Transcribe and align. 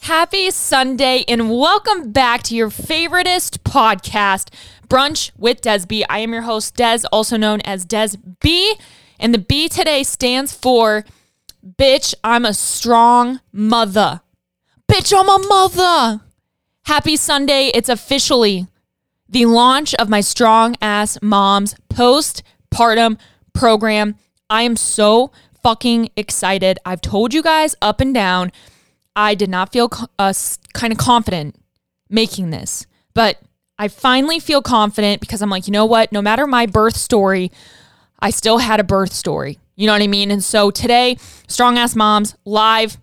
Happy 0.00 0.50
Sunday 0.50 1.24
and 1.28 1.50
welcome 1.50 2.10
back 2.10 2.42
to 2.42 2.56
your 2.56 2.68
favoriteest 2.68 3.58
podcast, 3.58 4.52
Brunch 4.88 5.30
with 5.38 5.60
Des 5.60 5.84
I 6.08 6.18
am 6.18 6.32
your 6.32 6.42
host, 6.42 6.74
Des, 6.74 7.02
also 7.12 7.36
known 7.36 7.60
as 7.60 7.84
Des 7.84 8.16
B. 8.40 8.74
And 9.20 9.32
the 9.32 9.38
B 9.38 9.68
today 9.68 10.02
stands 10.02 10.52
for 10.52 11.04
Bitch, 11.64 12.12
I'm 12.24 12.44
a 12.44 12.54
strong 12.54 13.38
mother. 13.52 14.22
Bitch, 14.90 15.12
I'm 15.16 15.28
a 15.28 15.46
mother. 15.46 16.22
Happy 16.86 17.14
Sunday. 17.14 17.70
It's 17.72 17.88
officially 17.88 18.66
the 19.28 19.46
launch 19.46 19.94
of 19.94 20.08
my 20.08 20.22
Strong 20.22 20.74
Ass 20.82 21.18
Moms 21.22 21.76
postpartum 21.88 23.16
program. 23.52 24.16
I 24.50 24.62
am 24.62 24.74
so 24.74 25.30
fucking 25.62 26.10
excited. 26.16 26.78
I've 26.84 27.00
told 27.00 27.34
you 27.34 27.42
guys 27.42 27.74
up 27.82 28.00
and 28.00 28.14
down, 28.14 28.52
I 29.14 29.34
did 29.34 29.50
not 29.50 29.72
feel 29.72 29.90
uh, 30.18 30.32
kind 30.74 30.92
of 30.92 30.98
confident 30.98 31.56
making 32.08 32.50
this, 32.50 32.86
but 33.14 33.38
I 33.78 33.88
finally 33.88 34.38
feel 34.40 34.62
confident 34.62 35.20
because 35.20 35.42
I'm 35.42 35.50
like, 35.50 35.66
you 35.66 35.72
know 35.72 35.86
what? 35.86 36.12
No 36.12 36.22
matter 36.22 36.46
my 36.46 36.66
birth 36.66 36.96
story, 36.96 37.52
I 38.20 38.30
still 38.30 38.58
had 38.58 38.80
a 38.80 38.84
birth 38.84 39.12
story. 39.12 39.58
You 39.76 39.86
know 39.86 39.92
what 39.92 40.02
I 40.02 40.08
mean? 40.08 40.30
And 40.30 40.42
so 40.42 40.70
today, 40.70 41.16
Strong 41.46 41.78
Ass 41.78 41.94
Moms 41.94 42.34
live. 42.44 42.98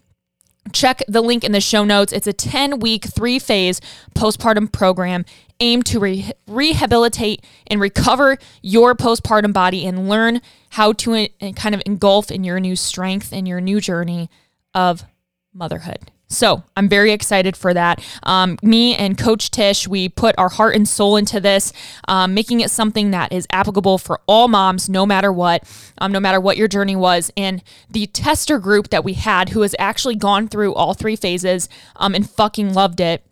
Check 0.73 1.03
the 1.07 1.21
link 1.21 1.43
in 1.43 1.51
the 1.51 1.61
show 1.61 1.85
notes. 1.85 2.11
It's 2.11 2.27
a 2.27 2.33
10 2.33 2.79
week, 2.79 3.05
three 3.05 3.39
phase 3.39 3.79
postpartum 4.15 4.71
program 4.71 5.23
aimed 5.59 5.85
to 5.87 5.99
re- 5.99 6.31
rehabilitate 6.47 7.43
and 7.67 7.79
recover 7.79 8.37
your 8.61 8.95
postpartum 8.95 9.53
body 9.53 9.85
and 9.85 10.09
learn 10.09 10.41
how 10.71 10.93
to 10.93 11.13
uh, 11.41 11.51
kind 11.55 11.75
of 11.75 11.81
engulf 11.85 12.31
in 12.31 12.43
your 12.43 12.59
new 12.59 12.75
strength 12.75 13.31
and 13.31 13.47
your 13.47 13.61
new 13.61 13.79
journey 13.79 14.29
of 14.73 15.03
motherhood. 15.53 16.11
So 16.27 16.63
I'm 16.75 16.89
very 16.89 17.11
excited 17.11 17.55
for 17.55 17.73
that. 17.73 18.03
Um, 18.23 18.57
me 18.63 18.95
and 18.95 19.17
Coach 19.17 19.51
Tish, 19.51 19.87
we 19.87 20.09
put 20.09 20.35
our 20.37 20.49
heart 20.49 20.75
and 20.75 20.87
soul 20.87 21.17
into 21.17 21.39
this, 21.39 21.71
um, 22.07 22.33
making 22.33 22.61
it 22.61 22.71
something 22.71 23.11
that 23.11 23.31
is 23.31 23.47
applicable 23.51 23.99
for 23.99 24.19
all 24.27 24.47
moms, 24.47 24.89
no 24.89 25.05
matter 25.05 25.31
what, 25.31 25.63
um, 25.99 26.11
no 26.11 26.19
matter 26.19 26.41
what 26.41 26.57
your 26.57 26.67
journey 26.67 26.95
was. 26.95 27.31
And 27.37 27.63
the 27.89 28.07
tester 28.07 28.57
group 28.57 28.89
that 28.89 29.03
we 29.03 29.13
had, 29.13 29.49
who 29.49 29.61
has 29.61 29.75
actually 29.77 30.15
gone 30.15 30.47
through 30.47 30.73
all 30.73 30.93
three 30.93 31.15
phases 31.15 31.69
um, 31.95 32.15
and 32.15 32.27
fucking 32.27 32.73
loved 32.73 32.99
it, 32.99 33.23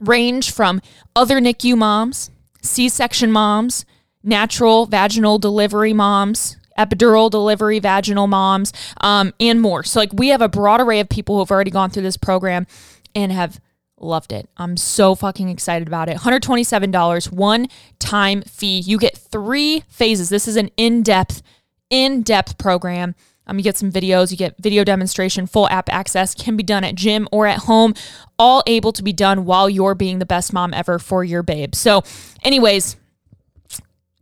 range 0.00 0.52
from 0.52 0.80
other 1.14 1.40
NICU 1.40 1.76
moms, 1.76 2.30
C 2.62 2.88
section 2.88 3.30
moms, 3.30 3.84
natural 4.22 4.86
vaginal 4.86 5.38
delivery 5.38 5.92
moms, 5.92 6.56
epidural 6.78 7.30
delivery, 7.30 7.78
vaginal 7.78 8.26
moms, 8.26 8.72
um, 9.00 9.32
and 9.38 9.60
more. 9.60 9.84
So, 9.84 10.00
like, 10.00 10.12
we 10.12 10.28
have 10.28 10.42
a 10.42 10.48
broad 10.48 10.80
array 10.80 11.00
of 11.00 11.08
people 11.08 11.36
who 11.36 11.40
have 11.40 11.50
already 11.50 11.70
gone 11.70 11.90
through 11.90 12.02
this 12.02 12.16
program 12.16 12.66
and 13.14 13.30
have 13.30 13.60
loved 13.98 14.32
it. 14.32 14.48
I'm 14.56 14.76
so 14.76 15.14
fucking 15.14 15.48
excited 15.48 15.88
about 15.88 16.08
it. 16.08 16.18
$127, 16.18 17.32
one 17.32 17.68
time 17.98 18.42
fee. 18.42 18.80
You 18.80 18.98
get 18.98 19.16
three 19.16 19.84
phases. 19.88 20.28
This 20.28 20.48
is 20.48 20.56
an 20.56 20.70
in 20.76 21.02
depth, 21.02 21.42
in 21.90 22.22
depth 22.22 22.58
program. 22.58 23.14
Um, 23.46 23.58
you 23.58 23.62
get 23.64 23.76
some 23.76 23.92
videos, 23.92 24.30
you 24.30 24.36
get 24.36 24.56
video 24.58 24.84
demonstration, 24.84 25.46
full 25.46 25.68
app 25.68 25.90
access, 25.90 26.34
can 26.34 26.56
be 26.56 26.62
done 26.62 26.84
at 26.84 26.94
gym 26.94 27.28
or 27.30 27.46
at 27.46 27.60
home, 27.60 27.94
all 28.38 28.62
able 28.66 28.92
to 28.92 29.02
be 29.02 29.12
done 29.12 29.44
while 29.44 29.68
you're 29.68 29.94
being 29.94 30.18
the 30.18 30.26
best 30.26 30.52
mom 30.52 30.72
ever 30.72 30.98
for 30.98 31.24
your 31.24 31.42
babe. 31.42 31.74
So, 31.74 32.02
anyways, 32.42 32.96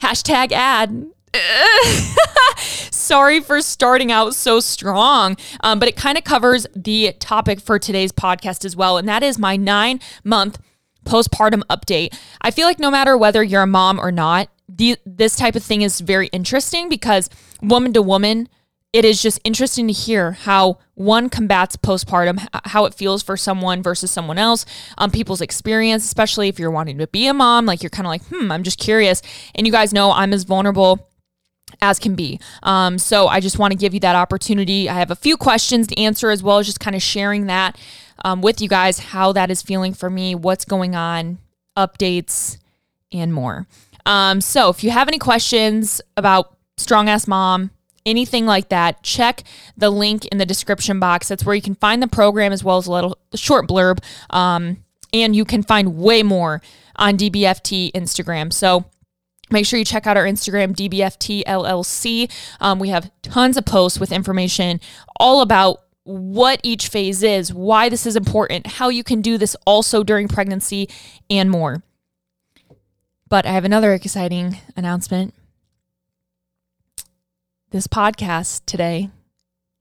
Hashtag 0.02 0.52
ad. 0.52 1.06
Sorry 2.92 3.40
for 3.40 3.62
starting 3.62 4.12
out 4.12 4.36
so 4.36 4.60
strong, 4.60 5.38
um, 5.62 5.80
but 5.80 5.88
it 5.88 5.96
kind 5.96 6.18
of 6.18 6.24
covers 6.24 6.68
the 6.76 7.14
topic 7.20 7.60
for 7.60 7.80
today's 7.80 8.12
podcast 8.12 8.66
as 8.66 8.76
well. 8.76 8.98
And 8.98 9.08
that 9.08 9.24
is 9.24 9.40
my 9.40 9.56
nine 9.56 10.00
month 10.24 10.60
postpartum 11.06 11.64
update. 11.70 12.18
I 12.42 12.52
feel 12.52 12.68
like 12.68 12.80
no 12.80 12.92
matter 12.92 13.18
whether 13.18 13.44
you're 13.44 13.64
a 13.64 13.68
mom 13.68 14.00
or 14.00 14.12
not, 14.12 14.50
the, 14.76 14.98
this 15.06 15.36
type 15.36 15.56
of 15.56 15.64
thing 15.64 15.82
is 15.82 16.02
very 16.02 16.28
interesting 16.28 16.90
because 16.90 17.30
woman 17.62 17.94
to 17.94 18.02
woman, 18.02 18.50
it 18.92 19.06
is 19.06 19.22
just 19.22 19.40
interesting 19.44 19.88
to 19.88 19.94
hear 19.94 20.34
how 20.34 20.78
one 20.94 21.30
combats 21.30 21.76
postpartum, 21.76 22.46
how 22.66 22.86
it 22.86 22.94
feels 22.94 23.24
for 23.24 23.36
someone 23.36 23.82
versus 23.82 24.12
someone 24.12 24.38
else, 24.38 24.66
um, 24.98 25.10
people's 25.10 25.42
experience, 25.42 26.04
especially 26.06 26.48
if 26.48 26.60
you're 26.60 26.72
wanting 26.72 27.00
to 27.00 27.08
be 27.08 27.28
a 27.28 27.34
mom. 27.34 27.66
Like 27.66 27.82
you're 27.82 27.90
kind 27.90 28.06
of 28.06 28.10
like, 28.10 28.24
hmm, 28.26 28.52
I'm 28.52 28.64
just 28.64 28.80
curious. 28.80 29.22
And 29.56 29.66
you 29.66 29.74
guys 29.74 29.94
know 29.94 30.12
I'm 30.12 30.32
as 30.32 30.44
vulnerable 30.44 31.10
as 31.82 31.98
can 31.98 32.14
be. 32.14 32.40
Um, 32.62 33.00
so 33.00 33.28
I 33.28 33.40
just 33.40 33.58
want 33.58 33.72
to 33.72 33.78
give 33.78 33.96
you 33.96 34.00
that 34.02 34.16
opportunity. 34.16 34.88
I 34.88 35.00
have 35.00 35.10
a 35.10 35.16
few 35.16 35.38
questions 35.38 35.88
to 35.88 36.00
answer 36.00 36.30
as 36.30 36.44
well 36.44 36.60
as 36.60 36.68
just 36.68 36.80
kind 36.80 36.96
of 36.96 37.02
sharing 37.02 37.48
that 37.48 37.80
um, 38.24 38.42
with 38.42 38.62
you 38.62 38.70
guys, 38.70 39.00
how 39.00 39.32
that 39.32 39.50
is 39.50 39.64
feeling 39.64 39.94
for 39.94 40.10
me, 40.10 40.36
what's 40.36 40.66
going 40.66 40.96
on, 40.96 41.40
updates, 41.76 42.58
and 43.12 43.34
more. 43.34 43.66
Um, 44.06 44.42
so 44.42 44.70
if 44.70 44.84
you 44.84 44.92
have 44.92 45.08
any 45.08 45.18
questions 45.18 46.02
about 46.18 46.58
Strong 46.78 47.10
Ass 47.10 47.28
Mom, 47.28 47.72
anything 48.06 48.46
like 48.46 48.70
that, 48.70 49.04
check 49.04 49.44
the 49.78 49.90
link 49.90 50.26
in 50.28 50.38
the 50.38 50.46
description 50.46 51.00
box. 51.00 51.28
That's 51.28 51.46
where 51.46 51.56
you 51.56 51.62
can 51.62 51.76
find 51.76 52.02
the 52.02 52.08
program 52.08 52.52
as 52.52 52.64
well 52.64 52.78
as 52.78 52.88
a 52.88 52.92
little 52.92 53.18
short 53.36 53.68
blurb. 53.68 54.00
Um, 54.30 54.84
and 55.14 55.36
you 55.36 55.46
can 55.46 55.64
find 55.64 55.98
way 55.98 56.24
more 56.24 56.62
on 56.96 57.18
DBFT 57.18 57.92
Instagram. 57.94 58.52
So 58.52 58.86
make 59.52 59.66
sure 59.66 59.80
you 59.80 59.86
check 59.86 60.08
out 60.08 60.18
our 60.18 60.26
Instagram, 60.26 60.76
DBFT 60.76 61.44
LLC. 61.44 62.32
Um, 62.60 62.80
we 62.80 62.90
have 62.90 63.12
tons 63.22 63.58
of 63.58 63.66
posts 63.66 64.00
with 64.00 64.12
information 64.12 64.80
all 65.20 65.42
about 65.42 65.80
what 66.04 66.60
each 66.64 66.90
phase 66.90 67.24
is, 67.24 67.54
why 67.54 67.88
this 67.88 68.06
is 68.06 68.16
important, 68.16 68.68
how 68.68 68.90
you 68.90 69.04
can 69.04 69.22
do 69.22 69.38
this 69.38 69.56
also 69.66 70.04
during 70.04 70.28
pregnancy, 70.28 70.90
and 71.30 71.50
more. 71.50 71.82
But 73.34 73.48
I 73.48 73.54
have 73.54 73.66
another 73.66 73.96
exciting 73.96 74.60
announcement. 74.78 75.34
This 77.72 77.88
podcast 77.88 78.62
today 78.68 79.10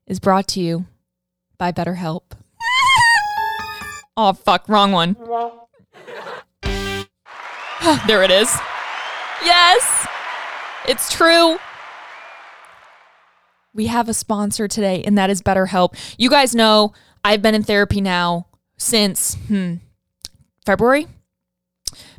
is 0.07 0.21
brought 0.21 0.49
to 0.49 0.61
you 0.61 0.87
by 1.59 1.71
BetterHelp. 1.71 2.23
oh, 4.17 4.33
fuck, 4.33 4.67
wrong 4.71 4.93
one. 4.93 5.19
there 8.07 8.23
it 8.23 8.31
is. 8.31 8.57
Yes, 9.45 10.07
it's 10.89 11.13
true. 11.13 11.59
We 13.75 13.89
have 13.89 14.09
a 14.09 14.15
sponsor 14.15 14.67
today, 14.67 15.03
and 15.05 15.19
that 15.19 15.29
is 15.29 15.43
BetterHelp. 15.43 15.95
You 16.17 16.31
guys 16.31 16.55
know 16.55 16.95
I've 17.23 17.43
been 17.43 17.55
in 17.55 17.65
therapy 17.65 18.01
now 18.01 18.47
since 18.79 19.35
hmm, 19.35 19.75
February. 20.65 21.07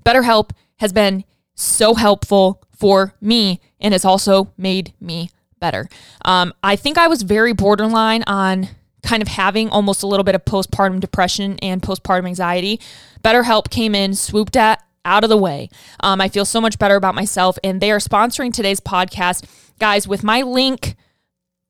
BetterHelp 0.05 0.51
has 0.77 0.93
been 0.93 1.23
so 1.55 1.93
helpful 1.95 2.61
for 2.75 3.13
me 3.21 3.61
and 3.79 3.93
has 3.93 4.05
also 4.05 4.51
made 4.57 4.93
me 4.99 5.29
better. 5.59 5.87
Um, 6.25 6.53
I 6.63 6.75
think 6.75 6.97
I 6.97 7.07
was 7.07 7.21
very 7.21 7.53
borderline 7.53 8.23
on 8.27 8.69
kind 9.03 9.21
of 9.21 9.27
having 9.27 9.69
almost 9.69 10.03
a 10.03 10.07
little 10.07 10.23
bit 10.23 10.35
of 10.35 10.45
postpartum 10.45 10.99
depression 10.99 11.57
and 11.61 11.81
postpartum 11.81 12.25
anxiety. 12.25 12.79
BetterHelp 13.23 13.69
came 13.69 13.93
in, 13.93 14.15
swooped 14.15 14.55
at, 14.55 14.83
out 15.05 15.23
of 15.23 15.29
the 15.29 15.37
way. 15.37 15.69
Um, 15.99 16.21
I 16.21 16.29
feel 16.29 16.45
so 16.45 16.61
much 16.61 16.79
better 16.79 16.95
about 16.95 17.15
myself, 17.15 17.57
and 17.63 17.81
they 17.81 17.91
are 17.91 17.99
sponsoring 17.99 18.53
today's 18.53 18.79
podcast. 18.79 19.45
Guys, 19.79 20.07
with 20.07 20.23
my 20.23 20.41
link 20.41 20.95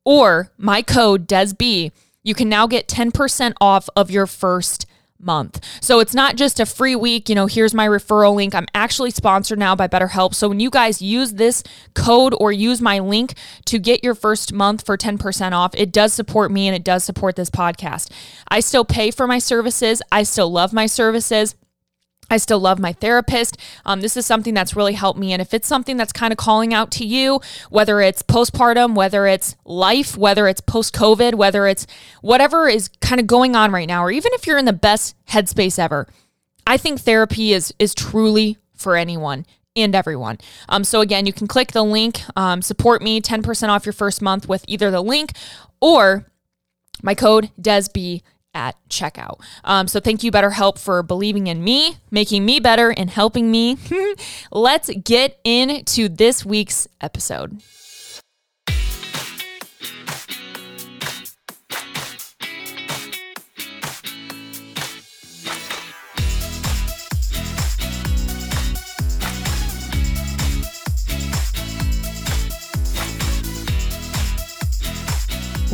or 0.04 0.52
my 0.56 0.82
code 0.82 1.26
DESB, 1.28 1.90
you 2.22 2.34
can 2.34 2.48
now 2.48 2.66
get 2.66 2.88
10% 2.88 3.52
off 3.60 3.88
of 3.96 4.10
your 4.10 4.26
first 4.26 4.86
month. 5.24 5.60
So 5.80 6.00
it's 6.00 6.14
not 6.14 6.36
just 6.36 6.60
a 6.60 6.66
free 6.66 6.96
week, 6.96 7.28
you 7.28 7.34
know, 7.34 7.46
here's 7.46 7.74
my 7.74 7.86
referral 7.86 8.34
link. 8.34 8.54
I'm 8.54 8.66
actually 8.74 9.10
sponsored 9.10 9.58
now 9.58 9.74
by 9.74 9.88
BetterHelp. 9.88 10.34
So 10.34 10.48
when 10.48 10.60
you 10.60 10.70
guys 10.70 11.02
use 11.02 11.34
this 11.34 11.62
code 11.94 12.34
or 12.38 12.52
use 12.52 12.80
my 12.80 12.98
link 12.98 13.34
to 13.66 13.78
get 13.78 14.04
your 14.04 14.14
first 14.14 14.52
month 14.52 14.84
for 14.84 14.96
10% 14.96 15.52
off, 15.52 15.74
it 15.74 15.92
does 15.92 16.12
support 16.12 16.50
me 16.50 16.68
and 16.68 16.76
it 16.76 16.84
does 16.84 17.04
support 17.04 17.36
this 17.36 17.50
podcast. 17.50 18.10
I 18.48 18.60
still 18.60 18.84
pay 18.84 19.10
for 19.10 19.26
my 19.26 19.38
services. 19.38 20.02
I 20.12 20.22
still 20.22 20.50
love 20.50 20.72
my 20.72 20.86
services. 20.86 21.54
I 22.30 22.38
still 22.38 22.58
love 22.58 22.78
my 22.78 22.92
therapist. 22.92 23.56
Um, 23.84 24.00
this 24.00 24.16
is 24.16 24.26
something 24.26 24.54
that's 24.54 24.74
really 24.74 24.94
helped 24.94 25.18
me. 25.18 25.32
And 25.32 25.42
if 25.42 25.52
it's 25.52 25.68
something 25.68 25.96
that's 25.96 26.12
kind 26.12 26.32
of 26.32 26.38
calling 26.38 26.72
out 26.72 26.90
to 26.92 27.04
you, 27.04 27.40
whether 27.70 28.00
it's 28.00 28.22
postpartum, 28.22 28.94
whether 28.94 29.26
it's 29.26 29.56
life, 29.64 30.16
whether 30.16 30.48
it's 30.48 30.60
post 30.60 30.94
COVID, 30.94 31.34
whether 31.34 31.66
it's 31.66 31.86
whatever 32.22 32.68
is 32.68 32.88
kind 33.00 33.20
of 33.20 33.26
going 33.26 33.54
on 33.54 33.72
right 33.72 33.88
now, 33.88 34.02
or 34.02 34.10
even 34.10 34.32
if 34.32 34.46
you're 34.46 34.58
in 34.58 34.64
the 34.64 34.72
best 34.72 35.14
headspace 35.26 35.78
ever, 35.78 36.06
I 36.66 36.76
think 36.76 37.00
therapy 37.00 37.52
is 37.52 37.74
is 37.78 37.94
truly 37.94 38.56
for 38.74 38.96
anyone 38.96 39.44
and 39.76 39.94
everyone. 39.94 40.38
Um, 40.68 40.84
so 40.84 41.00
again, 41.00 41.26
you 41.26 41.32
can 41.32 41.46
click 41.46 41.72
the 41.72 41.82
link, 41.82 42.20
um, 42.36 42.62
support 42.62 43.02
me, 43.02 43.20
10% 43.20 43.68
off 43.68 43.84
your 43.84 43.92
first 43.92 44.22
month 44.22 44.48
with 44.48 44.64
either 44.68 44.90
the 44.90 45.02
link 45.02 45.32
or 45.80 46.26
my 47.02 47.14
code 47.14 47.50
DESB 47.60 48.22
at 48.54 48.76
checkout. 48.88 49.40
Um, 49.64 49.88
so 49.88 50.00
thank 50.00 50.22
you, 50.22 50.30
BetterHelp, 50.30 50.78
for 50.78 51.02
believing 51.02 51.46
in 51.48 51.62
me, 51.62 51.96
making 52.10 52.44
me 52.44 52.60
better, 52.60 52.90
and 52.90 53.10
helping 53.10 53.50
me. 53.50 53.76
Let's 54.52 54.90
get 54.90 55.38
into 55.44 56.08
this 56.08 56.44
week's 56.44 56.86
episode. 57.00 57.60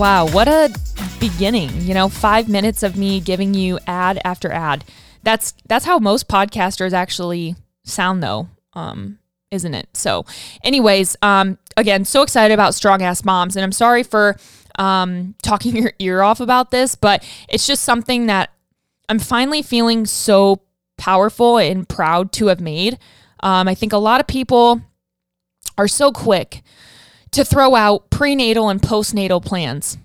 Wow, 0.00 0.28
what 0.28 0.48
a 0.48 0.72
beginning. 1.20 1.70
You 1.82 1.94
know, 1.94 2.08
5 2.08 2.48
minutes 2.48 2.82
of 2.82 2.96
me 2.96 3.20
giving 3.20 3.54
you 3.54 3.78
ad 3.86 4.20
after 4.24 4.50
ad. 4.50 4.84
That's 5.22 5.52
that's 5.66 5.84
how 5.84 5.98
most 5.98 6.28
podcasters 6.28 6.92
actually 6.92 7.54
sound 7.84 8.22
though. 8.22 8.48
Um 8.72 9.18
isn't 9.50 9.74
it? 9.74 9.88
So, 9.94 10.24
anyways, 10.64 11.16
um 11.22 11.58
again, 11.76 12.04
so 12.04 12.22
excited 12.22 12.54
about 12.54 12.74
strong 12.74 13.02
ass 13.02 13.24
moms 13.24 13.56
and 13.56 13.64
I'm 13.64 13.72
sorry 13.72 14.02
for 14.02 14.36
um 14.78 15.34
talking 15.42 15.76
your 15.82 15.92
ear 15.98 16.22
off 16.22 16.40
about 16.40 16.70
this, 16.70 16.94
but 16.94 17.26
it's 17.48 17.66
just 17.66 17.84
something 17.84 18.26
that 18.26 18.50
I'm 19.08 19.18
finally 19.18 19.60
feeling 19.62 20.06
so 20.06 20.62
powerful 20.96 21.58
and 21.58 21.88
proud 21.88 22.32
to 22.32 22.46
have 22.46 22.60
made. 22.60 22.98
Um, 23.42 23.66
I 23.66 23.74
think 23.74 23.92
a 23.92 23.98
lot 23.98 24.20
of 24.20 24.26
people 24.26 24.82
are 25.76 25.88
so 25.88 26.12
quick 26.12 26.62
to 27.32 27.44
throw 27.44 27.74
out 27.74 28.10
prenatal 28.10 28.68
and 28.68 28.80
postnatal 28.80 29.44
plans. 29.44 29.98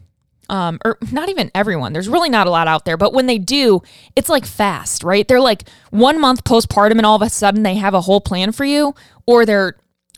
Um, 0.47 0.80
or 0.86 0.97
not 1.12 1.30
even 1.30 1.50
everyone. 1.56 1.94
There's 1.94 2.07
really 2.07 2.30
not 2.30 2.45
a 2.45 2.51
lot 2.51 2.68
out 2.68 2.86
there, 2.86 2.97
but 2.97 3.13
when 3.13 3.25
they 3.25 3.39
do, 3.39 3.81
it's 4.15 4.30
like 4.30 4.45
fast, 4.45 5.03
right? 5.03 5.27
They're 5.27 5.42
like 5.42 5.68
one 5.89 6.19
month 6.19 6.44
postpartum 6.44 6.97
and 6.97 7.06
all 7.06 7.15
of 7.15 7.21
a 7.21 7.30
sudden 7.30 7.63
they 7.63 7.75
have 7.75 7.94
a 7.94 8.01
whole 8.01 8.21
plan 8.21 8.51
for 8.51 8.63
you, 8.65 8.94
or 9.25 9.45
they're 9.45 9.75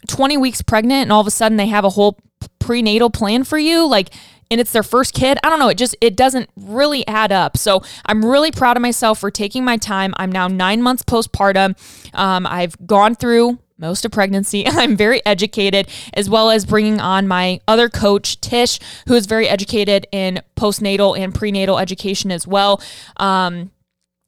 20 0.08 0.38
weeks 0.38 0.62
pregnant 0.62 1.04
and 1.04 1.12
all 1.12 1.22
of 1.22 1.28
a 1.28 1.32
sudden 1.32 1.58
they 1.58 1.68
have 1.68 1.86
a 1.86 1.90
whole 1.90 2.18
prenatal 2.60 3.10
plan 3.10 3.44
for 3.44 3.58
you. 3.58 3.88
Like, 3.88 4.14
and 4.50 4.62
it's 4.62 4.72
their 4.72 4.84
first 4.84 5.14
kid. 5.14 5.38
I 5.44 5.50
don't 5.50 5.60
know. 5.60 5.70
It 5.70 5.78
just, 5.78 5.96
it 6.02 6.16
doesn't 6.16 6.50
really 6.56 7.06
add 7.08 7.32
up. 7.32 7.58
So 7.58 7.82
I'm 8.06 8.24
really 8.24 8.52
proud 8.52 8.78
of 8.78 8.82
myself 8.82 9.20
for 9.20 9.30
taking 9.32 9.66
my 9.66 9.78
time. 9.78 10.14
I'm 10.18 10.32
now 10.32 10.48
nine 10.48 10.82
months 10.82 11.04
postpartum. 11.04 11.76
Um, 12.14 12.48
I've 12.48 12.76
gone 12.86 13.16
through 13.16 13.60
most 13.78 14.06
of 14.06 14.12
pregnancy. 14.12 14.68
I'm 14.68 14.96
very 14.96 15.26
educated, 15.26 15.88
as 16.14 16.30
well 16.30 16.50
as 16.50 16.66
bringing 16.66 17.00
on 17.00 17.28
my 17.28 17.60
other 17.68 17.90
coach, 17.90 18.40
Tish, 18.42 18.80
who 19.08 19.16
is 19.16 19.26
very 19.26 19.48
educated 19.48 20.08
in 20.12 20.42
postnatal 20.56 21.18
and 21.18 21.34
prenatal 21.34 21.78
education 21.78 22.32
as 22.32 22.48
well. 22.48 22.82
Um, 23.18 23.72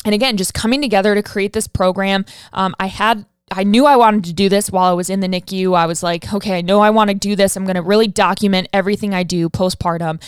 and 0.06 0.16
again, 0.16 0.38
just 0.38 0.54
coming 0.54 0.82
together 0.82 1.14
to 1.16 1.24
create 1.24 1.54
this 1.54 1.68
program. 1.68 2.26
Um, 2.54 2.76
I 2.80 2.88
had 2.88 3.26
I 3.52 3.64
knew 3.64 3.86
I 3.86 3.96
wanted 3.96 4.26
to 4.26 4.34
do 4.34 4.48
this 4.48 4.70
while 4.70 4.92
I 4.92 4.94
was 4.94 5.10
in 5.10 5.22
the 5.22 5.28
NICU. 5.28 5.76
I 5.76 5.88
was 5.88 6.04
like, 6.04 6.32
okay, 6.32 6.58
I 6.58 6.62
know 6.62 6.82
I 6.82 6.92
want 6.92 7.10
to 7.10 7.16
do 7.16 7.36
this. 7.36 7.56
I'm 7.56 7.66
going 7.66 7.76
to 7.76 7.82
really 7.82 8.08
document 8.08 8.68
everything 8.72 9.14
I 9.14 9.24
do 9.24 9.50
postpartum. 9.50 10.22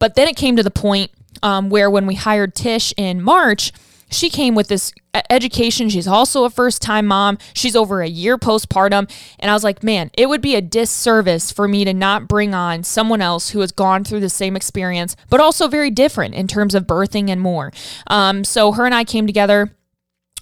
But 0.00 0.16
then 0.16 0.26
it 0.26 0.36
came 0.36 0.56
to 0.56 0.62
the 0.64 0.72
point 0.72 1.12
um, 1.42 1.70
where 1.70 1.88
when 1.88 2.06
we 2.06 2.16
hired 2.16 2.54
Tish 2.54 2.92
in 2.96 3.22
March, 3.22 3.72
she 4.10 4.30
came 4.30 4.54
with 4.54 4.68
this 4.68 4.92
education. 5.30 5.88
She's 5.88 6.08
also 6.08 6.44
a 6.44 6.50
first 6.50 6.82
time 6.82 7.06
mom. 7.06 7.38
She's 7.54 7.76
over 7.76 8.02
a 8.02 8.08
year 8.08 8.36
postpartum. 8.36 9.10
And 9.38 9.50
I 9.50 9.54
was 9.54 9.64
like, 9.64 9.82
man, 9.82 10.10
it 10.16 10.28
would 10.28 10.40
be 10.40 10.54
a 10.54 10.60
disservice 10.60 11.52
for 11.52 11.68
me 11.68 11.84
to 11.84 11.94
not 11.94 12.28
bring 12.28 12.54
on 12.54 12.82
someone 12.82 13.20
else 13.20 13.50
who 13.50 13.60
has 13.60 13.72
gone 13.72 14.04
through 14.04 14.20
the 14.20 14.28
same 14.28 14.56
experience, 14.56 15.16
but 15.30 15.40
also 15.40 15.68
very 15.68 15.90
different 15.90 16.34
in 16.34 16.46
terms 16.46 16.74
of 16.74 16.84
birthing 16.84 17.30
and 17.30 17.40
more. 17.40 17.72
Um, 18.08 18.44
so 18.44 18.72
her 18.72 18.86
and 18.86 18.94
I 18.94 19.04
came 19.04 19.26
together. 19.26 19.72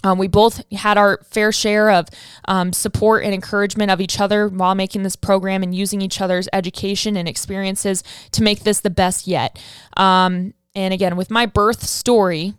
Um, 0.04 0.18
we 0.18 0.26
both 0.26 0.64
had 0.72 0.98
our 0.98 1.20
fair 1.30 1.52
share 1.52 1.90
of 1.90 2.08
um, 2.48 2.72
support 2.72 3.24
and 3.24 3.32
encouragement 3.32 3.90
of 3.90 4.00
each 4.00 4.20
other 4.20 4.48
while 4.48 4.74
making 4.74 5.04
this 5.04 5.14
program 5.14 5.62
and 5.62 5.72
using 5.72 6.02
each 6.02 6.20
other's 6.20 6.48
education 6.52 7.16
and 7.16 7.28
experiences 7.28 8.02
to 8.32 8.42
make 8.42 8.64
this 8.64 8.80
the 8.80 8.90
best 8.90 9.28
yet. 9.28 9.62
Um, 9.96 10.54
and 10.74 10.92
again, 10.92 11.14
with 11.16 11.30
my 11.30 11.46
birth 11.46 11.84
story, 11.84 12.54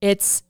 it's 0.00 0.42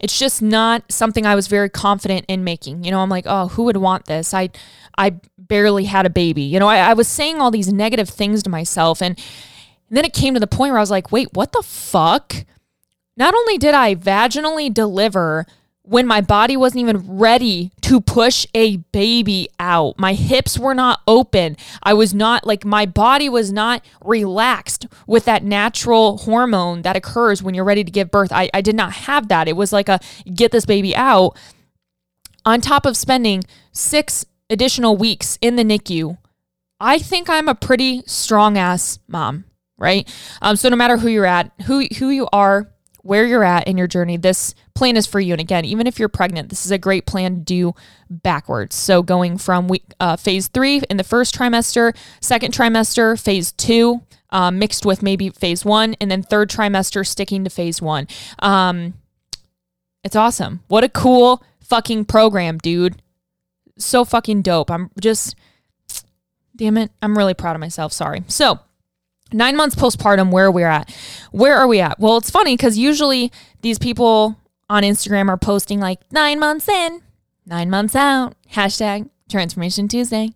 it's 0.00 0.18
just 0.18 0.42
not 0.42 0.90
something 0.90 1.24
I 1.24 1.36
was 1.36 1.46
very 1.46 1.70
confident 1.70 2.24
in 2.26 2.42
making. 2.42 2.82
You 2.82 2.90
know, 2.90 3.00
I'm 3.00 3.08
like, 3.08 3.24
oh, 3.26 3.48
who 3.48 3.64
would 3.64 3.76
want 3.76 4.06
this? 4.06 4.34
I 4.34 4.50
I 4.98 5.14
barely 5.38 5.84
had 5.84 6.06
a 6.06 6.10
baby. 6.10 6.42
You 6.42 6.58
know, 6.58 6.68
I, 6.68 6.78
I 6.78 6.92
was 6.94 7.08
saying 7.08 7.40
all 7.40 7.50
these 7.50 7.72
negative 7.72 8.08
things 8.08 8.42
to 8.42 8.50
myself 8.50 9.00
and, 9.00 9.18
and 9.88 9.96
then 9.96 10.04
it 10.04 10.12
came 10.12 10.34
to 10.34 10.40
the 10.40 10.46
point 10.46 10.70
where 10.70 10.78
I 10.78 10.82
was 10.82 10.90
like, 10.90 11.12
wait, 11.12 11.28
what 11.32 11.52
the 11.52 11.62
fuck? 11.62 12.34
Not 13.16 13.34
only 13.34 13.58
did 13.58 13.74
I 13.74 13.94
vaginally 13.94 14.72
deliver 14.72 15.46
when 15.84 16.06
my 16.06 16.20
body 16.20 16.56
wasn't 16.56 16.80
even 16.80 17.18
ready 17.18 17.72
to 17.82 18.00
push 18.00 18.46
a 18.54 18.76
baby 18.76 19.48
out. 19.58 19.98
My 19.98 20.14
hips 20.14 20.58
were 20.58 20.74
not 20.74 21.00
open. 21.08 21.56
I 21.82 21.92
was 21.92 22.14
not 22.14 22.46
like 22.46 22.64
my 22.64 22.86
body 22.86 23.28
was 23.28 23.52
not 23.52 23.84
relaxed 24.04 24.86
with 25.06 25.24
that 25.24 25.42
natural 25.42 26.18
hormone 26.18 26.82
that 26.82 26.96
occurs 26.96 27.42
when 27.42 27.54
you're 27.54 27.64
ready 27.64 27.82
to 27.82 27.90
give 27.90 28.10
birth. 28.10 28.32
I, 28.32 28.48
I 28.54 28.60
did 28.60 28.76
not 28.76 28.92
have 28.92 29.28
that. 29.28 29.48
It 29.48 29.56
was 29.56 29.72
like 29.72 29.88
a 29.88 29.98
get 30.32 30.52
this 30.52 30.66
baby 30.66 30.94
out. 30.94 31.36
On 32.44 32.60
top 32.60 32.86
of 32.86 32.96
spending 32.96 33.44
six 33.72 34.24
additional 34.50 34.96
weeks 34.96 35.38
in 35.40 35.56
the 35.56 35.64
NICU, 35.64 36.18
I 36.80 36.98
think 36.98 37.28
I'm 37.28 37.48
a 37.48 37.54
pretty 37.54 38.02
strong 38.06 38.58
ass 38.58 38.98
mom, 39.06 39.44
right? 39.78 40.08
Um, 40.40 40.56
so 40.56 40.68
no 40.68 40.76
matter 40.76 40.96
who 40.96 41.08
you're 41.08 41.26
at, 41.26 41.52
who 41.66 41.86
who 41.98 42.10
you 42.10 42.28
are, 42.32 42.71
where 43.02 43.26
you're 43.26 43.44
at 43.44 43.66
in 43.66 43.76
your 43.76 43.86
journey, 43.86 44.16
this 44.16 44.54
plan 44.74 44.96
is 44.96 45.06
for 45.06 45.20
you. 45.20 45.34
And 45.34 45.40
again, 45.40 45.64
even 45.64 45.86
if 45.86 45.98
you're 45.98 46.08
pregnant, 46.08 46.48
this 46.48 46.64
is 46.64 46.72
a 46.72 46.78
great 46.78 47.04
plan 47.04 47.34
to 47.34 47.40
do 47.40 47.74
backwards. 48.08 48.76
So 48.76 49.02
going 49.02 49.38
from 49.38 49.68
week 49.68 49.84
uh, 50.00 50.16
phase 50.16 50.48
three 50.48 50.82
in 50.88 50.96
the 50.96 51.04
first 51.04 51.34
trimester, 51.34 51.96
second 52.20 52.54
trimester, 52.54 53.20
phase 53.20 53.52
two, 53.52 54.02
um, 54.30 54.58
mixed 54.58 54.86
with 54.86 55.02
maybe 55.02 55.30
phase 55.30 55.64
one, 55.64 55.94
and 56.00 56.10
then 56.10 56.22
third 56.22 56.48
trimester 56.48 57.06
sticking 57.06 57.44
to 57.44 57.50
phase 57.50 57.82
one. 57.82 58.06
Um, 58.38 58.94
it's 60.04 60.16
awesome. 60.16 60.60
What 60.68 60.84
a 60.84 60.88
cool 60.88 61.42
fucking 61.60 62.06
program, 62.06 62.58
dude. 62.58 63.02
So 63.78 64.04
fucking 64.04 64.42
dope. 64.42 64.70
I'm 64.70 64.90
just, 65.00 65.34
damn 66.54 66.78
it. 66.78 66.92
I'm 67.02 67.18
really 67.18 67.34
proud 67.34 67.56
of 67.56 67.60
myself. 67.60 67.92
Sorry. 67.92 68.22
So, 68.28 68.60
nine 69.32 69.56
months 69.56 69.74
postpartum, 69.74 70.30
where 70.30 70.50
we're 70.50 70.68
at. 70.68 70.94
Where 71.30 71.56
are 71.56 71.66
we 71.66 71.80
at? 71.80 71.98
Well, 71.98 72.16
it's 72.16 72.30
funny 72.30 72.56
because 72.56 72.78
usually 72.78 73.32
these 73.62 73.78
people 73.78 74.36
on 74.68 74.82
Instagram 74.82 75.28
are 75.28 75.36
posting 75.36 75.80
like 75.80 76.00
nine 76.10 76.38
months 76.38 76.68
in, 76.68 77.02
nine 77.46 77.70
months 77.70 77.94
out, 77.94 78.34
hashtag 78.52 79.08
transformation 79.30 79.88
Tuesday. 79.88 80.30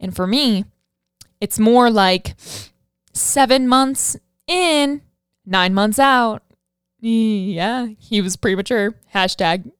And 0.00 0.14
for 0.14 0.26
me, 0.26 0.64
it's 1.40 1.58
more 1.58 1.90
like 1.90 2.34
seven 3.12 3.68
months 3.68 4.16
in, 4.46 5.02
nine 5.44 5.74
months 5.74 5.98
out. 5.98 6.42
Yeah, 7.00 7.86
he 7.98 8.20
was 8.20 8.36
premature. 8.36 8.94
Hashtag 9.14 9.70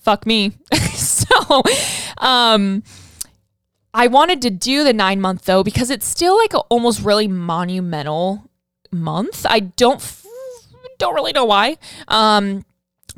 fuck 0.00 0.26
me. 0.26 0.52
so, 0.94 1.62
um, 2.18 2.82
I 3.92 4.06
wanted 4.06 4.40
to 4.42 4.50
do 4.50 4.84
the 4.84 4.92
nine 4.92 5.20
month 5.20 5.44
though 5.44 5.64
because 5.64 5.90
it's 5.90 6.06
still 6.06 6.36
like 6.36 6.52
almost 6.70 7.02
really 7.02 7.28
monumental 7.28 8.44
month. 8.92 9.46
I 9.48 9.60
don't 9.60 10.00
don't 10.98 11.14
really 11.14 11.32
know 11.32 11.44
why. 11.44 11.78
Um, 12.08 12.64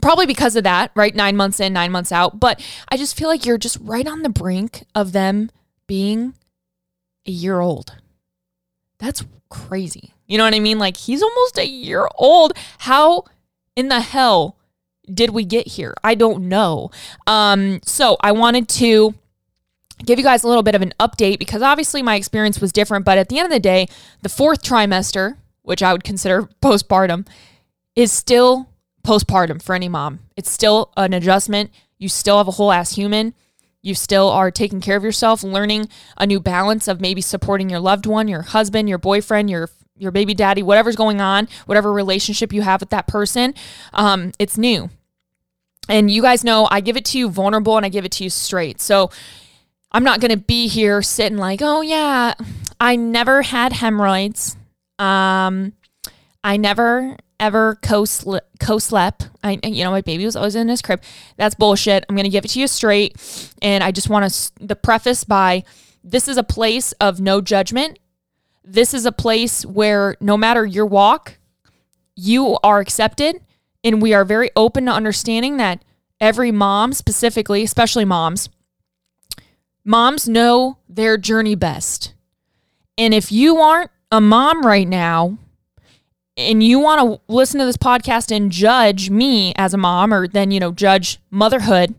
probably 0.01 0.27
because 0.27 0.57
of 0.57 0.65
that, 0.65 0.93
right? 0.95 1.15
Nine 1.15 1.37
months 1.37 1.61
in, 1.61 1.73
nine 1.73 1.93
months 1.93 2.13
out. 2.13 2.41
But 2.41 2.65
I 2.89 2.97
just 2.97 3.17
feel 3.17 3.29
like 3.29 3.45
you're 3.45 3.59
just 3.59 3.79
right 3.81 4.07
on 4.07 4.23
the 4.23 4.29
brink 4.29 4.85
of 4.95 5.13
them 5.13 5.51
being 5.87 6.35
a 7.27 7.31
year 7.31 7.61
old. 7.61 7.97
That's 8.99 9.25
crazy. 9.51 10.15
You 10.27 10.39
know 10.39 10.45
what 10.45 10.55
I 10.55 10.61
mean? 10.61 10.79
Like 10.79 10.97
he's 10.97 11.23
almost 11.23 11.59
a 11.59 11.67
year 11.67 12.09
old. 12.15 12.55
How 12.79 13.25
in 13.77 13.89
the 13.89 14.01
hell 14.01 14.57
did 15.13 15.31
we 15.31 15.45
get 15.45 15.67
here? 15.67 15.95
I 16.03 16.15
don't 16.15 16.49
know. 16.49 16.91
Um, 17.27 17.81
so 17.85 18.17
I 18.21 18.33
wanted 18.33 18.69
to 18.71 19.15
give 20.05 20.19
you 20.19 20.25
guys 20.25 20.45
a 20.45 20.49
little 20.49 20.63
bit 20.63 20.75
of 20.75 20.83
an 20.83 20.93
update 21.01 21.39
because 21.39 21.63
obviously 21.63 22.03
my 22.03 22.17
experience 22.17 22.61
was 22.61 22.73
different. 22.73 23.05
But 23.05 23.19
at 23.19 23.29
the 23.29 23.39
end 23.39 23.47
of 23.47 23.53
the 23.53 23.61
day, 23.61 23.89
the 24.23 24.29
fourth 24.29 24.63
trimester, 24.63 25.37
which 25.63 25.83
I 25.83 25.93
would 25.93 26.05
consider 26.05 26.43
postpartum, 26.63 27.27
is 27.95 28.13
still 28.13 28.69
postpartum 29.05 29.63
for 29.63 29.75
any 29.75 29.89
mom. 29.89 30.21
It's 30.37 30.51
still 30.51 30.93
an 30.97 31.13
adjustment. 31.13 31.71
You 31.99 32.09
still 32.09 32.39
have 32.39 32.49
a 32.49 32.53
whole 32.53 32.73
ass 32.73 32.95
human. 32.95 33.35
You 33.83 33.95
still 33.95 34.29
are 34.29 34.51
taking 34.51 34.81
care 34.81 34.97
of 34.97 35.03
yourself, 35.03 35.43
learning 35.43 35.89
a 36.17 36.27
new 36.27 36.39
balance 36.39 36.87
of 36.87 37.01
maybe 37.01 37.21
supporting 37.21 37.69
your 37.69 37.81
loved 37.81 38.07
one, 38.07 38.29
your 38.29 38.43
husband, 38.43 38.89
your 38.89 38.99
boyfriend, 38.99 39.51
your 39.51 39.69
your 39.97 40.11
baby 40.11 40.35
daddy, 40.35 40.63
whatever's 40.63 40.97
going 40.97 41.21
on, 41.21 41.49
whatever 41.67 41.93
relationship 41.93 42.53
you 42.53 42.63
have 42.63 42.81
with 42.81 42.91
that 42.91 43.07
person. 43.07 43.55
Um, 43.93 44.33
it's 44.39 44.59
new. 44.59 44.91
And 45.89 46.11
you 46.11 46.23
guys 46.23 46.45
know 46.45 46.67
I 46.71 46.81
give 46.81 46.97
it 46.97 47.05
to 47.07 47.19
you 47.19 47.29
vulnerable 47.29 47.77
and 47.77 47.85
I 47.85 47.89
give 47.89 48.05
it 48.05 48.13
to 48.13 48.25
you 48.25 48.31
straight. 48.31 48.81
So 48.81 49.11
I'm 49.93 50.05
not 50.05 50.21
going 50.21 50.31
to 50.31 50.39
be 50.39 50.69
here 50.69 51.03
sitting 51.03 51.39
like, 51.39 51.61
oh, 51.63 51.83
yeah, 51.83 52.35
I 52.81 52.97
never 52.97 53.43
had 53.43 53.73
hemorrhoids. 53.75 54.57
Um, 54.99 55.75
I 56.43 56.57
never 56.57 57.17
ever 57.39 57.77
co-slept. 57.83 59.31
I, 59.43 59.59
you 59.65 59.83
know, 59.83 59.91
my 59.91 60.01
baby 60.01 60.25
was 60.25 60.37
always 60.37 60.55
in 60.55 60.69
his 60.69 60.81
crib. 60.81 61.03
That's 61.37 61.57
bullshit. 61.57 62.05
I'm 62.09 62.15
going 62.15 62.25
to 62.25 62.31
give 62.31 62.45
it 62.45 62.53
to 62.53 62.61
you 62.61 62.69
straight. 62.69 63.17
And 63.61 63.83
I 63.83 63.91
just 63.91 64.09
want 64.09 64.33
to, 64.33 64.53
the 64.65 64.77
preface 64.77 65.25
by 65.25 65.65
this 66.05 66.29
is 66.29 66.37
a 66.37 66.45
place 66.45 66.93
of 66.93 67.21
no 67.21 67.41
judgment. 67.41 67.99
This 68.65 68.95
is 68.95 69.07
a 69.07 69.13
place 69.13 69.67
where 69.67 70.17
no 70.21 70.37
matter 70.37 70.65
your 70.65 70.87
walk, 70.87 71.39
you 72.15 72.59
are 72.63 72.79
accepted. 72.79 73.41
And 73.83 74.01
we 74.01 74.15
are 74.15 74.25
very 74.25 74.51
open 74.55 74.87
to 74.87 74.93
understanding 74.93 75.57
that 75.57 75.85
every 76.21 76.53
mom, 76.53 76.93
specifically, 76.93 77.65
especially 77.65 78.05
moms, 78.05 78.49
moms 79.85 80.29
know 80.29 80.79
their 80.89 81.17
journey 81.17 81.55
best. 81.55 82.15
And 82.99 83.15
if 83.15 83.33
you 83.33 83.57
aren't 83.57 83.91
a 84.11 84.21
mom 84.21 84.65
right 84.65 84.87
now 84.87 85.39
and 86.37 86.63
you 86.63 86.79
want 86.79 87.01
to 87.01 87.33
listen 87.33 87.59
to 87.61 87.67
this 87.67 87.77
podcast 87.77 88.35
and 88.35 88.51
judge 88.51 89.11
me 89.11 89.53
as 89.57 89.75
a 89.75 89.79
mom 89.79 90.13
or 90.13 90.29
then, 90.29 90.51
you 90.51 90.61
know, 90.61 90.73
judge 90.73 91.19
motherhood, 91.31 91.95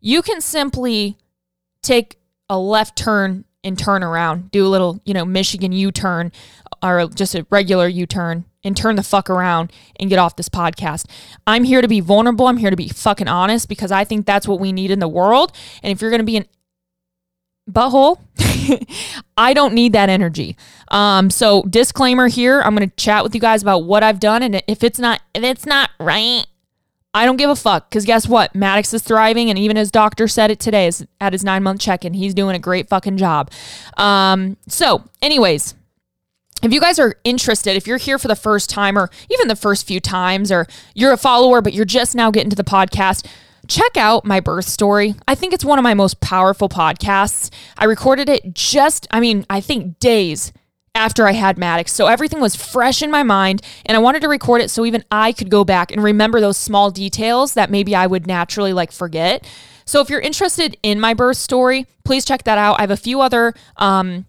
you 0.00 0.22
can 0.22 0.40
simply 0.40 1.18
take 1.82 2.18
a 2.48 2.58
left 2.58 2.96
turn 2.96 3.44
and 3.64 3.78
turn 3.78 4.02
around, 4.02 4.50
do 4.50 4.66
a 4.66 4.68
little, 4.68 5.00
you 5.04 5.14
know, 5.14 5.24
Michigan 5.24 5.72
U 5.72 5.92
turn 5.92 6.32
or 6.82 7.06
just 7.08 7.34
a 7.34 7.46
regular 7.50 7.86
U 7.86 8.06
turn 8.06 8.44
and 8.64 8.76
turn 8.76 8.96
the 8.96 9.02
fuck 9.02 9.30
around 9.30 9.72
and 9.98 10.10
get 10.10 10.18
off 10.18 10.36
this 10.36 10.48
podcast. 10.48 11.06
I'm 11.46 11.64
here 11.64 11.80
to 11.80 11.88
be 11.88 12.00
vulnerable. 12.00 12.46
I'm 12.46 12.56
here 12.56 12.70
to 12.70 12.76
be 12.76 12.88
fucking 12.88 13.28
honest 13.28 13.68
because 13.68 13.92
I 13.92 14.04
think 14.04 14.26
that's 14.26 14.48
what 14.48 14.60
we 14.60 14.72
need 14.72 14.90
in 14.90 14.98
the 14.98 15.08
world. 15.08 15.52
And 15.82 15.92
if 15.92 16.00
you're 16.00 16.10
going 16.10 16.20
to 16.20 16.24
be 16.24 16.36
an 16.36 16.46
butthole, 17.70 18.20
I 19.36 19.54
don't 19.54 19.74
need 19.74 19.92
that 19.92 20.08
energy. 20.08 20.56
Um, 20.88 21.30
so 21.30 21.62
disclaimer 21.62 22.28
here, 22.28 22.60
I'm 22.60 22.76
to 22.76 22.94
chat 22.96 23.22
with 23.22 23.34
you 23.34 23.40
guys 23.40 23.62
about 23.62 23.84
what 23.84 24.02
I've 24.02 24.20
done. 24.20 24.42
And 24.42 24.62
if 24.66 24.82
it's 24.84 24.98
not, 24.98 25.20
if 25.34 25.42
it's 25.42 25.66
not 25.66 25.90
right, 25.98 26.46
I 27.14 27.26
don't 27.26 27.36
give 27.36 27.50
a 27.50 27.56
fuck 27.56 27.90
because 27.90 28.06
guess 28.06 28.26
what? 28.26 28.54
Maddox 28.54 28.94
is 28.94 29.02
thriving, 29.02 29.50
and 29.50 29.58
even 29.58 29.76
his 29.76 29.90
doctor 29.90 30.26
said 30.26 30.50
it 30.50 30.58
today 30.58 30.86
is 30.86 31.06
at 31.20 31.32
his 31.32 31.44
nine 31.44 31.62
month 31.62 31.80
check 31.80 32.04
in. 32.04 32.14
He's 32.14 32.32
doing 32.32 32.56
a 32.56 32.58
great 32.58 32.88
fucking 32.88 33.18
job. 33.18 33.50
Um, 33.98 34.56
so, 34.66 35.04
anyways, 35.20 35.74
if 36.62 36.72
you 36.72 36.80
guys 36.80 36.98
are 36.98 37.16
interested, 37.24 37.76
if 37.76 37.86
you're 37.86 37.98
here 37.98 38.18
for 38.18 38.28
the 38.28 38.36
first 38.36 38.70
time 38.70 38.96
or 38.96 39.10
even 39.30 39.48
the 39.48 39.56
first 39.56 39.86
few 39.86 40.00
times, 40.00 40.50
or 40.50 40.66
you're 40.94 41.12
a 41.12 41.18
follower 41.18 41.60
but 41.60 41.74
you're 41.74 41.84
just 41.84 42.14
now 42.14 42.30
getting 42.30 42.50
to 42.50 42.56
the 42.56 42.64
podcast, 42.64 43.26
check 43.72 43.96
out 43.96 44.26
my 44.26 44.38
birth 44.38 44.66
story. 44.66 45.14
I 45.26 45.34
think 45.34 45.54
it's 45.54 45.64
one 45.64 45.78
of 45.78 45.82
my 45.82 45.94
most 45.94 46.20
powerful 46.20 46.68
podcasts. 46.68 47.50
I 47.78 47.86
recorded 47.86 48.28
it 48.28 48.52
just, 48.52 49.06
I 49.10 49.18
mean, 49.18 49.46
I 49.48 49.62
think 49.62 49.98
days 49.98 50.52
after 50.94 51.26
I 51.26 51.32
had 51.32 51.56
Maddox. 51.56 51.90
So 51.92 52.06
everything 52.06 52.40
was 52.40 52.54
fresh 52.54 53.02
in 53.02 53.10
my 53.10 53.22
mind 53.22 53.62
and 53.86 53.96
I 53.96 54.00
wanted 54.00 54.20
to 54.22 54.28
record 54.28 54.60
it 54.60 54.70
so 54.70 54.84
even 54.84 55.02
I 55.10 55.32
could 55.32 55.48
go 55.48 55.64
back 55.64 55.90
and 55.90 56.02
remember 56.02 56.38
those 56.38 56.58
small 56.58 56.90
details 56.90 57.54
that 57.54 57.70
maybe 57.70 57.94
I 57.94 58.06
would 58.06 58.26
naturally 58.26 58.74
like 58.74 58.92
forget. 58.92 59.48
So 59.86 60.02
if 60.02 60.10
you're 60.10 60.20
interested 60.20 60.76
in 60.82 61.00
my 61.00 61.14
birth 61.14 61.38
story, 61.38 61.86
please 62.04 62.26
check 62.26 62.44
that 62.44 62.58
out. 62.58 62.78
I 62.78 62.82
have 62.82 62.90
a 62.90 62.96
few 62.96 63.22
other 63.22 63.54
um, 63.78 64.26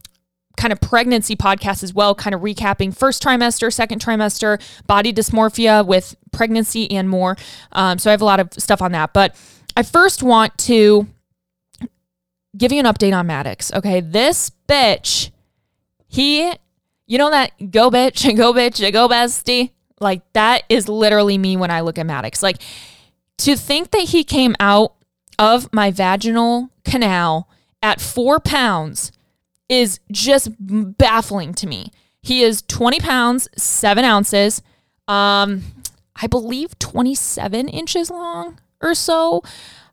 kind 0.57 0.71
of 0.71 0.79
pregnancy 0.79 1.35
podcast 1.35 1.83
as 1.83 1.93
well, 1.93 2.13
kind 2.13 2.33
of 2.33 2.41
recapping 2.41 2.95
first 2.95 3.23
trimester, 3.23 3.71
second 3.71 4.01
trimester, 4.01 4.61
body 4.87 5.11
dysmorphia 5.11 5.85
with 5.85 6.15
pregnancy 6.31 6.89
and 6.91 7.09
more. 7.09 7.35
Um, 7.71 7.97
so 7.97 8.09
I 8.09 8.11
have 8.11 8.21
a 8.21 8.25
lot 8.25 8.39
of 8.39 8.53
stuff 8.53 8.81
on 8.81 8.91
that. 8.91 9.13
But 9.13 9.35
I 9.75 9.83
first 9.83 10.21
want 10.23 10.57
to 10.59 11.07
give 12.55 12.71
you 12.71 12.79
an 12.79 12.85
update 12.85 13.17
on 13.17 13.27
Maddox. 13.27 13.73
Okay. 13.73 13.99
This 13.99 14.51
bitch 14.67 15.31
he, 16.13 16.53
you 17.07 17.17
know 17.17 17.31
that 17.31 17.71
go 17.71 17.89
bitch, 17.89 18.35
go 18.37 18.53
bitch, 18.53 18.93
go 18.93 19.09
bestie? 19.09 19.71
Like 19.99 20.21
that 20.33 20.63
is 20.69 20.87
literally 20.87 21.37
me 21.37 21.57
when 21.57 21.71
I 21.71 21.81
look 21.81 21.97
at 21.97 22.05
Maddox. 22.05 22.43
Like 22.43 22.61
to 23.39 23.55
think 23.55 23.91
that 23.91 24.03
he 24.09 24.23
came 24.23 24.55
out 24.59 24.93
of 25.39 25.73
my 25.73 25.89
vaginal 25.89 26.69
canal 26.85 27.49
at 27.81 27.99
four 27.99 28.39
pounds 28.39 29.11
is 29.73 29.99
just 30.11 30.49
baffling 30.59 31.53
to 31.55 31.67
me. 31.67 31.91
He 32.21 32.43
is 32.43 32.61
20 32.63 32.99
pounds, 32.99 33.49
seven 33.57 34.05
ounces. 34.05 34.61
Um, 35.07 35.63
I 36.15 36.27
believe 36.27 36.77
27 36.79 37.67
inches 37.67 38.09
long 38.09 38.59
or 38.81 38.93
so. 38.93 39.43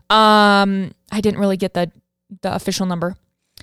Um, 0.09 0.93
I 1.11 1.21
didn't 1.21 1.41
really 1.41 1.57
get 1.57 1.75
the 1.75 1.91
the 2.43 2.55
official 2.55 2.87
number. 2.87 3.17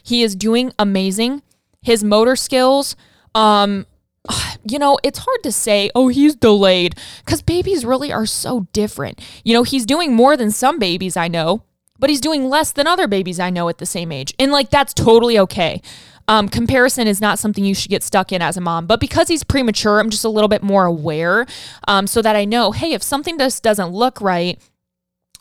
He 0.03 0.23
is 0.23 0.35
doing 0.35 0.73
amazing 0.77 1.41
his 1.81 2.03
motor 2.03 2.35
skills. 2.35 2.95
Um, 3.33 3.85
you 4.69 4.77
know, 4.77 4.99
it's 5.03 5.19
hard 5.19 5.43
to 5.43 5.51
say, 5.51 5.89
oh, 5.95 6.09
he's 6.09 6.35
delayed 6.35 6.95
because 7.25 7.41
babies 7.41 7.85
really 7.85 8.11
are 8.11 8.25
so 8.25 8.67
different. 8.73 9.21
You 9.43 9.53
know, 9.53 9.63
he's 9.63 9.85
doing 9.85 10.13
more 10.13 10.35
than 10.35 10.51
some 10.51 10.79
babies 10.79 11.15
I 11.15 11.27
know, 11.29 11.63
but 11.99 12.09
he's 12.09 12.21
doing 12.21 12.49
less 12.49 12.71
than 12.71 12.87
other 12.87 13.07
babies 13.07 13.39
I 13.39 13.49
know 13.49 13.69
at 13.69 13.77
the 13.77 13.85
same 13.85 14.11
age. 14.11 14.33
And 14.39 14.51
like, 14.51 14.69
that's 14.69 14.93
totally 14.93 15.37
okay. 15.39 15.81
Um, 16.29 16.49
comparison 16.49 17.07
is 17.07 17.21
not 17.21 17.39
something 17.39 17.63
you 17.63 17.73
should 17.73 17.89
get 17.89 18.03
stuck 18.03 18.33
in 18.33 18.41
as 18.41 18.57
a 18.57 18.61
mom, 18.61 18.85
but 18.85 18.99
because 18.99 19.29
he's 19.29 19.43
premature, 19.43 19.99
I'm 19.99 20.09
just 20.09 20.25
a 20.25 20.29
little 20.29 20.49
bit 20.49 20.61
more 20.61 20.85
aware 20.85 21.45
um, 21.87 22.05
so 22.05 22.21
that 22.21 22.35
I 22.35 22.43
know, 22.43 22.71
hey, 22.71 22.91
if 22.91 23.01
something 23.01 23.37
just 23.37 23.63
doesn't 23.63 23.89
look 23.89 24.19
right, 24.19 24.59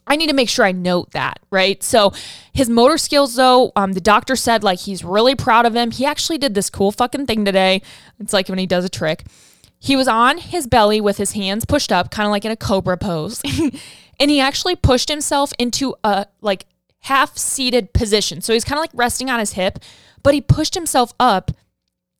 I 0.06 0.14
need 0.14 0.28
to 0.28 0.34
make 0.34 0.48
sure 0.48 0.64
I 0.64 0.70
note 0.70 1.10
that, 1.10 1.40
right? 1.50 1.82
So 1.82 2.12
his 2.52 2.70
motor 2.70 2.96
skills, 2.96 3.34
though, 3.34 3.72
um, 3.74 3.94
the 3.94 4.00
doctor 4.00 4.36
said 4.36 4.62
like 4.62 4.78
he's 4.78 5.02
really 5.02 5.34
proud 5.34 5.66
of 5.66 5.74
him. 5.74 5.90
He 5.90 6.06
actually 6.06 6.38
did 6.38 6.54
this 6.54 6.70
cool 6.70 6.92
fucking 6.92 7.26
thing 7.26 7.44
today. 7.44 7.82
It's 8.20 8.32
like 8.32 8.48
when 8.48 8.58
he 8.58 8.66
does 8.66 8.84
a 8.84 8.88
trick. 8.88 9.24
He 9.78 9.96
was 9.96 10.08
on 10.08 10.38
his 10.38 10.66
belly 10.66 11.00
with 11.00 11.18
his 11.18 11.32
hands 11.32 11.64
pushed 11.64 11.92
up, 11.92 12.10
kind 12.10 12.26
of 12.26 12.30
like 12.30 12.44
in 12.44 12.50
a 12.50 12.56
cobra 12.56 12.96
pose, 12.96 13.42
and 14.20 14.30
he 14.30 14.40
actually 14.40 14.76
pushed 14.76 15.08
himself 15.08 15.52
into 15.58 15.94
a 16.02 16.26
like 16.40 16.66
half 17.00 17.36
seated 17.36 17.92
position. 17.92 18.40
So 18.40 18.52
he's 18.52 18.64
kind 18.64 18.78
of 18.78 18.82
like 18.82 18.90
resting 18.94 19.30
on 19.30 19.38
his 19.38 19.52
hip, 19.52 19.78
but 20.22 20.34
he 20.34 20.40
pushed 20.40 20.74
himself 20.74 21.12
up 21.20 21.52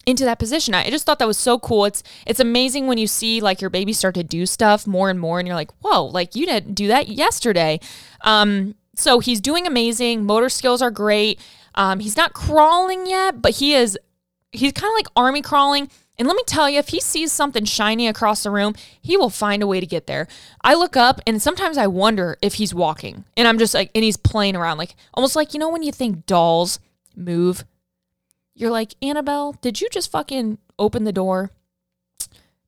into 0.06 0.24
that 0.24 0.38
position. 0.38 0.72
I 0.72 0.88
just 0.88 1.04
thought 1.04 1.18
that 1.18 1.26
was 1.26 1.36
so 1.36 1.58
cool. 1.58 1.84
It's 1.84 2.02
it's 2.26 2.40
amazing 2.40 2.86
when 2.86 2.96
you 2.96 3.08
see 3.08 3.40
like 3.40 3.60
your 3.60 3.70
baby 3.70 3.92
start 3.92 4.14
to 4.14 4.22
do 4.22 4.46
stuff 4.46 4.86
more 4.86 5.10
and 5.10 5.18
more 5.18 5.40
and 5.40 5.48
you're 5.48 5.56
like, 5.56 5.72
"Whoa, 5.80 6.04
like 6.04 6.36
you 6.36 6.46
didn't 6.46 6.74
do 6.74 6.86
that 6.88 7.08
yesterday." 7.08 7.80
Um 8.20 8.76
so 8.94 9.18
he's 9.18 9.40
doing 9.40 9.66
amazing. 9.66 10.24
Motor 10.24 10.48
skills 10.48 10.80
are 10.80 10.92
great. 10.92 11.40
Um 11.74 11.98
he's 11.98 12.16
not 12.16 12.32
crawling 12.32 13.06
yet, 13.06 13.42
but 13.42 13.56
he 13.56 13.74
is 13.74 13.98
he's 14.52 14.72
kind 14.72 14.90
of 14.90 14.94
like 14.94 15.08
army 15.16 15.42
crawling. 15.42 15.90
And 16.18 16.26
let 16.26 16.36
me 16.36 16.42
tell 16.46 16.68
you, 16.68 16.78
if 16.78 16.88
he 16.88 17.00
sees 17.00 17.30
something 17.30 17.64
shiny 17.64 18.08
across 18.08 18.42
the 18.42 18.50
room, 18.50 18.74
he 19.00 19.16
will 19.16 19.30
find 19.30 19.62
a 19.62 19.66
way 19.66 19.80
to 19.80 19.86
get 19.86 20.06
there. 20.06 20.28
I 20.62 20.74
look 20.74 20.96
up 20.96 21.20
and 21.26 21.42
sometimes 21.42 21.76
I 21.76 21.86
wonder 21.86 22.38
if 22.40 22.54
he's 22.54 22.74
walking. 22.74 23.24
And 23.36 23.46
I'm 23.46 23.58
just 23.58 23.74
like 23.74 23.90
and 23.94 24.02
he's 24.02 24.16
playing 24.16 24.56
around 24.56 24.78
like 24.78 24.96
almost 25.14 25.36
like 25.36 25.52
you 25.52 25.60
know 25.60 25.68
when 25.68 25.82
you 25.82 25.92
think 25.92 26.26
dolls 26.26 26.78
move 27.14 27.64
you're 28.56 28.70
like, 28.70 28.94
Annabelle, 29.02 29.52
did 29.60 29.80
you 29.80 29.88
just 29.92 30.10
fucking 30.10 30.58
open 30.78 31.04
the 31.04 31.12
door? 31.12 31.50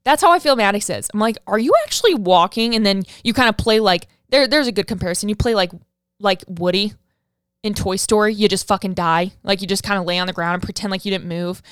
That's 0.05 0.23
how 0.23 0.31
I 0.31 0.39
feel 0.39 0.55
Maddox 0.55 0.91
is. 0.91 1.09
I'm 1.13 1.21
like, 1.21 1.39
are 1.47 1.59
you 1.59 1.73
actually 1.83 2.15
walking? 2.15 2.75
And 2.75 2.85
then 2.85 3.03
you 3.25 3.33
kind 3.33 3.49
of 3.49 3.57
play 3.57 3.81
like 3.81 4.07
there 4.29 4.47
there's 4.47 4.67
a 4.67 4.73
good 4.73 4.87
comparison. 4.87 5.29
You 5.29 5.35
play 5.35 5.55
like 5.55 5.73
like 6.21 6.45
Woody 6.47 6.93
in 7.63 7.75
Toy 7.75 7.97
Story. 7.97 8.35
You 8.35 8.49
just 8.49 8.69
fucking 8.69 8.95
die. 8.95 9.33
Like 9.43 9.63
you 9.63 9.67
just 9.67 9.83
kind 9.83 9.99
of 9.99 10.07
lay 10.07 10.19
on 10.19 10.27
the 10.27 10.33
ground 10.33 10.55
and 10.55 10.63
pretend 10.63 10.91
like 10.91 11.05
you 11.05 11.11
didn't 11.11 11.29
move. 11.29 11.63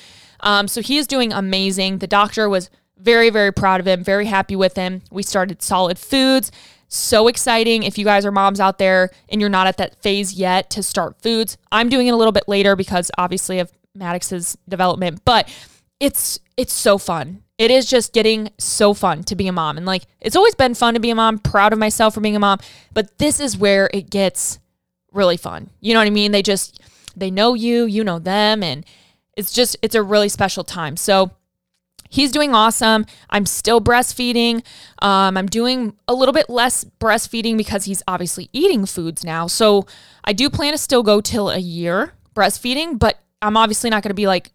Um, 0.41 0.67
so 0.67 0.81
he 0.81 0.97
is 0.97 1.07
doing 1.07 1.33
amazing. 1.33 1.99
The 1.99 2.07
doctor 2.07 2.49
was 2.49 2.69
very, 2.97 3.29
very 3.29 3.51
proud 3.51 3.79
of 3.79 3.87
him, 3.87 4.03
very 4.03 4.25
happy 4.25 4.55
with 4.55 4.75
him. 4.75 5.01
We 5.11 5.23
started 5.23 5.61
solid 5.61 5.99
foods. 5.99 6.51
So 6.89 7.27
exciting. 7.27 7.83
If 7.83 7.97
you 7.97 8.05
guys 8.05 8.25
are 8.25 8.31
moms 8.31 8.59
out 8.59 8.77
there 8.77 9.09
and 9.29 9.41
you're 9.41 9.49
not 9.49 9.67
at 9.67 9.77
that 9.77 10.01
phase 10.01 10.33
yet 10.33 10.69
to 10.71 10.83
start 10.83 11.21
foods, 11.21 11.57
I'm 11.71 11.89
doing 11.89 12.07
it 12.07 12.11
a 12.11 12.15
little 12.15 12.31
bit 12.31 12.47
later 12.47 12.75
because 12.75 13.11
obviously 13.17 13.59
of 13.59 13.71
Maddox's 13.93 14.57
development, 14.69 15.21
but 15.25 15.53
it's 15.99 16.39
it's 16.55 16.73
so 16.73 16.97
fun. 16.97 17.43
It 17.57 17.71
is 17.71 17.89
just 17.89 18.13
getting 18.13 18.49
so 18.57 18.93
fun 18.93 19.23
to 19.23 19.35
be 19.35 19.47
a 19.47 19.51
mom. 19.51 19.77
And 19.77 19.85
like 19.85 20.03
it's 20.21 20.35
always 20.35 20.55
been 20.55 20.75
fun 20.75 20.93
to 20.93 20.99
be 20.99 21.09
a 21.09 21.15
mom, 21.15 21.39
proud 21.39 21.73
of 21.73 21.79
myself 21.79 22.13
for 22.13 22.21
being 22.21 22.35
a 22.35 22.39
mom, 22.39 22.59
but 22.93 23.17
this 23.17 23.39
is 23.39 23.57
where 23.57 23.89
it 23.93 24.09
gets 24.09 24.59
really 25.11 25.37
fun. 25.37 25.69
You 25.81 25.93
know 25.93 25.99
what 25.99 26.07
I 26.07 26.11
mean? 26.11 26.31
They 26.31 26.43
just 26.43 26.79
they 27.15 27.31
know 27.31 27.53
you, 27.53 27.85
you 27.85 28.03
know 28.03 28.19
them 28.19 28.63
and 28.63 28.85
it's 29.37 29.53
just 29.53 29.77
it's 29.81 29.95
a 29.95 30.03
really 30.03 30.27
special 30.27 30.65
time. 30.65 30.97
So 30.97 31.31
he's 32.09 32.31
doing 32.31 32.53
awesome. 32.53 33.05
I'm 33.29 33.45
still 33.45 33.79
breastfeeding. 33.79 34.63
Um, 35.01 35.37
I'm 35.37 35.45
doing 35.45 35.95
a 36.07 36.13
little 36.13 36.33
bit 36.33 36.49
less 36.49 36.83
breastfeeding 36.83 37.55
because 37.55 37.85
he's 37.85 38.03
obviously 38.07 38.49
eating 38.51 38.85
foods 38.85 39.23
now. 39.23 39.47
So 39.47 39.85
I 40.23 40.33
do 40.33 40.49
plan 40.49 40.73
to 40.73 40.77
still 40.77 41.03
go 41.03 41.21
till 41.21 41.49
a 41.49 41.59
year 41.59 42.13
breastfeeding, 42.35 42.99
but 42.99 43.19
I'm 43.41 43.55
obviously 43.55 43.89
not 43.89 44.03
going 44.03 44.09
to 44.09 44.15
be 44.15 44.27
like 44.27 44.51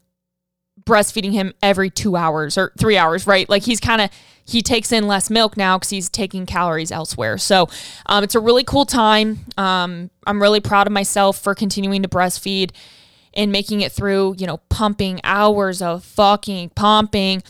breastfeeding 0.85 1.33
him 1.33 1.53
every 1.63 1.91
two 1.91 2.17
hours 2.17 2.59
or 2.59 2.73
three 2.79 2.97
hours, 2.97 3.27
right? 3.27 3.49
Like 3.49 3.63
he's 3.63 3.81
kind 3.81 4.01
of 4.01 4.11
he 4.45 4.61
takes 4.61 4.91
in 4.91 5.07
less 5.07 5.31
milk 5.31 5.57
now 5.57 5.79
because 5.79 5.91
he's 5.91 6.09
taking 6.09 6.47
calories 6.47 6.91
elsewhere. 6.91 7.39
So 7.39 7.69
um, 8.07 8.25
it's 8.25 8.35
a 8.35 8.41
really 8.41 8.65
cool 8.65 8.85
time. 8.85 9.41
Um, 9.57 10.11
I'm 10.27 10.43
really 10.43 10.59
proud 10.59 10.89
of 10.89 10.93
myself 10.93 11.39
for 11.39 11.55
continuing 11.55 12.03
to 12.03 12.09
breastfeed 12.09 12.73
and 13.35 13.53
making 13.53 13.81
it 13.81 13.93
through, 13.93 14.37
you 14.39 14.47
know, 14.47 14.59
pumping 14.69 15.21
hours 15.25 15.83
of 15.83 16.05
fucking 16.05 16.71
pumping 16.71 17.43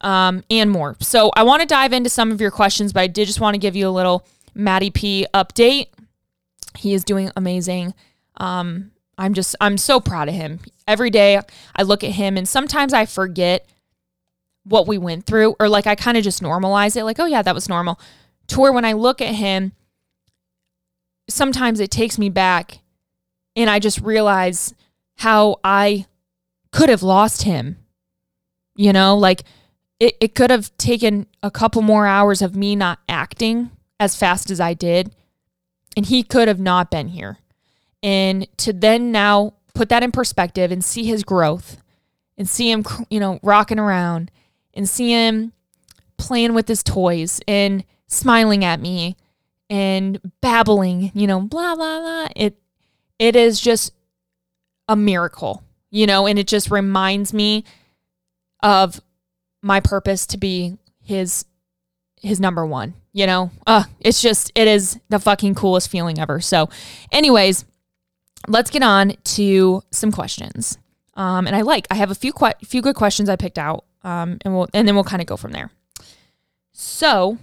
um, 0.00 0.44
and 0.50 0.70
more. 0.70 0.96
So 1.00 1.30
I 1.36 1.42
want 1.42 1.60
to 1.62 1.66
dive 1.66 1.92
into 1.92 2.10
some 2.10 2.32
of 2.32 2.40
your 2.40 2.50
questions, 2.50 2.92
but 2.92 3.00
I 3.00 3.06
did 3.06 3.26
just 3.26 3.40
want 3.40 3.54
to 3.54 3.58
give 3.58 3.76
you 3.76 3.88
a 3.88 3.90
little 3.90 4.26
Maddie 4.54 4.90
P 4.90 5.26
update. 5.34 5.86
He 6.76 6.94
is 6.94 7.04
doing 7.04 7.30
amazing. 7.36 7.94
Um, 8.36 8.92
I'm 9.16 9.34
just, 9.34 9.56
I'm 9.60 9.78
so 9.78 10.00
proud 10.00 10.28
of 10.28 10.34
him. 10.34 10.60
Every 10.86 11.10
day 11.10 11.40
I 11.74 11.82
look 11.82 12.04
at 12.04 12.12
him 12.12 12.36
and 12.36 12.48
sometimes 12.48 12.92
I 12.92 13.04
forget 13.04 13.68
what 14.64 14.86
we 14.86 14.98
went 14.98 15.26
through 15.26 15.56
or 15.58 15.68
like 15.68 15.86
I 15.86 15.94
kind 15.94 16.16
of 16.16 16.24
just 16.24 16.42
normalize 16.42 16.96
it 16.96 17.04
like, 17.04 17.18
oh 17.18 17.26
yeah, 17.26 17.42
that 17.42 17.54
was 17.54 17.68
normal. 17.68 17.98
To 18.48 18.60
where 18.60 18.72
when 18.72 18.84
I 18.84 18.92
look 18.92 19.20
at 19.20 19.34
him, 19.34 19.72
sometimes 21.28 21.80
it 21.80 21.90
takes 21.90 22.18
me 22.18 22.28
back 22.28 22.78
and 23.56 23.68
I 23.68 23.78
just 23.78 24.00
realize 24.00 24.72
how 25.18 25.56
I 25.62 26.06
could 26.72 26.88
have 26.88 27.02
lost 27.02 27.42
him. 27.42 27.78
You 28.74 28.92
know, 28.92 29.16
like 29.16 29.42
it, 30.00 30.16
it 30.20 30.34
could 30.34 30.50
have 30.50 30.76
taken 30.76 31.26
a 31.42 31.50
couple 31.50 31.82
more 31.82 32.06
hours 32.06 32.42
of 32.42 32.54
me 32.54 32.76
not 32.76 33.00
acting 33.08 33.70
as 34.00 34.16
fast 34.16 34.50
as 34.50 34.60
I 34.60 34.74
did, 34.74 35.14
and 35.96 36.06
he 36.06 36.22
could 36.22 36.48
have 36.48 36.60
not 36.60 36.90
been 36.90 37.08
here. 37.08 37.38
And 38.02 38.46
to 38.58 38.72
then 38.72 39.10
now 39.10 39.54
put 39.74 39.88
that 39.88 40.04
in 40.04 40.12
perspective 40.12 40.70
and 40.70 40.84
see 40.84 41.04
his 41.04 41.24
growth 41.24 41.78
and 42.36 42.48
see 42.48 42.70
him, 42.70 42.84
you 43.10 43.18
know, 43.18 43.40
rocking 43.42 43.80
around 43.80 44.30
and 44.72 44.88
see 44.88 45.10
him 45.10 45.52
playing 46.16 46.54
with 46.54 46.68
his 46.68 46.84
toys 46.84 47.40
and 47.48 47.84
smiling 48.06 48.64
at 48.64 48.80
me 48.80 49.16
and 49.68 50.20
babbling, 50.40 51.10
you 51.14 51.26
know, 51.26 51.40
blah 51.40 51.74
blah 51.74 52.00
blah. 52.00 52.28
It 52.36 52.56
it 53.18 53.34
is 53.34 53.60
just 53.60 53.92
a 54.88 54.96
miracle, 54.96 55.62
you 55.90 56.06
know, 56.06 56.26
and 56.26 56.38
it 56.38 56.46
just 56.46 56.70
reminds 56.70 57.32
me 57.32 57.64
of 58.62 59.00
my 59.62 59.80
purpose 59.80 60.26
to 60.28 60.38
be 60.38 60.76
his 61.02 61.44
his 62.20 62.40
number 62.40 62.66
one, 62.66 62.94
you 63.12 63.26
know? 63.26 63.50
Uh, 63.66 63.84
it's 64.00 64.20
just 64.20 64.50
it 64.54 64.66
is 64.66 64.98
the 65.08 65.18
fucking 65.18 65.54
coolest 65.54 65.88
feeling 65.88 66.18
ever. 66.18 66.40
So, 66.40 66.68
anyways, 67.12 67.64
let's 68.48 68.70
get 68.70 68.82
on 68.82 69.14
to 69.24 69.82
some 69.90 70.10
questions. 70.10 70.78
Um, 71.14 71.46
and 71.46 71.54
I 71.54 71.62
like 71.62 71.86
I 71.90 71.94
have 71.94 72.10
a 72.10 72.14
few 72.14 72.32
que- 72.32 72.54
few 72.64 72.82
good 72.82 72.96
questions 72.96 73.28
I 73.28 73.36
picked 73.36 73.58
out. 73.58 73.84
Um, 74.02 74.38
and 74.42 74.54
we'll 74.54 74.68
and 74.72 74.86
then 74.86 74.94
we'll 74.94 75.04
kind 75.04 75.20
of 75.22 75.26
go 75.26 75.36
from 75.36 75.52
there. 75.52 75.70
So, 76.72 77.38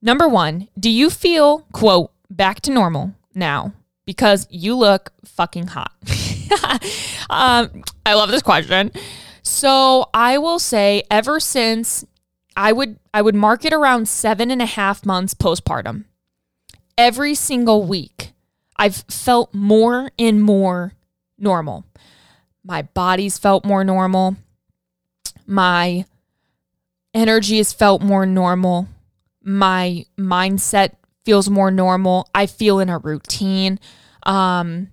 number 0.00 0.28
one, 0.28 0.68
do 0.78 0.90
you 0.90 1.10
feel 1.10 1.60
quote 1.72 2.10
back 2.30 2.60
to 2.62 2.70
normal 2.70 3.14
now 3.34 3.72
because 4.06 4.46
you 4.50 4.74
look 4.74 5.12
fucking 5.24 5.68
hot? 5.68 5.92
um, 7.30 7.82
I 8.04 8.14
love 8.14 8.30
this 8.30 8.42
question. 8.42 8.90
So 9.42 10.08
I 10.14 10.38
will 10.38 10.58
say, 10.58 11.02
ever 11.10 11.40
since 11.40 12.04
I 12.56 12.72
would 12.72 12.98
I 13.12 13.22
would 13.22 13.34
mark 13.34 13.64
it 13.64 13.72
around 13.72 14.08
seven 14.08 14.50
and 14.50 14.62
a 14.62 14.66
half 14.66 15.04
months 15.04 15.34
postpartum, 15.34 16.04
every 16.96 17.34
single 17.34 17.84
week, 17.84 18.32
I've 18.76 19.04
felt 19.08 19.52
more 19.54 20.10
and 20.18 20.42
more 20.42 20.94
normal. 21.38 21.84
My 22.64 22.82
body's 22.82 23.38
felt 23.38 23.64
more 23.64 23.84
normal. 23.84 24.36
My 25.46 26.06
energy 27.12 27.58
has 27.58 27.72
felt 27.72 28.02
more 28.02 28.24
normal. 28.24 28.88
My 29.42 30.06
mindset 30.18 30.92
feels 31.24 31.48
more 31.48 31.70
normal. 31.70 32.28
I 32.34 32.46
feel 32.46 32.78
in 32.80 32.88
a 32.88 32.98
routine, 32.98 33.78
um, 34.24 34.88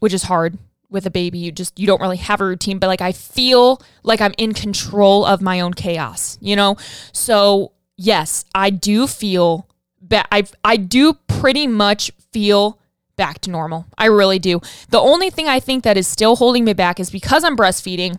which 0.00 0.12
is 0.12 0.24
hard 0.24 0.58
with 0.90 1.06
a 1.06 1.10
baby. 1.10 1.38
You 1.38 1.52
just 1.52 1.78
you 1.78 1.86
don't 1.86 2.00
really 2.00 2.16
have 2.16 2.40
a 2.40 2.46
routine, 2.46 2.78
but 2.78 2.88
like 2.88 3.00
I 3.00 3.12
feel 3.12 3.80
like 4.02 4.20
I'm 4.20 4.34
in 4.38 4.52
control 4.52 5.24
of 5.24 5.40
my 5.40 5.60
own 5.60 5.74
chaos, 5.74 6.38
you 6.40 6.56
know? 6.56 6.76
So, 7.12 7.72
yes, 7.96 8.44
I 8.54 8.70
do 8.70 9.06
feel 9.06 9.68
ba- 10.00 10.26
I 10.32 10.44
I 10.64 10.76
do 10.76 11.14
pretty 11.28 11.66
much 11.66 12.10
feel 12.32 12.78
back 13.16 13.40
to 13.40 13.50
normal. 13.50 13.86
I 13.98 14.06
really 14.06 14.38
do. 14.38 14.60
The 14.88 15.00
only 15.00 15.30
thing 15.30 15.46
I 15.46 15.60
think 15.60 15.84
that 15.84 15.96
is 15.96 16.08
still 16.08 16.36
holding 16.36 16.64
me 16.64 16.72
back 16.72 16.98
is 16.98 17.10
because 17.10 17.44
I'm 17.44 17.56
breastfeeding. 17.56 18.18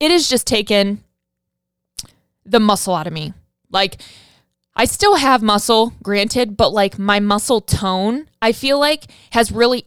It 0.00 0.10
has 0.10 0.28
just 0.28 0.46
taken 0.46 1.02
the 2.44 2.60
muscle 2.60 2.94
out 2.94 3.06
of 3.06 3.12
me. 3.12 3.34
Like 3.70 4.00
I 4.78 4.84
still 4.84 5.16
have 5.16 5.42
muscle, 5.42 5.92
granted, 6.04 6.56
but 6.56 6.72
like 6.72 7.00
my 7.00 7.18
muscle 7.18 7.60
tone, 7.60 8.28
I 8.40 8.52
feel 8.52 8.78
like 8.78 9.06
has 9.30 9.50
really 9.50 9.86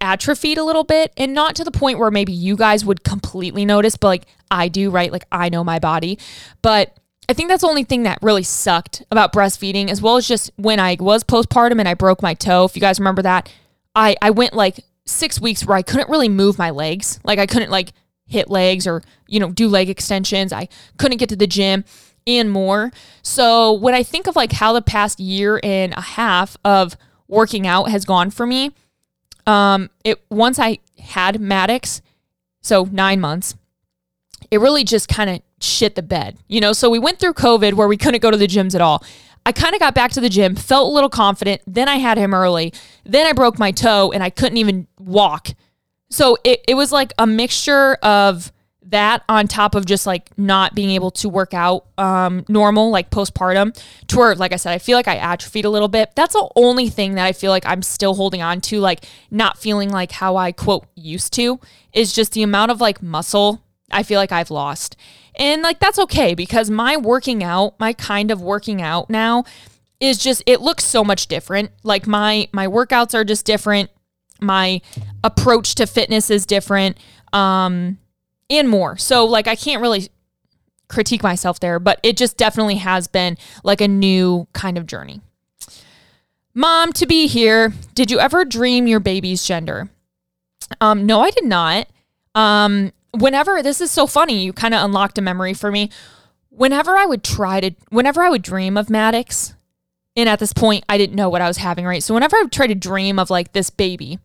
atrophied 0.00 0.58
a 0.58 0.64
little 0.64 0.82
bit 0.82 1.12
and 1.16 1.32
not 1.32 1.54
to 1.54 1.62
the 1.62 1.70
point 1.70 2.00
where 2.00 2.10
maybe 2.10 2.32
you 2.32 2.56
guys 2.56 2.84
would 2.84 3.04
completely 3.04 3.64
notice, 3.64 3.96
but 3.96 4.08
like 4.08 4.26
I 4.50 4.66
do, 4.66 4.90
right? 4.90 5.12
Like 5.12 5.26
I 5.30 5.48
know 5.48 5.62
my 5.62 5.78
body. 5.78 6.18
But 6.60 6.98
I 7.28 7.34
think 7.34 7.50
that's 7.50 7.60
the 7.60 7.68
only 7.68 7.84
thing 7.84 8.02
that 8.02 8.18
really 8.20 8.42
sucked 8.42 9.04
about 9.12 9.32
breastfeeding, 9.32 9.88
as 9.88 10.02
well 10.02 10.16
as 10.16 10.26
just 10.26 10.50
when 10.56 10.80
I 10.80 10.96
was 10.98 11.22
postpartum 11.22 11.78
and 11.78 11.88
I 11.88 11.94
broke 11.94 12.20
my 12.20 12.34
toe. 12.34 12.64
If 12.64 12.74
you 12.74 12.80
guys 12.80 12.98
remember 12.98 13.22
that, 13.22 13.48
I, 13.94 14.16
I 14.20 14.30
went 14.30 14.54
like 14.54 14.80
six 15.06 15.40
weeks 15.40 15.64
where 15.64 15.76
I 15.76 15.82
couldn't 15.82 16.10
really 16.10 16.28
move 16.28 16.58
my 16.58 16.70
legs. 16.70 17.20
Like 17.22 17.38
I 17.38 17.46
couldn't 17.46 17.70
like 17.70 17.92
hit 18.26 18.50
legs 18.50 18.88
or, 18.88 19.02
you 19.28 19.38
know, 19.38 19.52
do 19.52 19.68
leg 19.68 19.88
extensions. 19.88 20.52
I 20.52 20.68
couldn't 20.98 21.18
get 21.18 21.28
to 21.28 21.36
the 21.36 21.46
gym 21.46 21.84
and 22.26 22.50
more. 22.50 22.92
So 23.22 23.72
when 23.72 23.94
I 23.94 24.02
think 24.02 24.26
of 24.26 24.36
like 24.36 24.52
how 24.52 24.72
the 24.72 24.82
past 24.82 25.20
year 25.20 25.60
and 25.62 25.92
a 25.94 26.00
half 26.00 26.56
of 26.64 26.96
working 27.28 27.66
out 27.66 27.90
has 27.90 28.04
gone 28.04 28.30
for 28.30 28.46
me, 28.46 28.72
um, 29.46 29.90
it 30.04 30.22
once 30.30 30.58
I 30.58 30.78
had 30.98 31.40
Maddox, 31.40 32.02
so 32.60 32.88
nine 32.90 33.20
months, 33.20 33.56
it 34.50 34.60
really 34.60 34.84
just 34.84 35.08
kind 35.08 35.30
of 35.30 35.42
shit 35.60 35.94
the 35.94 36.02
bed, 36.02 36.38
you 36.48 36.60
know. 36.60 36.72
So 36.72 36.90
we 36.90 36.98
went 36.98 37.18
through 37.18 37.34
COVID 37.34 37.74
where 37.74 37.88
we 37.88 37.96
couldn't 37.96 38.20
go 38.20 38.30
to 38.30 38.36
the 38.36 38.46
gyms 38.46 38.74
at 38.74 38.80
all. 38.80 39.04
I 39.44 39.52
kind 39.52 39.74
of 39.74 39.80
got 39.80 39.94
back 39.94 40.12
to 40.12 40.20
the 40.20 40.28
gym, 40.28 40.54
felt 40.54 40.88
a 40.88 40.94
little 40.94 41.10
confident. 41.10 41.62
Then 41.66 41.88
I 41.88 41.96
had 41.96 42.16
him 42.16 42.32
early. 42.32 42.72
Then 43.04 43.26
I 43.26 43.32
broke 43.32 43.58
my 43.58 43.72
toe 43.72 44.12
and 44.12 44.22
I 44.22 44.30
couldn't 44.30 44.58
even 44.58 44.86
walk. 45.00 45.48
So 46.10 46.36
it, 46.44 46.62
it 46.68 46.74
was 46.74 46.92
like 46.92 47.12
a 47.18 47.26
mixture 47.26 47.94
of 48.02 48.52
that 48.92 49.22
on 49.28 49.48
top 49.48 49.74
of 49.74 49.84
just 49.84 50.06
like 50.06 50.30
not 50.38 50.74
being 50.74 50.90
able 50.90 51.10
to 51.10 51.28
work 51.28 51.52
out 51.52 51.86
um, 51.98 52.44
normal, 52.48 52.90
like 52.90 53.10
postpartum, 53.10 53.78
to 54.06 54.16
where, 54.16 54.34
like 54.34 54.52
I 54.52 54.56
said, 54.56 54.72
I 54.72 54.78
feel 54.78 54.96
like 54.96 55.08
I 55.08 55.16
atrophied 55.16 55.64
a 55.64 55.70
little 55.70 55.88
bit. 55.88 56.12
That's 56.14 56.32
the 56.34 56.48
only 56.56 56.88
thing 56.88 57.16
that 57.16 57.26
I 57.26 57.32
feel 57.32 57.50
like 57.50 57.66
I'm 57.66 57.82
still 57.82 58.14
holding 58.14 58.40
on 58.40 58.60
to, 58.62 58.80
like 58.80 59.04
not 59.30 59.58
feeling 59.58 59.90
like 59.90 60.12
how 60.12 60.36
I 60.36 60.52
quote 60.52 60.86
used 60.94 61.32
to, 61.34 61.60
is 61.92 62.12
just 62.12 62.32
the 62.32 62.42
amount 62.42 62.70
of 62.70 62.80
like 62.80 63.02
muscle 63.02 63.62
I 63.92 64.02
feel 64.02 64.18
like 64.18 64.32
I've 64.32 64.50
lost. 64.50 64.96
And 65.36 65.62
like 65.62 65.78
that's 65.78 65.98
okay 65.98 66.34
because 66.34 66.70
my 66.70 66.96
working 66.96 67.42
out, 67.42 67.78
my 67.78 67.92
kind 67.92 68.30
of 68.30 68.42
working 68.42 68.82
out 68.82 69.08
now 69.08 69.44
is 70.00 70.18
just 70.18 70.42
it 70.46 70.60
looks 70.60 70.84
so 70.84 71.04
much 71.04 71.28
different. 71.28 71.70
Like 71.82 72.06
my 72.06 72.48
my 72.52 72.66
workouts 72.66 73.14
are 73.14 73.24
just 73.24 73.46
different. 73.46 73.90
My 74.40 74.80
approach 75.22 75.74
to 75.76 75.86
fitness 75.86 76.30
is 76.30 76.44
different. 76.44 76.98
Um 77.32 77.98
and 78.50 78.68
more. 78.68 78.96
So 78.96 79.24
like 79.24 79.46
I 79.46 79.54
can't 79.54 79.82
really 79.82 80.08
critique 80.88 81.22
myself 81.22 81.58
there, 81.60 81.78
but 81.78 81.98
it 82.02 82.16
just 82.16 82.36
definitely 82.36 82.76
has 82.76 83.08
been 83.08 83.38
like 83.64 83.80
a 83.80 83.88
new 83.88 84.46
kind 84.52 84.76
of 84.76 84.86
journey. 84.86 85.20
Mom 86.54 86.92
to 86.92 87.06
be 87.06 87.26
here. 87.26 87.72
Did 87.94 88.10
you 88.10 88.20
ever 88.20 88.44
dream 88.44 88.86
your 88.86 89.00
baby's 89.00 89.44
gender? 89.44 89.88
Um 90.80 91.06
no, 91.06 91.20
I 91.20 91.30
did 91.30 91.44
not. 91.44 91.88
Um 92.34 92.92
whenever 93.12 93.62
this 93.62 93.80
is 93.80 93.90
so 93.90 94.06
funny, 94.06 94.44
you 94.44 94.52
kind 94.52 94.74
of 94.74 94.84
unlocked 94.84 95.18
a 95.18 95.22
memory 95.22 95.54
for 95.54 95.70
me. 95.70 95.90
Whenever 96.50 96.96
I 96.96 97.06
would 97.06 97.24
try 97.24 97.60
to 97.60 97.74
whenever 97.88 98.22
I 98.22 98.28
would 98.28 98.42
dream 98.42 98.76
of 98.76 98.90
Maddox, 98.90 99.54
and 100.14 100.28
at 100.28 100.38
this 100.38 100.52
point 100.52 100.84
I 100.88 100.98
didn't 100.98 101.16
know 101.16 101.30
what 101.30 101.40
I 101.40 101.48
was 101.48 101.56
having, 101.56 101.86
right? 101.86 102.02
So 102.02 102.12
whenever 102.12 102.36
I 102.36 102.42
would 102.42 102.52
try 102.52 102.66
to 102.66 102.74
dream 102.74 103.18
of 103.18 103.30
like 103.30 103.52
this 103.52 103.70
baby, 103.70 104.18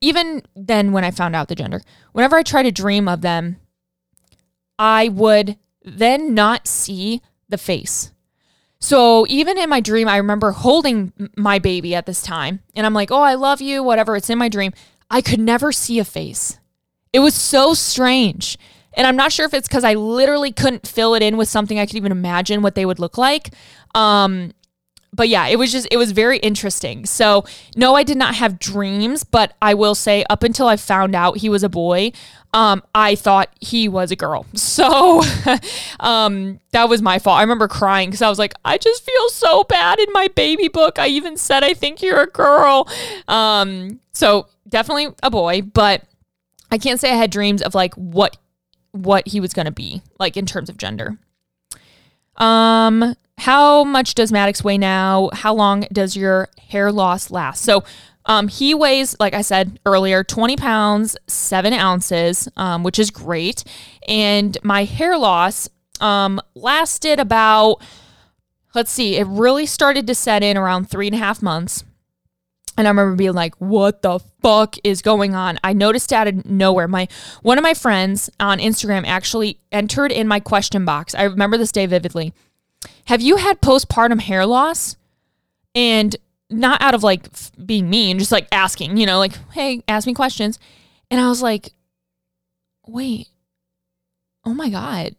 even 0.00 0.42
then 0.56 0.92
when 0.92 1.04
I 1.04 1.10
found 1.10 1.36
out 1.36 1.48
the 1.48 1.54
gender, 1.54 1.82
whenever 2.12 2.36
I 2.36 2.42
try 2.42 2.62
to 2.62 2.72
dream 2.72 3.08
of 3.08 3.20
them, 3.20 3.56
I 4.78 5.08
would 5.08 5.58
then 5.84 6.34
not 6.34 6.66
see 6.66 7.20
the 7.48 7.58
face. 7.58 8.12
So 8.78 9.26
even 9.28 9.58
in 9.58 9.68
my 9.68 9.80
dream, 9.80 10.08
I 10.08 10.16
remember 10.16 10.52
holding 10.52 11.12
my 11.36 11.58
baby 11.58 11.94
at 11.94 12.06
this 12.06 12.22
time 12.22 12.60
and 12.74 12.86
I'm 12.86 12.94
like, 12.94 13.10
oh, 13.10 13.20
I 13.20 13.34
love 13.34 13.60
you, 13.60 13.82
whatever. 13.82 14.16
It's 14.16 14.30
in 14.30 14.38
my 14.38 14.48
dream. 14.48 14.72
I 15.10 15.20
could 15.20 15.40
never 15.40 15.70
see 15.70 15.98
a 15.98 16.04
face. 16.04 16.58
It 17.12 17.18
was 17.18 17.34
so 17.34 17.74
strange. 17.74 18.56
And 18.94 19.06
I'm 19.06 19.16
not 19.16 19.32
sure 19.32 19.44
if 19.44 19.54
it's 19.54 19.68
because 19.68 19.84
I 19.84 19.94
literally 19.94 20.50
couldn't 20.50 20.86
fill 20.86 21.14
it 21.14 21.22
in 21.22 21.36
with 21.36 21.48
something 21.48 21.78
I 21.78 21.86
could 21.86 21.96
even 21.96 22.12
imagine 22.12 22.62
what 22.62 22.74
they 22.74 22.86
would 22.86 22.98
look 22.98 23.18
like. 23.18 23.50
Um, 23.94 24.52
but 25.20 25.28
yeah, 25.28 25.48
it 25.48 25.58
was 25.58 25.70
just, 25.70 25.86
it 25.90 25.98
was 25.98 26.12
very 26.12 26.38
interesting. 26.38 27.04
So, 27.04 27.44
no, 27.76 27.94
I 27.94 28.04
did 28.04 28.16
not 28.16 28.36
have 28.36 28.58
dreams, 28.58 29.22
but 29.22 29.54
I 29.60 29.74
will 29.74 29.94
say, 29.94 30.24
up 30.30 30.42
until 30.42 30.66
I 30.66 30.78
found 30.78 31.14
out 31.14 31.36
he 31.36 31.50
was 31.50 31.62
a 31.62 31.68
boy, 31.68 32.12
um, 32.54 32.82
I 32.94 33.16
thought 33.16 33.54
he 33.60 33.86
was 33.86 34.10
a 34.10 34.16
girl. 34.16 34.46
So, 34.56 35.22
um, 36.00 36.58
that 36.72 36.88
was 36.88 37.02
my 37.02 37.18
fault. 37.18 37.36
I 37.36 37.42
remember 37.42 37.68
crying 37.68 38.08
because 38.08 38.22
I 38.22 38.30
was 38.30 38.38
like, 38.38 38.54
I 38.64 38.78
just 38.78 39.04
feel 39.04 39.28
so 39.28 39.62
bad 39.64 39.98
in 39.98 40.10
my 40.14 40.28
baby 40.28 40.68
book. 40.68 40.98
I 40.98 41.08
even 41.08 41.36
said, 41.36 41.64
I 41.64 41.74
think 41.74 42.00
you're 42.00 42.22
a 42.22 42.26
girl. 42.26 42.88
Um, 43.28 44.00
so, 44.14 44.46
definitely 44.70 45.08
a 45.22 45.30
boy, 45.30 45.60
but 45.60 46.02
I 46.70 46.78
can't 46.78 46.98
say 46.98 47.10
I 47.10 47.16
had 47.16 47.30
dreams 47.30 47.60
of 47.60 47.74
like 47.74 47.92
what 47.92 48.38
what 48.92 49.28
he 49.28 49.38
was 49.38 49.52
going 49.52 49.66
to 49.66 49.70
be 49.70 50.00
like 50.18 50.38
in 50.38 50.46
terms 50.46 50.70
of 50.70 50.78
gender. 50.78 51.18
Um, 52.38 53.16
how 53.40 53.84
much 53.84 54.14
does 54.14 54.30
Maddox 54.30 54.62
weigh 54.62 54.76
now? 54.76 55.30
How 55.32 55.54
long 55.54 55.86
does 55.92 56.14
your 56.14 56.48
hair 56.68 56.92
loss 56.92 57.30
last? 57.30 57.62
So, 57.64 57.84
um, 58.26 58.48
he 58.48 58.74
weighs, 58.74 59.16
like 59.18 59.32
I 59.32 59.40
said 59.40 59.80
earlier, 59.86 60.22
20 60.22 60.56
pounds, 60.56 61.16
seven 61.26 61.72
ounces, 61.72 62.48
um, 62.58 62.82
which 62.82 62.98
is 62.98 63.10
great. 63.10 63.64
And 64.06 64.58
my 64.62 64.84
hair 64.84 65.16
loss 65.16 65.70
um, 66.00 66.38
lasted 66.54 67.18
about, 67.18 67.76
let's 68.74 68.92
see, 68.92 69.16
it 69.16 69.26
really 69.26 69.64
started 69.64 70.06
to 70.06 70.14
set 70.14 70.42
in 70.42 70.58
around 70.58 70.90
three 70.90 71.06
and 71.06 71.14
a 71.14 71.18
half 71.18 71.40
months. 71.40 71.82
And 72.76 72.86
I 72.86 72.90
remember 72.90 73.16
being 73.16 73.32
like, 73.32 73.54
what 73.56 74.02
the 74.02 74.20
fuck 74.42 74.76
is 74.84 75.00
going 75.00 75.34
on? 75.34 75.58
I 75.64 75.72
noticed 75.72 76.12
out 76.12 76.28
of 76.28 76.44
nowhere. 76.44 76.88
My 76.88 77.08
one 77.42 77.58
of 77.58 77.62
my 77.62 77.74
friends 77.74 78.30
on 78.38 78.58
Instagram 78.58 79.06
actually 79.06 79.58
entered 79.72 80.12
in 80.12 80.28
my 80.28 80.40
question 80.40 80.84
box. 80.84 81.14
I 81.14 81.24
remember 81.24 81.56
this 81.56 81.72
day 81.72 81.86
vividly. 81.86 82.32
Have 83.06 83.20
you 83.20 83.36
had 83.36 83.60
postpartum 83.60 84.20
hair 84.20 84.46
loss? 84.46 84.96
And 85.74 86.16
not 86.50 86.82
out 86.82 86.94
of 86.94 87.02
like 87.02 87.28
being 87.64 87.88
mean, 87.88 88.18
just 88.18 88.32
like 88.32 88.48
asking, 88.52 88.96
you 88.96 89.06
know, 89.06 89.18
like, 89.18 89.32
hey, 89.52 89.82
ask 89.86 90.06
me 90.06 90.14
questions. 90.14 90.58
And 91.10 91.20
I 91.20 91.28
was 91.28 91.42
like, 91.42 91.72
wait, 92.86 93.28
oh 94.44 94.54
my 94.54 94.68
God. 94.68 95.14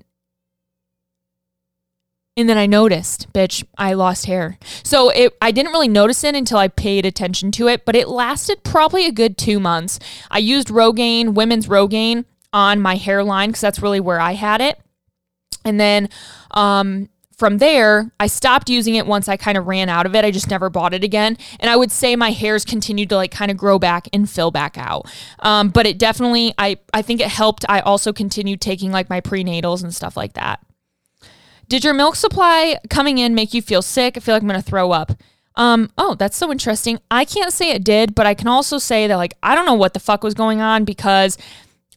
And 2.37 2.49
then 2.49 2.57
I 2.57 2.65
noticed, 2.65 3.31
bitch, 3.33 3.63
I 3.77 3.93
lost 3.93 4.25
hair. 4.25 4.57
So 4.83 5.09
it 5.09 5.35
I 5.41 5.51
didn't 5.51 5.73
really 5.73 5.87
notice 5.87 6.23
it 6.23 6.35
until 6.35 6.57
I 6.57 6.67
paid 6.69 7.05
attention 7.05 7.51
to 7.53 7.67
it, 7.67 7.85
but 7.85 7.95
it 7.95 8.07
lasted 8.07 8.63
probably 8.63 9.05
a 9.05 9.11
good 9.11 9.37
2 9.37 9.59
months. 9.59 9.99
I 10.29 10.39
used 10.39 10.69
Rogaine, 10.69 11.33
women's 11.33 11.67
Rogaine 11.67 12.25
on 12.53 12.81
my 12.81 12.95
hairline 12.95 13.51
cuz 13.53 13.61
that's 13.61 13.81
really 13.81 13.99
where 13.99 14.19
I 14.19 14.33
had 14.33 14.61
it. 14.61 14.79
And 15.63 15.79
then 15.79 16.09
um 16.51 17.09
from 17.41 17.57
there, 17.57 18.11
I 18.19 18.27
stopped 18.27 18.69
using 18.69 18.93
it 18.93 19.07
once 19.07 19.27
I 19.27 19.35
kind 19.35 19.57
of 19.57 19.65
ran 19.65 19.89
out 19.89 20.05
of 20.05 20.13
it. 20.13 20.23
I 20.23 20.29
just 20.29 20.51
never 20.51 20.69
bought 20.69 20.93
it 20.93 21.03
again. 21.03 21.39
And 21.59 21.71
I 21.71 21.75
would 21.75 21.91
say 21.91 22.15
my 22.15 22.29
hairs 22.29 22.63
continued 22.63 23.09
to 23.09 23.15
like 23.15 23.31
kind 23.31 23.49
of 23.49 23.57
grow 23.57 23.79
back 23.79 24.07
and 24.13 24.29
fill 24.29 24.51
back 24.51 24.77
out. 24.77 25.07
Um, 25.39 25.69
but 25.69 25.87
it 25.87 25.97
definitely, 25.97 26.53
I, 26.59 26.77
I 26.93 27.01
think 27.01 27.19
it 27.19 27.29
helped. 27.29 27.65
I 27.67 27.79
also 27.79 28.13
continued 28.13 28.61
taking 28.61 28.91
like 28.91 29.09
my 29.09 29.21
prenatals 29.21 29.81
and 29.81 29.91
stuff 29.91 30.15
like 30.15 30.33
that. 30.33 30.63
Did 31.67 31.83
your 31.83 31.95
milk 31.95 32.15
supply 32.15 32.77
coming 32.91 33.17
in 33.17 33.33
make 33.33 33.55
you 33.55 33.63
feel 33.63 33.81
sick? 33.81 34.17
I 34.17 34.19
feel 34.19 34.35
like 34.35 34.43
I'm 34.43 34.47
going 34.47 34.61
to 34.61 34.69
throw 34.69 34.91
up. 34.91 35.13
Um, 35.55 35.89
oh, 35.97 36.13
that's 36.13 36.37
so 36.37 36.51
interesting. 36.51 36.99
I 37.09 37.25
can't 37.25 37.51
say 37.51 37.71
it 37.71 37.83
did, 37.83 38.13
but 38.13 38.27
I 38.27 38.35
can 38.35 38.49
also 38.49 38.77
say 38.77 39.07
that 39.07 39.15
like 39.15 39.33
I 39.41 39.55
don't 39.55 39.65
know 39.65 39.73
what 39.73 39.95
the 39.95 39.99
fuck 39.99 40.23
was 40.23 40.35
going 40.35 40.61
on 40.61 40.85
because 40.85 41.39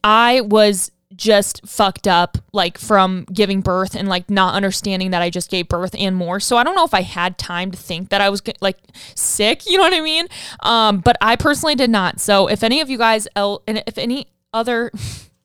I 0.02 0.40
was 0.40 0.90
just 1.16 1.66
fucked 1.66 2.06
up 2.06 2.38
like 2.52 2.78
from 2.78 3.24
giving 3.32 3.60
birth 3.60 3.94
and 3.94 4.08
like 4.08 4.30
not 4.30 4.54
understanding 4.54 5.10
that 5.10 5.22
I 5.22 5.30
just 5.30 5.50
gave 5.50 5.68
birth 5.68 5.94
and 5.98 6.16
more. 6.16 6.40
So 6.40 6.56
I 6.56 6.64
don't 6.64 6.74
know 6.74 6.84
if 6.84 6.94
I 6.94 7.02
had 7.02 7.38
time 7.38 7.70
to 7.70 7.76
think 7.76 8.10
that 8.10 8.20
I 8.20 8.30
was 8.30 8.42
like 8.60 8.78
sick, 9.14 9.66
you 9.66 9.76
know 9.76 9.84
what 9.84 9.94
I 9.94 10.00
mean? 10.00 10.26
Um 10.60 10.98
but 11.00 11.16
I 11.20 11.36
personally 11.36 11.74
did 11.74 11.90
not. 11.90 12.20
So 12.20 12.48
if 12.48 12.62
any 12.62 12.80
of 12.80 12.90
you 12.90 12.98
guys 12.98 13.28
el- 13.36 13.62
and 13.66 13.82
if 13.86 13.98
any 13.98 14.28
other 14.52 14.90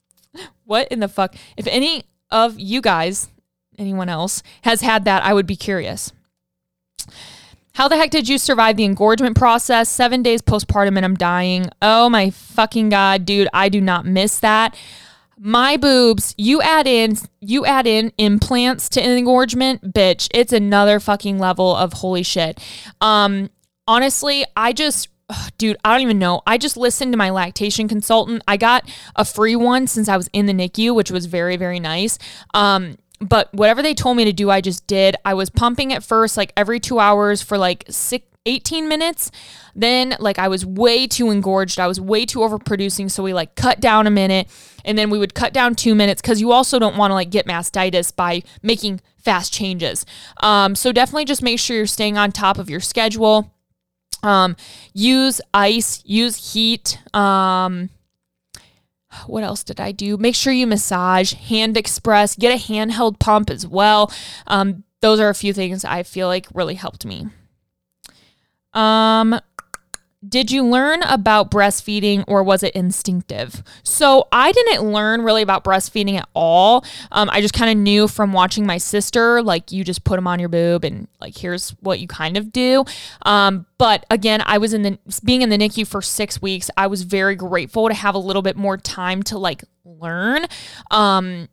what 0.66 0.88
in 0.90 1.00
the 1.00 1.08
fuck? 1.08 1.36
If 1.58 1.68
any 1.68 2.04
of 2.32 2.60
you 2.60 2.82
guys, 2.82 3.30
anyone 3.78 4.10
else 4.10 4.44
has 4.64 4.82
had 4.82 5.06
that, 5.06 5.24
I 5.24 5.34
would 5.34 5.48
be 5.48 5.56
curious. 5.56 6.12
How 7.74 7.88
the 7.88 7.96
heck 7.96 8.10
did 8.10 8.28
you 8.28 8.38
survive 8.38 8.76
the 8.76 8.84
engorgement 8.84 9.38
process? 9.38 9.88
Seven 9.88 10.22
days 10.22 10.42
postpartum 10.42 10.98
and 10.98 11.06
I'm 11.06 11.16
dying. 11.16 11.70
Oh 11.82 12.10
my 12.10 12.30
fucking 12.30 12.90
God, 12.90 13.26
dude. 13.26 13.48
I 13.54 13.70
do 13.70 13.80
not 13.80 14.06
miss 14.06 14.40
that 14.40 14.76
my 15.40 15.78
boobs, 15.78 16.36
you 16.38 16.62
add 16.62 16.86
in 16.86 17.18
you 17.40 17.66
add 17.66 17.88
in 17.88 18.12
implants 18.18 18.90
to 18.90 19.02
engorgement, 19.02 19.94
bitch, 19.94 20.28
it's 20.34 20.52
another 20.52 21.00
fucking 21.00 21.40
level 21.40 21.76
of 21.76 21.94
holy 21.94 22.24
shit. 22.24 22.60
Um 23.00 23.50
honestly, 23.88 24.46
I 24.58 24.74
just 24.74 25.08
dude, 25.58 25.78
I 25.86 25.94
don't 25.94 26.02
even 26.02 26.20
know. 26.20 26.42
I 26.46 26.58
just 26.58 26.76
listened 26.76 27.14
to 27.14 27.18
my 27.18 27.30
lactation 27.30 27.88
consultant. 27.88 28.44
I 28.48 28.58
got 28.58 28.90
a 29.16 29.24
free 29.24 29.56
one 29.56 29.88
since 29.88 30.10
I 30.10 30.18
was 30.18 30.30
in 30.34 30.46
the 30.46 30.54
NICU, 30.54 30.94
which 30.94 31.10
was 31.10 31.26
very 31.26 31.56
very 31.56 31.80
nice. 31.80 32.20
Um 32.54 32.98
but 33.22 33.54
whatever 33.54 33.82
they 33.82 33.94
told 33.94 34.16
me 34.16 34.24
to 34.26 34.34
do, 34.34 34.50
I 34.50 34.62
just 34.62 34.88
did. 34.88 35.18
I 35.26 35.34
was 35.34 35.50
pumping 35.50 35.92
at 35.92 36.04
first 36.04 36.38
like 36.38 36.54
every 36.56 36.80
2 36.80 37.00
hours 37.00 37.42
for 37.42 37.58
like 37.58 37.84
6 37.90 38.29
18 38.46 38.88
minutes. 38.88 39.32
Then, 39.76 40.16
like, 40.20 40.40
I 40.40 40.48
was 40.48 40.66
way 40.66 41.08
too 41.08 41.30
engorged. 41.30 41.80
I 41.80 41.88
was 41.88 42.00
way 42.00 42.26
too 42.26 42.40
overproducing. 42.40 43.12
So 43.12 43.24
we 43.24 43.34
like 43.34 43.56
cut 43.56 43.80
down 43.80 44.08
a 44.08 44.12
minute 44.12 44.48
and 44.86 44.98
then 44.98 45.10
we 45.10 45.18
would 45.18 45.34
cut 45.34 45.54
down 45.54 45.76
two 45.76 45.96
minutes 45.96 46.22
because 46.22 46.42
you 46.42 46.52
also 46.52 46.80
don't 46.80 46.98
want 46.98 47.12
to 47.12 47.16
like 47.16 47.30
get 47.30 47.46
mastitis 47.46 48.16
by 48.16 48.44
making 48.62 49.02
fast 49.18 49.54
changes. 49.54 50.06
Um, 50.42 50.76
so 50.76 50.92
definitely 50.92 51.26
just 51.26 51.44
make 51.44 51.60
sure 51.60 51.78
you're 51.78 51.86
staying 51.86 52.18
on 52.18 52.32
top 52.32 52.58
of 52.58 52.70
your 52.70 52.80
schedule. 52.80 53.54
Um, 54.24 54.56
use 54.94 55.42
ice, 55.54 56.04
use 56.06 56.54
heat. 56.54 57.00
Um, 57.16 57.90
what 59.28 59.44
else 59.44 59.64
did 59.64 59.80
I 59.80 59.92
do? 59.92 60.18
Make 60.18 60.36
sure 60.36 60.54
you 60.54 60.68
massage, 60.68 61.34
hand 61.34 61.78
express, 61.78 62.36
get 62.36 62.54
a 62.54 62.64
handheld 62.64 63.20
pump 63.20 63.50
as 63.50 63.66
well. 63.66 64.12
Um, 64.48 64.84
those 65.02 65.20
are 65.20 65.30
a 65.30 65.36
few 65.36 65.54
things 65.54 65.86
I 65.86 66.04
feel 66.04 66.28
like 66.28 66.48
really 66.54 66.76
helped 66.76 67.06
me. 67.06 67.28
Um, 68.74 69.40
did 70.28 70.52
you 70.52 70.66
learn 70.66 71.02
about 71.04 71.50
breastfeeding 71.50 72.26
or 72.28 72.44
was 72.44 72.62
it 72.62 72.76
instinctive? 72.76 73.64
So 73.84 74.28
I 74.34 74.52
didn't 74.52 74.92
learn 74.92 75.22
really 75.22 75.42
about 75.42 75.64
breastfeeding 75.64 76.18
at 76.18 76.28
all. 76.34 76.84
Um, 77.12 77.30
I 77.32 77.40
just 77.40 77.54
kind 77.54 77.72
of 77.72 77.78
knew 77.78 78.08
from 78.10 78.34
watching 78.34 78.66
my 78.66 78.78
sister, 78.80 79.42
like 79.42 79.72
you 79.72 79.86
just 79.86 80.04
put 80.04 80.18
them 80.18 80.28
on 80.28 80.40
your 80.40 80.50
boob 80.50 80.84
and 80.84 81.08
like 81.22 81.38
here's 81.38 81.70
what 81.80 82.00
you 82.02 82.08
kind 82.08 82.36
of 82.36 82.52
do. 82.52 82.84
Um, 83.26 83.66
but 83.78 84.06
again, 84.12 84.44
I 84.46 84.58
was 84.58 84.74
in 84.74 84.82
the 84.82 85.00
being 85.24 85.42
in 85.42 85.50
the 85.50 85.58
NICU 85.58 85.88
for 85.88 86.02
six 86.02 86.42
weeks. 86.42 86.70
I 86.76 86.88
was 86.88 87.04
very 87.04 87.36
grateful 87.36 87.88
to 87.88 87.94
have 87.94 88.14
a 88.14 88.20
little 88.20 88.42
bit 88.42 88.58
more 88.58 88.76
time 88.76 89.24
to 89.24 89.38
like 89.38 89.64
learn. 89.86 90.46
Um, 90.92 91.48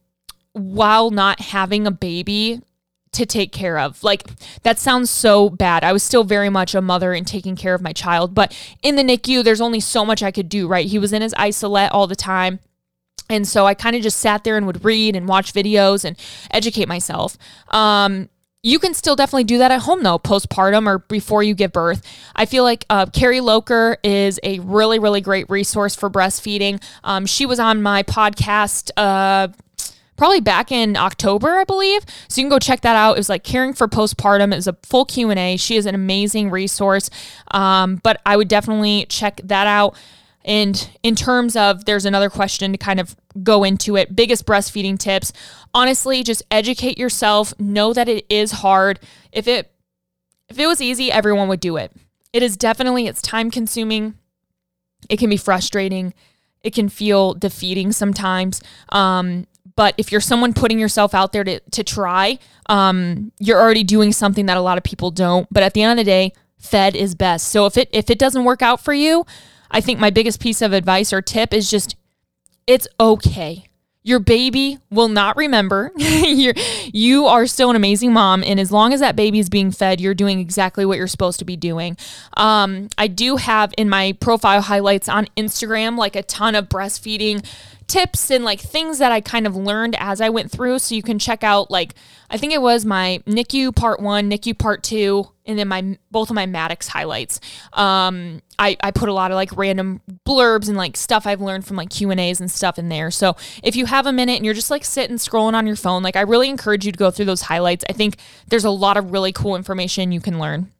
while 0.54 1.10
not 1.10 1.38
having 1.38 1.86
a 1.86 1.90
baby 1.90 2.62
to 3.16 3.26
take 3.26 3.52
care 3.52 3.78
of. 3.78 4.02
Like 4.02 4.24
that 4.62 4.78
sounds 4.78 5.10
so 5.10 5.50
bad. 5.50 5.84
I 5.84 5.92
was 5.92 6.02
still 6.02 6.24
very 6.24 6.48
much 6.48 6.74
a 6.74 6.80
mother 6.80 7.12
and 7.12 7.26
taking 7.26 7.56
care 7.56 7.74
of 7.74 7.82
my 7.82 7.92
child, 7.92 8.34
but 8.34 8.56
in 8.82 8.96
the 8.96 9.02
NICU, 9.02 9.42
there's 9.42 9.60
only 9.60 9.80
so 9.80 10.04
much 10.04 10.22
I 10.22 10.30
could 10.30 10.48
do, 10.48 10.68
right? 10.68 10.86
He 10.86 10.98
was 10.98 11.12
in 11.12 11.22
his 11.22 11.34
isolette 11.38 11.92
all 11.92 12.06
the 12.06 12.16
time. 12.16 12.60
And 13.28 13.46
so 13.48 13.66
I 13.66 13.74
kind 13.74 13.96
of 13.96 14.02
just 14.02 14.18
sat 14.18 14.44
there 14.44 14.56
and 14.56 14.66
would 14.66 14.84
read 14.84 15.16
and 15.16 15.26
watch 15.26 15.52
videos 15.52 16.04
and 16.04 16.16
educate 16.52 16.86
myself. 16.86 17.36
Um, 17.70 18.28
you 18.62 18.78
can 18.80 18.94
still 18.94 19.14
definitely 19.14 19.44
do 19.44 19.58
that 19.58 19.70
at 19.70 19.82
home 19.82 20.02
though, 20.02 20.18
postpartum 20.18 20.86
or 20.86 20.98
before 20.98 21.42
you 21.42 21.54
give 21.54 21.72
birth. 21.72 22.02
I 22.34 22.46
feel 22.46 22.64
like 22.64 22.84
uh, 22.90 23.06
Carrie 23.06 23.40
Loker 23.40 23.96
is 24.02 24.40
a 24.42 24.58
really, 24.60 24.98
really 24.98 25.20
great 25.20 25.48
resource 25.48 25.94
for 25.94 26.10
breastfeeding. 26.10 26.82
Um, 27.04 27.26
she 27.26 27.46
was 27.46 27.60
on 27.60 27.80
my 27.80 28.02
podcast 28.02 28.90
uh, 28.96 29.48
probably 30.16 30.40
back 30.40 30.72
in 30.72 30.96
October, 30.96 31.56
I 31.56 31.64
believe. 31.64 32.02
So 32.28 32.40
you 32.40 32.44
can 32.44 32.50
go 32.50 32.58
check 32.58 32.80
that 32.82 32.96
out. 32.96 33.16
It 33.16 33.20
was 33.20 33.28
like 33.28 33.44
caring 33.44 33.72
for 33.72 33.88
postpartum. 33.88 34.52
It 34.52 34.56
was 34.56 34.66
a 34.66 34.76
full 34.82 35.04
Q 35.04 35.30
and 35.30 35.38
A. 35.38 35.56
She 35.56 35.76
is 35.76 35.86
an 35.86 35.94
amazing 35.94 36.50
resource. 36.50 37.10
Um, 37.50 37.96
but 37.96 38.20
I 38.26 38.36
would 38.36 38.48
definitely 38.48 39.06
check 39.08 39.40
that 39.44 39.66
out. 39.66 39.96
And 40.44 40.88
in 41.02 41.16
terms 41.16 41.56
of, 41.56 41.86
there's 41.86 42.04
another 42.04 42.30
question 42.30 42.70
to 42.70 42.78
kind 42.78 43.00
of 43.00 43.16
go 43.42 43.64
into 43.64 43.96
it. 43.96 44.14
Biggest 44.14 44.46
breastfeeding 44.46 44.98
tips. 44.98 45.32
Honestly, 45.74 46.22
just 46.22 46.42
educate 46.50 46.98
yourself. 46.98 47.52
Know 47.58 47.92
that 47.92 48.08
it 48.08 48.24
is 48.30 48.52
hard. 48.52 49.00
If 49.32 49.48
it 49.48 49.72
if 50.48 50.58
it 50.58 50.66
was 50.66 50.80
easy, 50.80 51.10
everyone 51.10 51.48
would 51.48 51.60
do 51.60 51.76
it. 51.76 51.92
It 52.32 52.42
is 52.42 52.56
definitely 52.56 53.08
it's 53.08 53.20
time 53.20 53.50
consuming. 53.50 54.14
It 55.10 55.18
can 55.18 55.28
be 55.28 55.36
frustrating. 55.36 56.14
It 56.62 56.72
can 56.72 56.88
feel 56.88 57.34
defeating 57.34 57.92
sometimes. 57.92 58.60
Um, 58.90 59.46
but 59.76 59.94
if 59.98 60.10
you're 60.10 60.20
someone 60.20 60.54
putting 60.54 60.78
yourself 60.78 61.14
out 61.14 61.32
there 61.32 61.44
to, 61.44 61.60
to 61.60 61.84
try, 61.84 62.38
um, 62.68 63.30
you're 63.38 63.60
already 63.60 63.84
doing 63.84 64.12
something 64.12 64.46
that 64.46 64.56
a 64.56 64.62
lot 64.62 64.78
of 64.78 64.84
people 64.84 65.10
don't. 65.10 65.46
But 65.52 65.62
at 65.62 65.74
the 65.74 65.82
end 65.82 65.98
of 65.98 66.04
the 66.04 66.10
day, 66.10 66.32
fed 66.58 66.96
is 66.96 67.14
best. 67.14 67.48
So 67.48 67.66
if 67.66 67.76
it 67.76 67.88
if 67.92 68.10
it 68.10 68.18
doesn't 68.18 68.44
work 68.44 68.62
out 68.62 68.80
for 68.80 68.94
you, 68.94 69.24
I 69.70 69.80
think 69.80 70.00
my 70.00 70.10
biggest 70.10 70.40
piece 70.40 70.62
of 70.62 70.72
advice 70.72 71.12
or 71.12 71.22
tip 71.22 71.52
is 71.52 71.70
just 71.70 71.96
it's 72.66 72.88
okay. 72.98 73.66
Your 74.02 74.18
baby 74.20 74.78
will 74.88 75.08
not 75.08 75.36
remember. 75.36 75.90
you're, 75.96 76.54
you 76.92 77.26
are 77.26 77.44
still 77.48 77.70
an 77.70 77.76
amazing 77.76 78.12
mom. 78.12 78.44
And 78.44 78.60
as 78.60 78.70
long 78.70 78.92
as 78.92 79.00
that 79.00 79.16
baby 79.16 79.40
is 79.40 79.48
being 79.48 79.72
fed, 79.72 80.00
you're 80.00 80.14
doing 80.14 80.38
exactly 80.38 80.86
what 80.86 80.96
you're 80.96 81.08
supposed 81.08 81.40
to 81.40 81.44
be 81.44 81.56
doing. 81.56 81.96
Um, 82.36 82.88
I 82.96 83.08
do 83.08 83.34
have 83.34 83.74
in 83.76 83.88
my 83.88 84.12
profile 84.20 84.62
highlights 84.62 85.08
on 85.08 85.26
Instagram 85.36 85.98
like 85.98 86.14
a 86.14 86.22
ton 86.22 86.54
of 86.54 86.68
breastfeeding 86.68 87.44
tips 87.86 88.30
and 88.30 88.44
like 88.44 88.60
things 88.60 88.98
that 88.98 89.12
I 89.12 89.20
kind 89.20 89.46
of 89.46 89.56
learned 89.56 89.96
as 89.98 90.20
I 90.20 90.28
went 90.28 90.50
through. 90.50 90.78
So 90.80 90.94
you 90.94 91.02
can 91.02 91.18
check 91.18 91.44
out 91.44 91.70
like 91.70 91.94
I 92.28 92.36
think 92.36 92.52
it 92.52 92.60
was 92.60 92.84
my 92.84 93.22
NICU 93.26 93.74
part 93.74 94.00
one, 94.00 94.28
NICU 94.28 94.58
part 94.58 94.82
two, 94.82 95.28
and 95.44 95.58
then 95.58 95.68
my 95.68 95.98
both 96.10 96.30
of 96.30 96.34
my 96.34 96.46
Maddox 96.46 96.88
highlights. 96.88 97.40
Um, 97.72 98.42
I, 98.58 98.76
I 98.80 98.90
put 98.90 99.08
a 99.08 99.12
lot 99.12 99.30
of 99.30 99.36
like 99.36 99.56
random 99.56 100.00
blurbs 100.26 100.68
and 100.68 100.76
like 100.76 100.96
stuff 100.96 101.26
I've 101.26 101.40
learned 101.40 101.66
from 101.66 101.76
like 101.76 101.90
Q 101.90 102.10
and 102.10 102.18
A's 102.18 102.40
and 102.40 102.50
stuff 102.50 102.78
in 102.78 102.88
there. 102.88 103.10
So 103.10 103.36
if 103.62 103.76
you 103.76 103.86
have 103.86 104.06
a 104.06 104.12
minute 104.12 104.36
and 104.36 104.44
you're 104.44 104.54
just 104.54 104.70
like 104.70 104.84
sitting 104.84 105.16
scrolling 105.16 105.54
on 105.54 105.66
your 105.66 105.76
phone, 105.76 106.02
like 106.02 106.16
I 106.16 106.22
really 106.22 106.48
encourage 106.48 106.84
you 106.84 106.92
to 106.92 106.98
go 106.98 107.10
through 107.10 107.26
those 107.26 107.42
highlights. 107.42 107.84
I 107.88 107.92
think 107.92 108.16
there's 108.48 108.64
a 108.64 108.70
lot 108.70 108.96
of 108.96 109.12
really 109.12 109.32
cool 109.32 109.56
information 109.56 110.12
you 110.12 110.20
can 110.20 110.38
learn. 110.38 110.72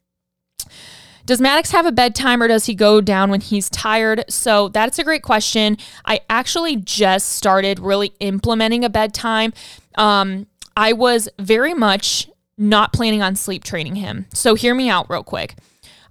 Does 1.27 1.41
Maddox 1.41 1.73
have 1.73 1.87
a 1.87 1.93
bedtime 1.93 2.41
or 2.41 2.47
does 2.47 2.67
he 2.67 2.75
go 2.75 3.01
down 3.01 3.31
when 3.31 3.41
he's 3.41 3.69
tired? 3.69 4.25
So 4.29 4.69
that's 4.69 5.01
a 5.01 5.05
great 5.05 5.23
question. 5.23 5.77
I 6.05 6.21
actually 6.31 6.77
just 6.77 7.31
started 7.31 7.81
really 7.81 8.13
implementing 8.21 8.85
a 8.85 8.89
bedtime. 8.89 9.53
Um, 9.97 10.47
I 10.77 10.93
was 10.93 11.29
very 11.37 11.75
much 11.75 12.31
not 12.57 12.93
planning 12.93 13.23
on 13.23 13.35
sleep 13.35 13.65
training 13.65 13.97
him. 13.97 14.27
So 14.33 14.55
hear 14.55 14.73
me 14.73 14.89
out 14.89 15.11
real 15.11 15.25
quick. 15.25 15.57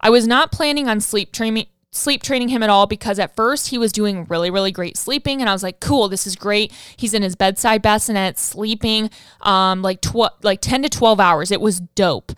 I 0.02 0.10
was 0.10 0.28
not 0.28 0.52
planning 0.52 0.90
on 0.90 1.00
sleep 1.00 1.32
training 1.32 1.68
sleep 1.92 2.22
training 2.22 2.50
him 2.50 2.62
at 2.62 2.70
all 2.70 2.86
because 2.86 3.18
at 3.20 3.34
first 3.38 3.70
he 3.70 3.78
was 3.78 3.94
doing 3.94 4.26
really 4.26 4.52
really 4.52 4.72
great 4.72 4.98
sleeping 4.98 5.40
and 5.40 5.50
I 5.50 5.54
was 5.54 5.64
like 5.64 5.80
cool 5.80 6.10
this 6.10 6.28
is 6.28 6.36
great 6.36 6.74
he's 6.98 7.14
in 7.14 7.22
his 7.22 7.38
bedside 7.38 7.82
bassinet 7.82 8.38
sleeping 8.38 9.10
um 9.40 9.82
like 9.82 10.02
tw- 10.02 10.44
like 10.44 10.60
10 10.60 10.84
to 10.84 10.90
12 10.90 11.22
hours 11.22 11.52
it 11.52 11.62
was 11.62 11.80
dope 11.80 12.34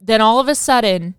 then 0.00 0.22
all 0.22 0.40
of 0.40 0.48
a 0.48 0.54
sudden 0.54 1.14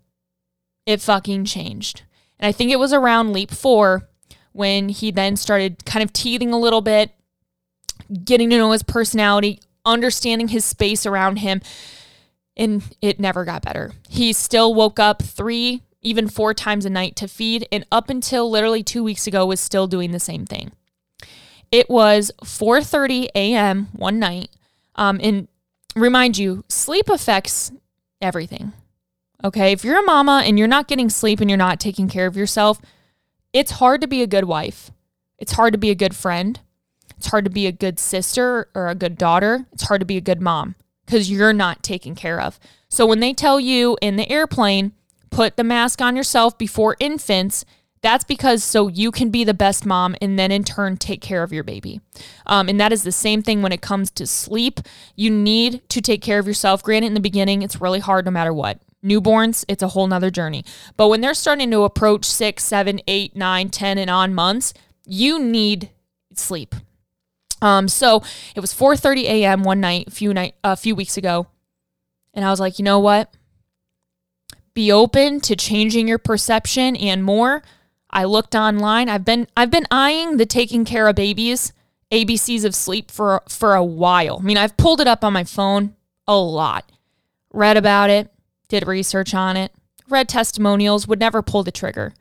it 0.86 1.00
fucking 1.00 1.44
changed 1.44 2.02
and 2.38 2.48
I 2.48 2.52
think 2.52 2.70
it 2.70 2.78
was 2.78 2.92
around 2.92 3.32
leap 3.32 3.50
4 3.50 4.08
when 4.52 4.88
he 4.88 5.10
then 5.10 5.36
started 5.36 5.84
kind 5.84 6.02
of 6.02 6.12
teething 6.12 6.52
a 6.52 6.58
little 6.58 6.80
bit 6.80 7.12
getting 8.24 8.50
to 8.50 8.56
know 8.56 8.72
his 8.72 8.82
personality 8.82 9.60
understanding 9.84 10.48
his 10.48 10.64
space 10.64 11.04
around 11.04 11.36
him 11.36 11.60
and 12.56 12.82
it 13.02 13.20
never 13.20 13.44
got 13.44 13.62
better. 13.62 13.92
He 14.08 14.32
still 14.32 14.72
woke 14.72 14.98
up 14.98 15.22
3 15.22 15.82
even 16.06 16.28
four 16.28 16.54
times 16.54 16.84
a 16.84 16.90
night 16.90 17.16
to 17.16 17.26
feed, 17.26 17.66
and 17.72 17.84
up 17.90 18.08
until 18.08 18.48
literally 18.48 18.84
two 18.84 19.02
weeks 19.02 19.26
ago 19.26 19.44
was 19.44 19.58
still 19.58 19.88
doing 19.88 20.12
the 20.12 20.20
same 20.20 20.46
thing. 20.46 20.70
It 21.72 21.90
was 21.90 22.30
4:30 22.44 23.28
a.m. 23.34 23.88
one 23.92 24.20
night, 24.20 24.50
um, 24.94 25.18
and 25.20 25.48
remind 25.96 26.38
you, 26.38 26.62
sleep 26.68 27.08
affects 27.08 27.72
everything. 28.22 28.72
Okay, 29.44 29.72
if 29.72 29.84
you're 29.84 29.98
a 29.98 30.02
mama 30.02 30.42
and 30.44 30.58
you're 30.58 30.68
not 30.68 30.88
getting 30.88 31.10
sleep 31.10 31.40
and 31.40 31.50
you're 31.50 31.56
not 31.56 31.78
taking 31.78 32.08
care 32.08 32.26
of 32.26 32.36
yourself, 32.36 32.80
it's 33.52 33.72
hard 33.72 34.00
to 34.00 34.06
be 34.06 34.22
a 34.22 34.26
good 34.26 34.44
wife. 34.44 34.90
It's 35.38 35.52
hard 35.52 35.72
to 35.72 35.78
be 35.78 35.90
a 35.90 35.94
good 35.94 36.16
friend. 36.16 36.58
It's 37.16 37.28
hard 37.28 37.44
to 37.44 37.50
be 37.50 37.66
a 37.66 37.72
good 37.72 37.98
sister 37.98 38.68
or 38.74 38.88
a 38.88 38.94
good 38.94 39.16
daughter. 39.16 39.66
It's 39.72 39.84
hard 39.84 40.00
to 40.00 40.06
be 40.06 40.16
a 40.16 40.22
good 40.22 40.40
mom 40.40 40.74
because 41.04 41.30
you're 41.30 41.52
not 41.52 41.82
taken 41.82 42.14
care 42.14 42.40
of. 42.40 42.58
So 42.88 43.06
when 43.06 43.20
they 43.20 43.32
tell 43.32 43.60
you 43.60 43.96
in 44.02 44.16
the 44.16 44.30
airplane, 44.30 44.92
put 45.30 45.56
the 45.56 45.64
mask 45.64 46.00
on 46.00 46.16
yourself 46.16 46.56
before 46.58 46.96
infants, 46.98 47.64
that's 48.02 48.24
because 48.24 48.62
so 48.62 48.88
you 48.88 49.10
can 49.10 49.30
be 49.30 49.42
the 49.44 49.54
best 49.54 49.86
mom 49.86 50.14
and 50.20 50.38
then 50.38 50.52
in 50.52 50.64
turn 50.64 50.96
take 50.96 51.20
care 51.20 51.42
of 51.42 51.52
your 51.52 51.64
baby. 51.64 52.00
Um, 52.46 52.68
and 52.68 52.78
that 52.80 52.92
is 52.92 53.02
the 53.02 53.12
same 53.12 53.42
thing 53.42 53.62
when 53.62 53.72
it 53.72 53.80
comes 53.80 54.10
to 54.12 54.26
sleep. 54.26 54.80
You 55.14 55.30
need 55.30 55.88
to 55.88 56.00
take 56.00 56.22
care 56.22 56.38
of 56.38 56.46
yourself. 56.46 56.82
Granted, 56.82 57.08
in 57.08 57.14
the 57.14 57.20
beginning, 57.20 57.62
it's 57.62 57.80
really 57.80 58.00
hard 58.00 58.24
no 58.24 58.30
matter 58.30 58.52
what. 58.52 58.80
Newborns, 59.06 59.64
it's 59.68 59.82
a 59.82 59.88
whole 59.88 60.06
nother 60.06 60.30
journey. 60.30 60.64
But 60.96 61.08
when 61.08 61.20
they're 61.20 61.34
starting 61.34 61.70
to 61.70 61.82
approach 61.82 62.24
six, 62.24 62.64
seven, 62.64 63.00
eight, 63.06 63.36
nine, 63.36 63.70
ten, 63.70 63.98
and 63.98 64.10
on 64.10 64.34
months, 64.34 64.74
you 65.04 65.38
need 65.38 65.90
sleep. 66.34 66.74
Um, 67.62 67.88
so 67.88 68.22
it 68.54 68.60
was 68.60 68.74
4:30 68.74 69.22
a.m. 69.24 69.62
one 69.62 69.80
night, 69.80 70.08
a 70.08 70.10
few 70.10 70.34
night, 70.34 70.54
a 70.62 70.76
few 70.76 70.94
weeks 70.94 71.16
ago, 71.16 71.46
and 72.34 72.44
I 72.44 72.50
was 72.50 72.60
like, 72.60 72.78
you 72.78 72.84
know 72.84 72.98
what? 72.98 73.32
be 74.76 74.92
open 74.92 75.40
to 75.40 75.56
changing 75.56 76.06
your 76.06 76.18
perception 76.18 76.94
and 76.96 77.24
more. 77.24 77.62
I 78.10 78.24
looked 78.24 78.54
online. 78.54 79.08
I've 79.08 79.24
been 79.24 79.48
I've 79.56 79.70
been 79.70 79.86
eyeing 79.90 80.36
the 80.36 80.46
Taking 80.46 80.84
Cara 80.84 81.12
Babies 81.12 81.72
ABCs 82.12 82.64
of 82.64 82.74
sleep 82.74 83.10
for 83.10 83.42
for 83.48 83.74
a 83.74 83.82
while. 83.82 84.38
I 84.38 84.44
mean, 84.44 84.58
I've 84.58 84.76
pulled 84.76 85.00
it 85.00 85.08
up 85.08 85.24
on 85.24 85.32
my 85.32 85.42
phone 85.42 85.96
a 86.28 86.36
lot. 86.36 86.92
Read 87.52 87.76
about 87.78 88.10
it, 88.10 88.30
did 88.68 88.86
research 88.86 89.34
on 89.34 89.56
it, 89.56 89.72
read 90.08 90.28
testimonials, 90.28 91.06
would 91.06 91.20
never 91.20 91.42
pull 91.42 91.62
the 91.62 91.72
trigger. 91.72 92.14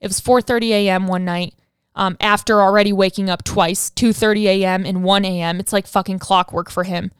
It 0.00 0.08
was 0.08 0.20
4:30 0.20 0.70
a.m. 0.70 1.06
one 1.06 1.24
night. 1.24 1.54
Um, 1.94 2.16
after 2.20 2.60
already 2.60 2.92
waking 2.92 3.30
up 3.30 3.42
twice, 3.42 3.90
2:30 3.90 4.44
a.m. 4.44 4.84
and 4.84 5.02
1 5.02 5.24
a.m. 5.24 5.60
It's 5.60 5.72
like 5.72 5.86
fucking 5.86 6.18
clockwork 6.18 6.70
for 6.70 6.84
him. 6.84 7.10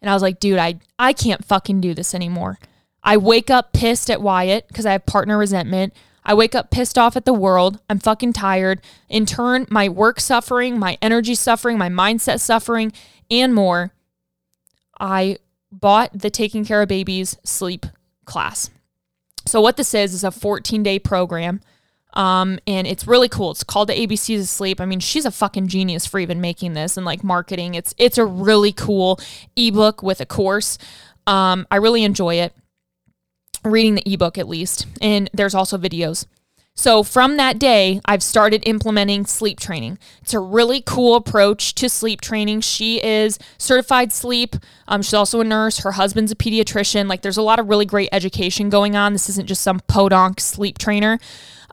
And 0.00 0.08
I 0.08 0.14
was 0.14 0.22
like, 0.22 0.40
dude, 0.40 0.58
I 0.58 0.76
I 0.98 1.12
can't 1.12 1.44
fucking 1.44 1.80
do 1.80 1.94
this 1.94 2.14
anymore. 2.14 2.58
I 3.02 3.16
wake 3.16 3.50
up 3.50 3.72
pissed 3.72 4.10
at 4.10 4.22
Wyatt 4.22 4.68
because 4.68 4.86
I 4.86 4.92
have 4.92 5.06
partner 5.06 5.38
resentment. 5.38 5.94
I 6.24 6.34
wake 6.34 6.54
up 6.54 6.70
pissed 6.70 6.98
off 6.98 7.16
at 7.16 7.24
the 7.24 7.32
world. 7.32 7.80
I'm 7.88 7.98
fucking 7.98 8.34
tired. 8.34 8.82
In 9.08 9.24
turn, 9.24 9.66
my 9.70 9.88
work 9.88 10.20
suffering, 10.20 10.78
my 10.78 10.98
energy 11.00 11.34
suffering, 11.34 11.78
my 11.78 11.88
mindset 11.88 12.40
suffering, 12.40 12.92
and 13.30 13.54
more. 13.54 13.92
I 15.00 15.38
bought 15.72 16.10
the 16.12 16.30
Taking 16.30 16.64
Cara 16.64 16.86
Babies 16.86 17.38
sleep 17.42 17.86
class. 18.30 18.70
So, 19.46 19.60
what 19.60 19.76
this 19.76 19.92
is, 19.94 20.14
is 20.14 20.24
a 20.24 20.30
14 20.30 20.82
day 20.82 20.98
program. 20.98 21.60
Um, 22.14 22.58
and 22.66 22.86
it's 22.86 23.06
really 23.06 23.28
cool. 23.28 23.52
It's 23.52 23.62
called 23.62 23.88
the 23.88 23.94
ABCs 23.94 24.40
of 24.40 24.48
Sleep. 24.48 24.80
I 24.80 24.84
mean, 24.84 24.98
she's 24.98 25.24
a 25.24 25.30
fucking 25.30 25.68
genius 25.68 26.06
for 26.06 26.18
even 26.18 26.40
making 26.40 26.74
this 26.74 26.96
and 26.96 27.06
like 27.06 27.22
marketing. 27.22 27.74
It's 27.74 27.94
it's 27.98 28.18
a 28.18 28.24
really 28.24 28.72
cool 28.72 29.20
ebook 29.56 30.02
with 30.02 30.20
a 30.20 30.26
course. 30.26 30.76
Um, 31.26 31.66
I 31.70 31.76
really 31.76 32.02
enjoy 32.02 32.36
it 32.36 32.52
reading 33.64 33.94
the 33.94 34.12
ebook 34.12 34.38
at 34.38 34.48
least, 34.48 34.86
and 35.00 35.30
there's 35.32 35.54
also 35.54 35.78
videos. 35.78 36.26
So 36.80 37.02
from 37.02 37.36
that 37.36 37.58
day, 37.58 38.00
I've 38.06 38.22
started 38.22 38.62
implementing 38.64 39.26
sleep 39.26 39.60
training. 39.60 39.98
It's 40.22 40.32
a 40.32 40.40
really 40.40 40.80
cool 40.80 41.14
approach 41.14 41.74
to 41.74 41.90
sleep 41.90 42.22
training. 42.22 42.62
She 42.62 43.04
is 43.04 43.38
certified 43.58 44.14
sleep. 44.14 44.56
Um, 44.88 45.02
she's 45.02 45.12
also 45.12 45.42
a 45.42 45.44
nurse. 45.44 45.80
Her 45.80 45.92
husband's 45.92 46.32
a 46.32 46.34
pediatrician. 46.34 47.06
Like 47.06 47.20
there's 47.20 47.36
a 47.36 47.42
lot 47.42 47.58
of 47.58 47.68
really 47.68 47.84
great 47.84 48.08
education 48.12 48.70
going 48.70 48.96
on. 48.96 49.12
This 49.12 49.28
isn't 49.28 49.46
just 49.46 49.60
some 49.60 49.80
podonk 49.80 50.40
sleep 50.40 50.78
trainer. 50.78 51.18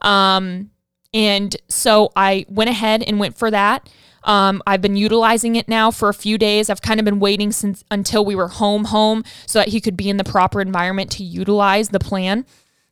Um, 0.00 0.72
and 1.14 1.56
so 1.68 2.12
I 2.14 2.44
went 2.50 2.68
ahead 2.68 3.02
and 3.02 3.18
went 3.18 3.38
for 3.38 3.50
that. 3.50 3.88
Um, 4.24 4.62
I've 4.66 4.82
been 4.82 4.96
utilizing 4.96 5.56
it 5.56 5.68
now 5.68 5.90
for 5.90 6.10
a 6.10 6.14
few 6.14 6.36
days. 6.36 6.68
I've 6.68 6.82
kind 6.82 7.00
of 7.00 7.06
been 7.06 7.18
waiting 7.18 7.50
since 7.50 7.82
until 7.90 8.26
we 8.26 8.34
were 8.34 8.48
home 8.48 8.84
home 8.84 9.24
so 9.46 9.58
that 9.58 9.68
he 9.68 9.80
could 9.80 9.96
be 9.96 10.10
in 10.10 10.18
the 10.18 10.24
proper 10.24 10.60
environment 10.60 11.10
to 11.12 11.24
utilize 11.24 11.88
the 11.88 11.98
plan. 11.98 12.44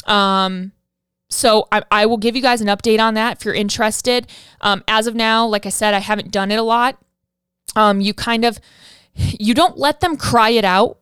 Um, 0.06 0.72
so 1.28 1.66
I, 1.72 1.82
I, 1.90 2.06
will 2.06 2.18
give 2.18 2.36
you 2.36 2.42
guys 2.42 2.60
an 2.60 2.68
update 2.68 3.00
on 3.00 3.14
that 3.14 3.38
if 3.38 3.44
you're 3.44 3.54
interested. 3.54 4.30
Um, 4.60 4.84
as 4.86 5.06
of 5.06 5.14
now, 5.14 5.46
like 5.46 5.66
I 5.66 5.70
said, 5.70 5.94
I 5.94 5.98
haven't 5.98 6.30
done 6.30 6.50
it 6.50 6.58
a 6.58 6.62
lot. 6.62 6.98
Um, 7.74 8.00
you 8.00 8.14
kind 8.14 8.44
of 8.44 8.60
you 9.14 9.54
don't 9.54 9.76
let 9.76 10.00
them 10.00 10.16
cry 10.16 10.50
it 10.50 10.64
out, 10.64 10.98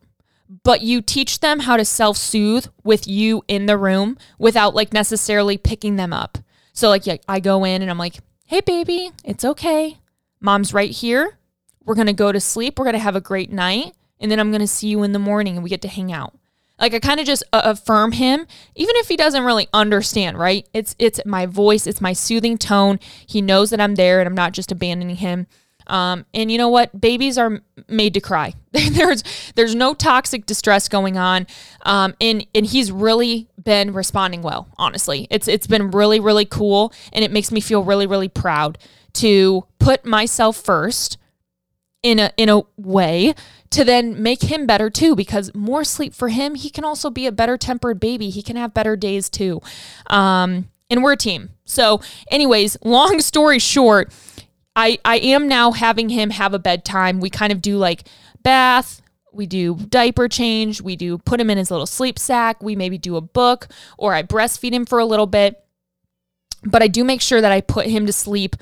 but 0.63 0.81
you 0.81 1.01
teach 1.01 1.39
them 1.39 1.61
how 1.61 1.77
to 1.77 1.85
self-soothe 1.85 2.67
with 2.83 3.07
you 3.07 3.43
in 3.47 3.65
the 3.65 3.77
room 3.77 4.17
without 4.39 4.73
like 4.73 4.93
necessarily 4.93 5.57
picking 5.57 5.95
them 5.95 6.11
up. 6.11 6.37
So 6.73 6.89
like 6.89 7.05
yeah, 7.05 7.17
I 7.27 7.39
go 7.39 7.63
in 7.63 7.81
and 7.81 7.91
I'm 7.91 7.97
like, 7.97 8.15
"Hey 8.45 8.61
baby, 8.61 9.11
it's 9.23 9.45
okay. 9.45 9.99
Mom's 10.39 10.73
right 10.73 10.91
here. 10.91 11.37
We're 11.83 11.95
to 12.07 12.13
go 12.13 12.31
to 12.31 12.39
sleep. 12.39 12.77
We're 12.77 12.85
to 12.93 12.99
have 12.99 13.15
a 13.15 13.21
great 13.21 13.51
night. 13.51 13.93
And 14.19 14.31
then 14.31 14.39
I'm 14.39 14.49
to 14.61 14.67
see 14.67 14.87
you 14.87 15.03
in 15.03 15.11
the 15.11 15.19
morning 15.19 15.55
and 15.55 15.63
we 15.63 15.69
get 15.69 15.81
to 15.83 15.87
hang 15.87 16.11
out. 16.11 16.33
Like 16.79 16.93
I 16.93 16.99
kind 16.99 17.19
of 17.19 17.25
just 17.25 17.43
uh, 17.53 17.61
affirm 17.63 18.11
him, 18.13 18.47
even 18.75 18.95
if 18.97 19.07
he 19.07 19.15
doesn't 19.15 19.43
really 19.43 19.67
understand, 19.73 20.37
right? 20.37 20.67
It's 20.73 20.95
it's 20.99 21.19
my 21.25 21.45
voice, 21.45 21.87
it's 21.87 22.01
my 22.01 22.13
soothing 22.13 22.57
tone. 22.57 22.99
He 23.25 23.41
knows 23.41 23.69
that 23.69 23.79
I'm 23.79 23.95
there 23.95 24.19
and 24.19 24.27
I'm 24.27 24.35
not 24.35 24.51
just 24.51 24.71
abandoning 24.71 25.15
him. 25.15 25.47
Um, 25.87 26.25
and 26.33 26.51
you 26.51 26.57
know 26.57 26.69
what? 26.69 26.99
Babies 26.99 27.37
are 27.37 27.61
made 27.87 28.13
to 28.15 28.19
cry. 28.19 28.53
there's 28.71 29.23
there's 29.55 29.75
no 29.75 29.93
toxic 29.93 30.45
distress 30.45 30.89
going 30.89 31.17
on, 31.17 31.47
um, 31.83 32.15
and 32.19 32.45
and 32.53 32.65
he's 32.65 32.91
really 32.91 33.47
been 33.61 33.93
responding 33.93 34.41
well. 34.41 34.67
Honestly, 34.77 35.27
it's 35.29 35.47
it's 35.47 35.67
been 35.67 35.91
really 35.91 36.19
really 36.19 36.45
cool, 36.45 36.93
and 37.13 37.23
it 37.23 37.31
makes 37.31 37.51
me 37.51 37.61
feel 37.61 37.83
really 37.83 38.07
really 38.07 38.29
proud 38.29 38.77
to 39.13 39.65
put 39.79 40.05
myself 40.05 40.57
first 40.57 41.17
in 42.03 42.19
a 42.19 42.31
in 42.37 42.49
a 42.49 42.61
way 42.77 43.33
to 43.75 43.83
then 43.83 44.23
make 44.23 44.43
him 44.43 44.65
better 44.65 44.89
too 44.89 45.15
because 45.15 45.53
more 45.53 45.83
sleep 45.83 46.13
for 46.13 46.29
him 46.29 46.55
he 46.55 46.69
can 46.69 46.85
also 46.85 47.09
be 47.09 47.27
a 47.27 47.31
better 47.31 47.57
tempered 47.57 47.99
baby. 47.99 48.29
He 48.29 48.41
can 48.41 48.55
have 48.55 48.73
better 48.73 48.95
days 48.95 49.29
too. 49.29 49.61
Um, 50.07 50.69
and 50.89 51.03
we're 51.03 51.13
a 51.13 51.17
team. 51.17 51.49
So 51.65 52.01
anyways 52.31 52.77
long 52.83 53.19
story 53.31 53.59
short 53.59 54.13
i 54.77 54.97
i 55.03 55.17
am 55.17 55.47
now 55.47 55.71
having 55.71 56.09
him 56.09 56.29
have 56.29 56.53
a 56.53 56.59
bedtime. 56.59 57.19
We 57.19 57.29
kind 57.29 57.51
of 57.51 57.61
do 57.61 57.77
like 57.77 58.07
bath 58.43 59.01
we 59.33 59.45
do 59.45 59.75
diaper 59.75 60.29
change 60.29 60.81
we 60.81 60.95
do 60.95 61.17
put 61.17 61.41
him 61.41 61.49
in 61.49 61.57
his 61.57 61.69
little 61.69 61.85
sleep 61.85 62.17
sack 62.17 62.63
we 62.63 62.77
maybe 62.77 62.97
do 62.97 63.17
a 63.17 63.21
book 63.21 63.67
or 63.97 64.13
i 64.13 64.23
breastfeed 64.23 64.71
him 64.71 64.85
for 64.85 64.99
a 64.99 65.05
little 65.05 65.27
bit. 65.27 65.61
But 66.63 66.81
i 66.81 66.87
do 66.87 67.03
make 67.03 67.21
sure 67.21 67.41
that 67.41 67.51
i 67.51 67.59
put 67.59 67.87
him 67.87 68.05
to 68.05 68.13
sleep 68.13 68.55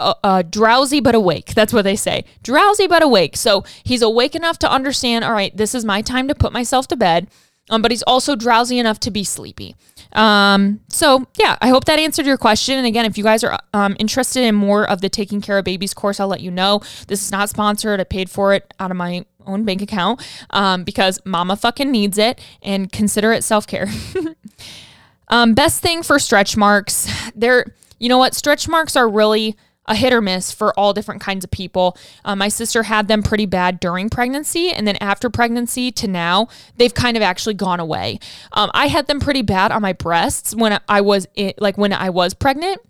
uh, 0.00 0.14
uh, 0.24 0.42
drowsy 0.42 1.00
but 1.00 1.14
awake. 1.14 1.54
That's 1.54 1.72
what 1.72 1.82
they 1.82 1.96
say. 1.96 2.24
Drowsy 2.42 2.86
but 2.86 3.02
awake. 3.02 3.36
So 3.36 3.64
he's 3.84 4.02
awake 4.02 4.34
enough 4.34 4.58
to 4.60 4.70
understand, 4.70 5.24
all 5.24 5.32
right, 5.32 5.56
this 5.56 5.74
is 5.74 5.84
my 5.84 6.02
time 6.02 6.26
to 6.28 6.34
put 6.34 6.52
myself 6.52 6.88
to 6.88 6.96
bed. 6.96 7.28
Um, 7.68 7.82
but 7.82 7.92
he's 7.92 8.02
also 8.02 8.34
drowsy 8.34 8.80
enough 8.80 8.98
to 9.00 9.12
be 9.12 9.22
sleepy. 9.22 9.76
Um, 10.12 10.80
so 10.88 11.26
yeah, 11.38 11.56
I 11.60 11.68
hope 11.68 11.84
that 11.84 12.00
answered 12.00 12.26
your 12.26 12.36
question. 12.36 12.76
And 12.76 12.86
again, 12.86 13.04
if 13.04 13.16
you 13.16 13.22
guys 13.22 13.44
are 13.44 13.58
um, 13.72 13.96
interested 14.00 14.42
in 14.42 14.56
more 14.56 14.88
of 14.88 15.00
the 15.00 15.08
Taking 15.08 15.40
Cara 15.40 15.62
Babies 15.62 15.94
course, 15.94 16.18
I'll 16.18 16.28
let 16.28 16.40
you 16.40 16.50
know. 16.50 16.80
This 17.06 17.22
is 17.22 17.30
not 17.30 17.48
sponsored. 17.48 18.00
I 18.00 18.04
paid 18.04 18.28
for 18.28 18.52
it 18.54 18.74
out 18.80 18.90
of 18.90 18.96
my 18.96 19.24
own 19.46 19.64
bank 19.64 19.82
account 19.82 20.20
um, 20.50 20.84
because 20.84 21.20
mama 21.24 21.56
fucking 21.56 21.90
needs 21.90 22.18
it 22.18 22.40
and 22.62 22.90
consider 22.90 23.32
it 23.32 23.44
self 23.44 23.66
care. 23.66 23.88
um, 25.28 25.54
best 25.54 25.80
thing 25.80 26.02
for 26.02 26.18
stretch 26.18 26.56
marks, 26.56 27.08
they're, 27.34 27.66
you 27.98 28.08
know 28.08 28.18
what, 28.18 28.34
stretch 28.34 28.68
marks 28.68 28.96
are 28.96 29.08
really 29.08 29.56
a 29.86 29.94
hit 29.94 30.12
or 30.12 30.20
miss 30.20 30.52
for 30.52 30.78
all 30.78 30.92
different 30.92 31.20
kinds 31.20 31.44
of 31.44 31.50
people. 31.50 31.96
Uh, 32.24 32.36
my 32.36 32.48
sister 32.48 32.84
had 32.84 33.08
them 33.08 33.22
pretty 33.22 33.46
bad 33.46 33.80
during 33.80 34.08
pregnancy, 34.08 34.70
and 34.70 34.86
then 34.86 34.96
after 34.96 35.28
pregnancy 35.30 35.90
to 35.92 36.06
now, 36.06 36.48
they've 36.76 36.94
kind 36.94 37.16
of 37.16 37.22
actually 37.22 37.54
gone 37.54 37.80
away. 37.80 38.18
Um, 38.52 38.70
I 38.74 38.86
had 38.86 39.06
them 39.06 39.20
pretty 39.20 39.42
bad 39.42 39.72
on 39.72 39.82
my 39.82 39.92
breasts 39.92 40.54
when 40.54 40.80
I 40.88 41.00
was 41.00 41.26
in, 41.34 41.54
like 41.58 41.76
when 41.78 41.92
I 41.92 42.10
was 42.10 42.34
pregnant 42.34 42.80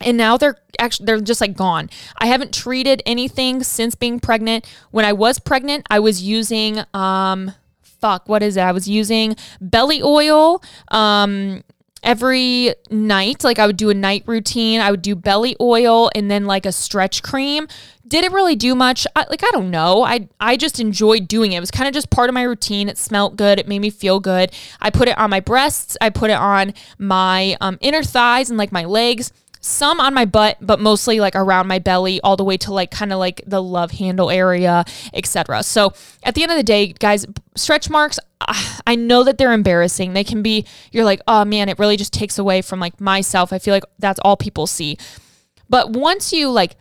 and 0.00 0.16
now 0.16 0.36
they're 0.36 0.56
actually 0.78 1.06
they're 1.06 1.20
just 1.20 1.40
like 1.40 1.56
gone. 1.56 1.90
I 2.18 2.26
haven't 2.26 2.54
treated 2.54 3.02
anything 3.06 3.62
since 3.62 3.94
being 3.94 4.20
pregnant. 4.20 4.66
When 4.90 5.04
I 5.04 5.12
was 5.12 5.38
pregnant, 5.38 5.86
I 5.90 6.00
was 6.00 6.22
using 6.22 6.80
um 6.92 7.52
fuck, 7.82 8.28
what 8.28 8.42
is 8.42 8.56
it? 8.56 8.60
I 8.60 8.72
was 8.72 8.88
using 8.88 9.36
belly 9.60 10.02
oil 10.02 10.62
um 10.88 11.62
every 12.04 12.74
night. 12.90 13.42
Like 13.42 13.58
I 13.58 13.66
would 13.66 13.76
do 13.76 13.90
a 13.90 13.94
night 13.94 14.22
routine. 14.26 14.80
I 14.80 14.90
would 14.90 15.02
do 15.02 15.16
belly 15.16 15.56
oil 15.60 16.10
and 16.14 16.30
then 16.30 16.44
like 16.44 16.66
a 16.66 16.72
stretch 16.72 17.22
cream. 17.22 17.66
Did 18.06 18.22
it 18.22 18.32
really 18.32 18.54
do 18.54 18.74
much? 18.74 19.06
I, 19.16 19.24
like 19.30 19.42
I 19.42 19.50
don't 19.50 19.70
know. 19.70 20.04
I 20.04 20.28
I 20.38 20.56
just 20.56 20.78
enjoyed 20.78 21.26
doing 21.26 21.52
it. 21.52 21.56
It 21.56 21.60
was 21.60 21.70
kind 21.70 21.88
of 21.88 21.94
just 21.94 22.10
part 22.10 22.28
of 22.28 22.34
my 22.34 22.42
routine. 22.42 22.88
It 22.88 22.98
smelled 22.98 23.36
good. 23.36 23.58
It 23.58 23.66
made 23.66 23.80
me 23.80 23.90
feel 23.90 24.20
good. 24.20 24.52
I 24.80 24.90
put 24.90 25.08
it 25.08 25.18
on 25.18 25.30
my 25.30 25.40
breasts. 25.40 25.96
I 26.00 26.10
put 26.10 26.30
it 26.30 26.34
on 26.36 26.74
my 26.98 27.56
um, 27.60 27.78
inner 27.80 28.04
thighs 28.04 28.50
and 28.50 28.58
like 28.58 28.70
my 28.70 28.84
legs 28.84 29.32
some 29.64 29.98
on 29.98 30.12
my 30.12 30.26
butt, 30.26 30.58
but 30.60 30.78
mostly 30.78 31.20
like 31.20 31.34
around 31.34 31.66
my 31.66 31.78
belly, 31.78 32.20
all 32.20 32.36
the 32.36 32.44
way 32.44 32.56
to 32.58 32.72
like 32.72 32.90
kind 32.90 33.12
of 33.12 33.18
like 33.18 33.40
the 33.46 33.62
love 33.62 33.92
handle 33.92 34.30
area, 34.30 34.84
etc. 35.14 35.62
So 35.62 35.94
at 36.22 36.34
the 36.34 36.42
end 36.42 36.52
of 36.52 36.58
the 36.58 36.62
day, 36.62 36.92
guys, 36.92 37.24
stretch 37.56 37.88
marks, 37.88 38.18
ah, 38.42 38.80
I 38.86 38.94
know 38.94 39.24
that 39.24 39.38
they're 39.38 39.52
embarrassing. 39.52 40.12
They 40.12 40.22
can 40.22 40.42
be, 40.42 40.66
you're 40.92 41.04
like, 41.04 41.22
oh 41.26 41.46
man, 41.46 41.70
it 41.70 41.78
really 41.78 41.96
just 41.96 42.12
takes 42.12 42.38
away 42.38 42.60
from 42.60 42.78
like 42.78 43.00
myself. 43.00 43.52
I 43.54 43.58
feel 43.58 43.72
like 43.72 43.84
that's 43.98 44.20
all 44.22 44.36
people 44.36 44.66
see. 44.66 44.98
But 45.70 45.90
once 45.90 46.30
you 46.30 46.50
like, 46.50 46.76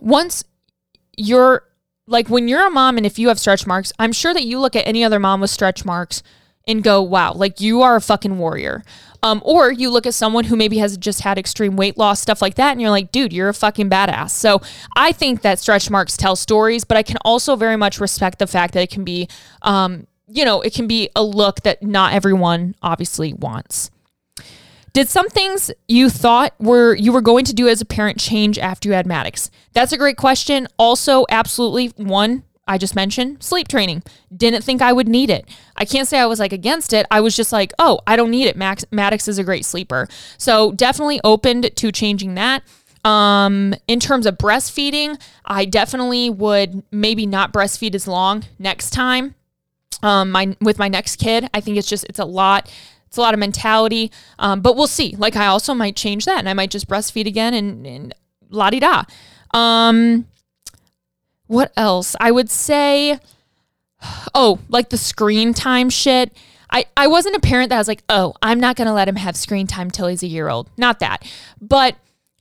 once 0.00 0.44
you're 1.16 1.64
like, 2.06 2.30
when 2.30 2.46
you're 2.46 2.66
a 2.66 2.70
mom 2.70 2.98
and 2.98 3.04
if 3.06 3.18
you 3.18 3.28
have 3.28 3.40
stretch 3.40 3.66
marks, 3.66 3.92
I'm 3.98 4.12
sure 4.12 4.32
that 4.32 4.44
you 4.44 4.60
look 4.60 4.76
at 4.76 4.86
any 4.86 5.02
other 5.02 5.18
mom 5.18 5.40
with 5.40 5.50
stretch 5.50 5.84
marks 5.84 6.22
and 6.68 6.84
go, 6.84 7.02
wow, 7.02 7.32
like 7.32 7.60
you 7.60 7.82
are 7.82 7.96
a 7.96 8.00
fucking 8.00 8.38
warrior. 8.38 8.84
Um, 9.22 9.42
or 9.44 9.70
you 9.70 9.90
look 9.90 10.06
at 10.06 10.14
someone 10.14 10.44
who 10.44 10.56
maybe 10.56 10.78
has 10.78 10.96
just 10.96 11.20
had 11.20 11.38
extreme 11.38 11.76
weight 11.76 11.98
loss, 11.98 12.20
stuff 12.20 12.40
like 12.40 12.54
that, 12.54 12.72
and 12.72 12.80
you're 12.80 12.90
like, 12.90 13.12
dude, 13.12 13.32
you're 13.32 13.50
a 13.50 13.54
fucking 13.54 13.90
badass. 13.90 14.30
So 14.30 14.62
I 14.96 15.12
think 15.12 15.42
that 15.42 15.58
stretch 15.58 15.90
marks 15.90 16.16
tell 16.16 16.36
stories, 16.36 16.84
but 16.84 16.96
I 16.96 17.02
can 17.02 17.18
also 17.24 17.56
very 17.56 17.76
much 17.76 18.00
respect 18.00 18.38
the 18.38 18.46
fact 18.46 18.74
that 18.74 18.82
it 18.82 18.90
can 18.90 19.04
be, 19.04 19.28
um, 19.62 20.06
you 20.26 20.44
know, 20.44 20.62
it 20.62 20.72
can 20.72 20.86
be 20.86 21.10
a 21.14 21.22
look 21.22 21.62
that 21.62 21.82
not 21.82 22.14
everyone 22.14 22.74
obviously 22.82 23.34
wants. 23.34 23.90
Did 24.92 25.08
some 25.08 25.28
things 25.28 25.70
you 25.86 26.10
thought 26.10 26.52
were 26.58 26.94
you 26.94 27.12
were 27.12 27.20
going 27.20 27.44
to 27.44 27.52
do 27.52 27.68
as 27.68 27.80
a 27.80 27.84
parent 27.84 28.18
change 28.18 28.58
after 28.58 28.88
you 28.88 28.94
had 28.94 29.06
Maddox? 29.06 29.50
That's 29.72 29.92
a 29.92 29.96
great 29.96 30.16
question. 30.16 30.66
Also, 30.78 31.26
absolutely 31.30 31.88
one 32.04 32.42
I 32.70 32.78
just 32.78 32.94
mentioned 32.94 33.42
sleep 33.42 33.66
training. 33.66 34.04
Didn't 34.34 34.62
think 34.62 34.80
I 34.80 34.92
would 34.92 35.08
need 35.08 35.28
it. 35.28 35.48
I 35.74 35.84
can't 35.84 36.06
say 36.06 36.20
I 36.20 36.26
was 36.26 36.38
like 36.38 36.52
against 36.52 36.92
it. 36.92 37.04
I 37.10 37.20
was 37.20 37.34
just 37.34 37.50
like, 37.50 37.72
oh, 37.80 37.98
I 38.06 38.14
don't 38.14 38.30
need 38.30 38.46
it. 38.46 38.56
Max 38.56 38.84
Maddox 38.92 39.26
is 39.26 39.38
a 39.38 39.44
great 39.44 39.64
sleeper. 39.64 40.06
So 40.38 40.70
definitely 40.70 41.20
opened 41.24 41.74
to 41.74 41.90
changing 41.90 42.34
that. 42.36 42.62
Um, 43.04 43.74
in 43.88 43.98
terms 43.98 44.24
of 44.24 44.38
breastfeeding, 44.38 45.20
I 45.44 45.64
definitely 45.64 46.30
would 46.30 46.84
maybe 46.92 47.26
not 47.26 47.52
breastfeed 47.52 47.96
as 47.96 48.06
long 48.06 48.44
next 48.60 48.90
time. 48.90 49.34
Um, 50.04 50.30
my 50.30 50.56
with 50.60 50.78
my 50.78 50.86
next 50.88 51.16
kid, 51.16 51.48
I 51.52 51.60
think 51.60 51.76
it's 51.76 51.88
just 51.88 52.04
it's 52.04 52.20
a 52.20 52.24
lot. 52.24 52.72
It's 53.08 53.16
a 53.16 53.20
lot 53.20 53.34
of 53.34 53.40
mentality. 53.40 54.12
Um, 54.38 54.60
but 54.60 54.76
we'll 54.76 54.86
see. 54.86 55.16
Like 55.18 55.34
I 55.34 55.46
also 55.46 55.74
might 55.74 55.96
change 55.96 56.24
that, 56.26 56.38
and 56.38 56.48
I 56.48 56.52
might 56.52 56.70
just 56.70 56.88
breastfeed 56.88 57.26
again, 57.26 57.52
and, 57.52 57.84
and 57.84 58.14
la 58.48 58.70
di 58.70 58.78
da. 58.78 59.02
Um, 59.52 60.26
what 61.50 61.72
else? 61.76 62.14
I 62.20 62.30
would 62.30 62.48
say, 62.48 63.18
oh, 64.36 64.60
like 64.68 64.90
the 64.90 64.96
screen 64.96 65.52
time 65.52 65.90
shit. 65.90 66.32
I, 66.70 66.86
I 66.96 67.08
wasn't 67.08 67.34
a 67.34 67.40
parent 67.40 67.70
that 67.70 67.78
was 67.78 67.88
like, 67.88 68.04
oh, 68.08 68.34
I'm 68.40 68.60
not 68.60 68.76
going 68.76 68.86
to 68.86 68.92
let 68.92 69.08
him 69.08 69.16
have 69.16 69.36
screen 69.36 69.66
time 69.66 69.90
till 69.90 70.06
he's 70.06 70.22
a 70.22 70.28
year 70.28 70.48
old. 70.48 70.70
Not 70.78 71.00
that. 71.00 71.28
But 71.60 71.96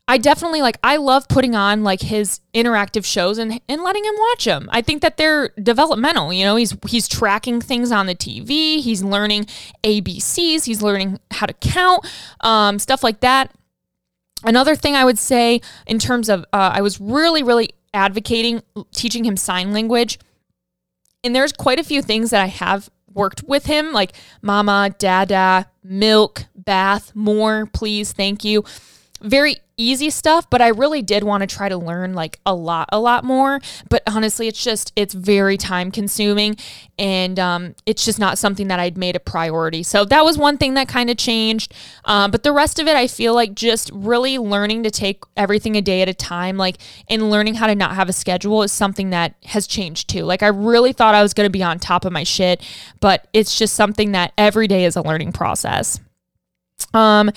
I 0.08 0.20
definitely 0.20 0.62
like, 0.62 0.78
I 0.84 0.98
love 0.98 1.28
putting 1.28 1.56
on 1.56 1.84
like 1.84 2.02
his 2.02 2.42
interactive 2.54 3.04
shows 3.04 3.40
and, 3.40 3.60
and 3.68 3.82
letting 3.82 4.06
him 4.06 4.14
watch 4.16 4.46
them. 4.46 4.70
I 4.72 4.84
think 4.84 5.02
that 5.02 5.18
they're 5.18 5.50
developmental. 5.60 6.32
You 6.32 6.46
know, 6.46 6.56
he's, 6.56 6.78
he's 6.88 7.08
tracking 7.08 7.62
things 7.62 7.92
on 7.92 8.06
the 8.06 8.14
TV, 8.14 8.80
he's 8.80 9.02
learning 9.02 9.48
ABCs, 9.84 10.66
he's 10.66 10.84
learning 10.84 11.20
how 11.32 11.48
to 11.48 11.54
count, 11.54 12.06
um, 12.42 12.78
stuff 12.78 13.04
like 13.04 13.22
that. 13.22 13.52
Another 14.44 14.76
thing 14.76 14.96
I 14.96 15.04
would 15.04 15.18
say 15.18 15.62
in 15.88 15.98
terms 15.98 16.30
of, 16.30 16.42
uh, 16.54 16.72
I 16.76 16.82
was 16.82 17.02
really, 17.02 17.42
really 17.42 17.72
advocating 17.94 18.62
teaching 18.94 19.26
him 19.26 19.38
sign 19.38 19.74
language. 19.74 20.20
And 21.24 21.36
there's 21.36 21.52
quite 21.52 21.80
a 21.80 21.84
few 21.84 22.02
things 22.02 22.30
that 22.30 22.42
I 22.42 22.48
have 22.48 22.90
worked 23.14 23.44
with 23.44 23.66
him, 23.66 23.92
like 23.92 24.14
mama, 24.42 24.96
dada, 24.98 25.70
milk, 25.84 26.46
bath, 26.56 27.14
more, 27.16 27.66
please, 27.66 28.14
thank 28.14 28.44
you 28.46 28.64
very 29.22 29.58
easy 29.80 30.10
stuff, 30.10 30.50
but 30.50 30.62
I 30.62 30.68
really 30.68 31.02
did 31.02 31.24
want 31.24 31.42
to 31.42 31.48
try 31.48 31.70
to 31.70 31.78
learn 31.78 32.14
like 32.14 32.40
a 32.46 32.54
lot, 32.54 32.90
a 32.92 33.00
lot 33.00 33.24
more. 33.24 33.62
But 33.90 34.04
honestly, 34.06 34.48
it's 34.48 34.62
just, 34.62 34.92
it's 34.96 35.14
very 35.14 35.58
time 35.58 35.90
consuming 35.90 36.58
and 37.00 37.40
um, 37.40 37.76
it's 37.86 38.04
just 38.04 38.20
not 38.20 38.38
something 38.38 38.68
that 38.68 38.80
I'd 38.80 38.98
made 38.98 39.16
a 39.16 39.20
priority. 39.20 39.82
So 39.84 40.04
that 40.06 40.26
was 40.26 40.38
one 40.38 40.58
thing 40.58 40.74
that 40.74 40.90
kind 40.90 41.10
of 41.10 41.18
changed. 41.18 41.74
Um, 42.06 42.30
but 42.30 42.44
the 42.44 42.52
rest 42.52 42.80
of 42.80 42.88
it, 42.88 42.96
I 42.98 43.08
feel 43.08 43.34
like 43.34 43.56
just 43.56 43.90
really 43.94 44.38
learning 44.38 44.84
to 44.84 44.92
take 44.92 45.24
everything 45.38 45.78
a 45.78 45.82
day 45.82 46.02
at 46.02 46.10
a 46.10 46.14
time, 46.14 46.58
like, 46.58 46.78
and 47.08 47.32
learning 47.32 47.56
how 47.56 47.68
to 47.68 47.76
not 47.76 47.96
have 47.96 48.10
a 48.10 48.14
schedule 48.14 48.62
is 48.64 48.74
something 48.74 49.12
that 49.12 49.36
has 49.46 49.66
changed 49.66 50.10
too. 50.10 50.26
Like, 50.26 50.44
I 50.44 50.48
really 50.48 50.92
thought 50.92 51.16
I 51.16 51.24
was 51.24 51.34
going 51.34 51.46
to 51.46 51.52
be 51.52 51.64
on 51.64 51.80
top 51.80 52.04
of 52.04 52.12
my 52.12 52.24
shit, 52.24 52.62
but 53.00 53.28
it's 53.32 53.58
just 53.58 53.76
something 53.76 54.12
that 54.12 54.34
every 54.38 54.68
day 54.68 54.84
is 54.84 54.98
a 54.98 55.02
learning 55.02 55.32
process. 55.32 56.02
Um, 56.94 57.32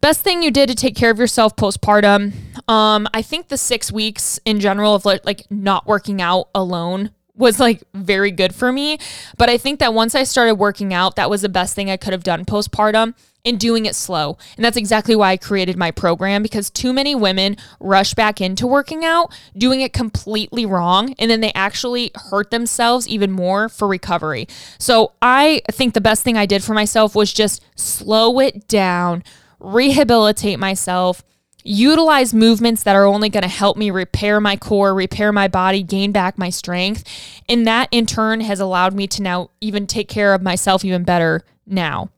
best 0.00 0.22
thing 0.22 0.42
you 0.42 0.50
did 0.50 0.68
to 0.68 0.74
take 0.74 0.96
care 0.96 1.10
of 1.10 1.18
yourself 1.18 1.56
postpartum. 1.56 2.32
Um, 2.68 3.08
I 3.14 3.22
think 3.22 3.48
the 3.48 3.58
six 3.58 3.90
weeks 3.90 4.38
in 4.44 4.60
general 4.60 4.94
of 4.94 5.04
like, 5.04 5.24
like 5.24 5.46
not 5.50 5.86
working 5.86 6.20
out 6.20 6.48
alone 6.54 7.10
was 7.34 7.60
like 7.60 7.82
very 7.94 8.30
good 8.30 8.54
for 8.54 8.72
me. 8.72 8.98
But 9.36 9.48
I 9.48 9.56
think 9.58 9.78
that 9.78 9.94
once 9.94 10.14
I 10.14 10.24
started 10.24 10.56
working 10.56 10.92
out, 10.92 11.16
that 11.16 11.30
was 11.30 11.42
the 11.42 11.48
best 11.48 11.74
thing 11.74 11.90
I 11.90 11.96
could 11.96 12.12
have 12.12 12.24
done 12.24 12.44
postpartum 12.44 13.14
and 13.44 13.58
doing 13.58 13.86
it 13.86 13.94
slow. 13.94 14.36
And 14.56 14.64
that's 14.64 14.76
exactly 14.76 15.14
why 15.14 15.30
I 15.30 15.36
created 15.36 15.76
my 15.76 15.90
program 15.90 16.42
because 16.42 16.68
too 16.68 16.92
many 16.92 17.14
women 17.14 17.56
rush 17.80 18.12
back 18.14 18.40
into 18.40 18.66
working 18.66 19.04
out, 19.04 19.32
doing 19.56 19.80
it 19.80 19.92
completely 19.92 20.66
wrong, 20.66 21.14
and 21.18 21.30
then 21.30 21.40
they 21.40 21.52
actually 21.54 22.10
hurt 22.14 22.50
themselves 22.50 23.08
even 23.08 23.30
more 23.30 23.68
for 23.68 23.86
recovery. 23.86 24.48
So 24.78 25.12
I 25.22 25.62
think 25.70 25.94
the 25.94 26.00
best 26.00 26.24
thing 26.24 26.36
I 26.36 26.46
did 26.46 26.64
for 26.64 26.74
myself 26.74 27.14
was 27.14 27.32
just 27.32 27.64
slow 27.76 28.40
it 28.40 28.66
down, 28.66 29.22
rehabilitate 29.60 30.58
myself 30.58 31.22
utilize 31.64 32.32
movements 32.32 32.82
that 32.84 32.96
are 32.96 33.04
only 33.04 33.28
going 33.28 33.42
to 33.42 33.48
help 33.48 33.76
me 33.76 33.90
repair 33.90 34.40
my 34.40 34.56
core, 34.56 34.94
repair 34.94 35.32
my 35.32 35.48
body, 35.48 35.82
gain 35.82 36.12
back 36.12 36.38
my 36.38 36.50
strength. 36.50 37.04
And 37.48 37.66
that 37.66 37.88
in 37.90 38.06
turn 38.06 38.40
has 38.40 38.60
allowed 38.60 38.94
me 38.94 39.06
to 39.08 39.22
now 39.22 39.50
even 39.60 39.86
take 39.86 40.08
care 40.08 40.34
of 40.34 40.42
myself 40.42 40.84
even 40.84 41.04
better 41.04 41.42
now. 41.66 42.10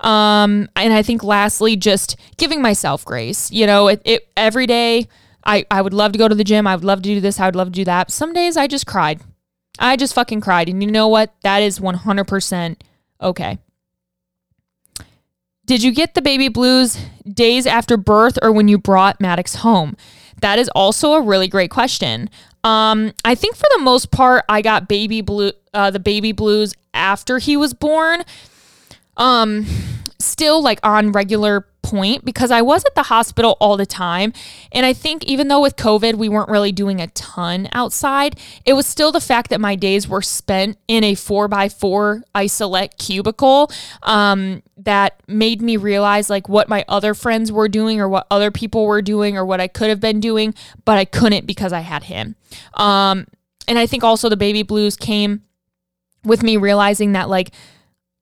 Um, 0.00 0.68
and 0.76 0.92
I 0.92 1.02
think 1.02 1.24
lastly, 1.24 1.74
just 1.76 2.16
giving 2.36 2.62
myself 2.62 3.04
grace. 3.04 3.50
You 3.50 3.66
know, 3.66 3.88
it, 3.88 4.00
it 4.04 4.28
every 4.36 4.66
day 4.66 5.08
I, 5.44 5.66
I 5.70 5.82
would 5.82 5.94
love 5.94 6.12
to 6.12 6.18
go 6.18 6.28
to 6.28 6.34
the 6.34 6.44
gym. 6.44 6.66
I 6.66 6.76
would 6.76 6.84
love 6.84 7.00
to 7.00 7.08
do 7.08 7.20
this. 7.20 7.40
I 7.40 7.46
would 7.46 7.56
love 7.56 7.68
to 7.68 7.72
do 7.72 7.84
that. 7.84 8.10
Some 8.10 8.32
days 8.32 8.56
I 8.56 8.66
just 8.68 8.86
cried. 8.86 9.20
I 9.78 9.96
just 9.96 10.14
fucking 10.14 10.40
cried. 10.40 10.68
And 10.68 10.82
you 10.82 10.90
know 10.90 11.08
what? 11.08 11.34
That 11.42 11.62
is 11.62 11.80
100% 11.80 12.76
okay. 13.20 13.58
Did 15.66 15.82
you 15.82 15.92
get 15.92 16.14
the 16.14 16.22
baby 16.22 16.48
blues 16.48 16.98
days 17.30 17.66
after 17.66 17.96
birth 17.96 18.38
or 18.42 18.52
when 18.52 18.68
you 18.68 18.78
brought 18.78 19.20
Maddox 19.20 19.56
home? 19.56 19.96
That 20.40 20.58
is 20.58 20.68
also 20.74 21.14
a 21.14 21.22
really 21.22 21.48
great 21.48 21.70
question. 21.70 22.28
Um, 22.64 23.12
I 23.24 23.34
think 23.34 23.56
for 23.56 23.66
the 23.76 23.82
most 23.82 24.10
part, 24.10 24.44
I 24.48 24.62
got 24.62 24.88
baby 24.88 25.20
blue, 25.20 25.52
uh, 25.72 25.90
the 25.90 26.00
baby 26.00 26.32
blues 26.32 26.74
after 26.92 27.38
he 27.38 27.56
was 27.56 27.72
born. 27.72 28.24
Um, 29.16 29.66
still 30.18 30.62
like 30.62 30.80
on 30.82 31.12
regular 31.12 31.66
point 31.84 32.24
because 32.24 32.50
I 32.50 32.62
was 32.62 32.84
at 32.84 32.94
the 32.94 33.04
hospital 33.04 33.56
all 33.60 33.76
the 33.76 33.86
time. 33.86 34.32
And 34.72 34.84
I 34.86 34.92
think 34.92 35.24
even 35.24 35.48
though 35.48 35.60
with 35.60 35.76
COVID, 35.76 36.14
we 36.14 36.28
weren't 36.28 36.48
really 36.48 36.72
doing 36.72 37.00
a 37.00 37.06
ton 37.08 37.68
outside, 37.72 38.40
it 38.64 38.72
was 38.72 38.86
still 38.86 39.12
the 39.12 39.20
fact 39.20 39.50
that 39.50 39.60
my 39.60 39.76
days 39.76 40.08
were 40.08 40.22
spent 40.22 40.78
in 40.88 41.04
a 41.04 41.14
four 41.14 41.46
by 41.46 41.68
four 41.68 42.22
isolate 42.34 42.96
cubicle 42.98 43.70
um, 44.02 44.62
that 44.78 45.20
made 45.28 45.60
me 45.60 45.76
realize 45.76 46.30
like 46.30 46.48
what 46.48 46.68
my 46.68 46.84
other 46.88 47.14
friends 47.14 47.52
were 47.52 47.68
doing 47.68 48.00
or 48.00 48.08
what 48.08 48.26
other 48.30 48.50
people 48.50 48.86
were 48.86 49.02
doing 49.02 49.36
or 49.36 49.44
what 49.44 49.60
I 49.60 49.68
could 49.68 49.90
have 49.90 50.00
been 50.00 50.20
doing, 50.20 50.54
but 50.84 50.98
I 50.98 51.04
couldn't 51.04 51.46
because 51.46 51.72
I 51.72 51.80
had 51.80 52.04
him. 52.04 52.34
Um, 52.74 53.26
and 53.68 53.78
I 53.78 53.86
think 53.86 54.02
also 54.02 54.28
the 54.28 54.36
baby 54.36 54.62
blues 54.62 54.96
came 54.96 55.42
with 56.24 56.42
me 56.42 56.56
realizing 56.56 57.12
that 57.12 57.28
like 57.28 57.50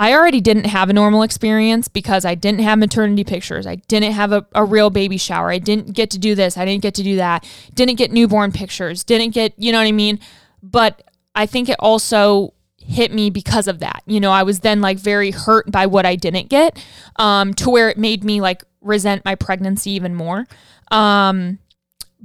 I 0.01 0.15
already 0.15 0.41
didn't 0.41 0.65
have 0.65 0.91
a 0.91 0.93
normal 0.93 1.23
experience 1.23 1.87
because 1.87 2.25
I 2.25 2.35
didn't 2.35 2.61
have 2.61 2.79
maternity 2.79 3.23
pictures. 3.23 3.67
I 3.67 3.77
didn't 3.77 4.13
have 4.13 4.33
a, 4.33 4.45
a 4.55 4.65
real 4.65 4.91
baby 4.91 5.17
shower. 5.17 5.51
I 5.51 5.59
didn't 5.59 5.93
get 5.93 6.11
to 6.11 6.19
do 6.19 6.35
this. 6.35 6.59
I 6.59 6.65
didn't 6.65 6.83
get 6.83 6.95
to 6.95 7.05
do 7.05 7.17
that. 7.17 7.49
Didn't 7.75 7.97
get 7.97 8.11
newborn 8.11 8.51
pictures. 8.51 9.05
Didn't 9.05 9.31
get, 9.31 9.55
you 9.57 9.71
know 9.71 9.79
what 9.79 9.87
I 9.87 9.93
mean? 9.93 10.19
But 10.63 11.03
I 11.35 11.47
think 11.47 11.69
it 11.69 11.77
also 11.79 12.53
hit 12.79 13.13
me 13.13 13.31
because 13.31 13.69
of 13.69 13.79
that. 13.79 14.03
You 14.07 14.19
know, 14.19 14.33
I 14.33 14.43
was 14.43 14.61
then 14.61 14.81
like 14.81 14.99
very 14.99 15.31
hurt 15.31 15.71
by 15.71 15.87
what 15.87 16.05
I 16.05 16.17
didn't 16.17 16.49
get 16.49 16.85
um, 17.17 17.55
to 17.55 17.71
where 17.71 17.89
it 17.89 17.97
made 17.97 18.25
me 18.25 18.41
like 18.41 18.65
resent 18.81 19.25
my 19.25 19.35
pregnancy 19.35 19.93
even 19.93 20.15
more. 20.15 20.47
Um, 20.91 21.59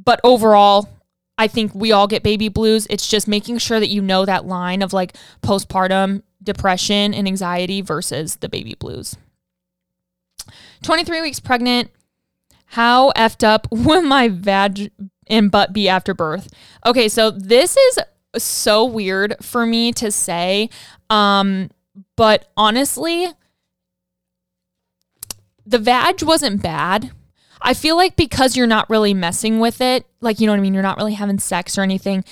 but 0.03 0.19
overall, 0.23 0.89
I 1.37 1.47
think 1.47 1.73
we 1.75 1.91
all 1.91 2.07
get 2.07 2.23
baby 2.23 2.49
blues. 2.49 2.87
It's 2.89 3.07
just 3.07 3.27
making 3.27 3.59
sure 3.59 3.79
that 3.79 3.89
you 3.89 4.01
know 4.01 4.25
that 4.25 4.45
line 4.45 4.81
of 4.81 4.93
like 4.93 5.15
postpartum 5.41 6.23
depression 6.41 7.13
and 7.13 7.27
anxiety 7.27 7.81
versus 7.81 8.37
the 8.37 8.49
baby 8.49 8.75
blues. 8.79 9.15
23 10.83 11.21
weeks 11.21 11.39
pregnant. 11.39 11.91
How 12.71 13.11
effed 13.11 13.43
up 13.43 13.67
will 13.71 14.01
my 14.01 14.29
vag 14.29 14.91
and 15.27 15.51
butt 15.51 15.73
be 15.73 15.87
after 15.87 16.13
birth? 16.13 16.49
Okay, 16.85 17.07
so 17.07 17.31
this 17.31 17.77
is 17.77 17.99
so 18.37 18.85
weird 18.85 19.35
for 19.41 19.65
me 19.65 19.91
to 19.93 20.11
say. 20.11 20.69
Um, 21.09 21.69
but 22.15 22.49
honestly, 22.57 23.27
the 25.65 25.79
vag 25.79 26.23
wasn't 26.23 26.61
bad. 26.61 27.11
I 27.67 27.73
feel 27.73 27.97
like 27.97 28.15
because 28.15 28.55
you're 28.55 28.65
not 28.65 28.89
really 28.89 29.13
messing 29.13 29.59
with 29.59 29.81
it, 29.81 30.05
like, 30.21 30.39
you 30.39 30.47
know 30.47 30.53
what 30.53 30.59
I 30.59 30.61
mean? 30.61 30.73
You're 30.73 30.81
not 30.81 30.97
really 30.97 31.13
having 31.15 31.37
sex 31.37 31.77
or 31.77 31.81
anything 31.81 32.23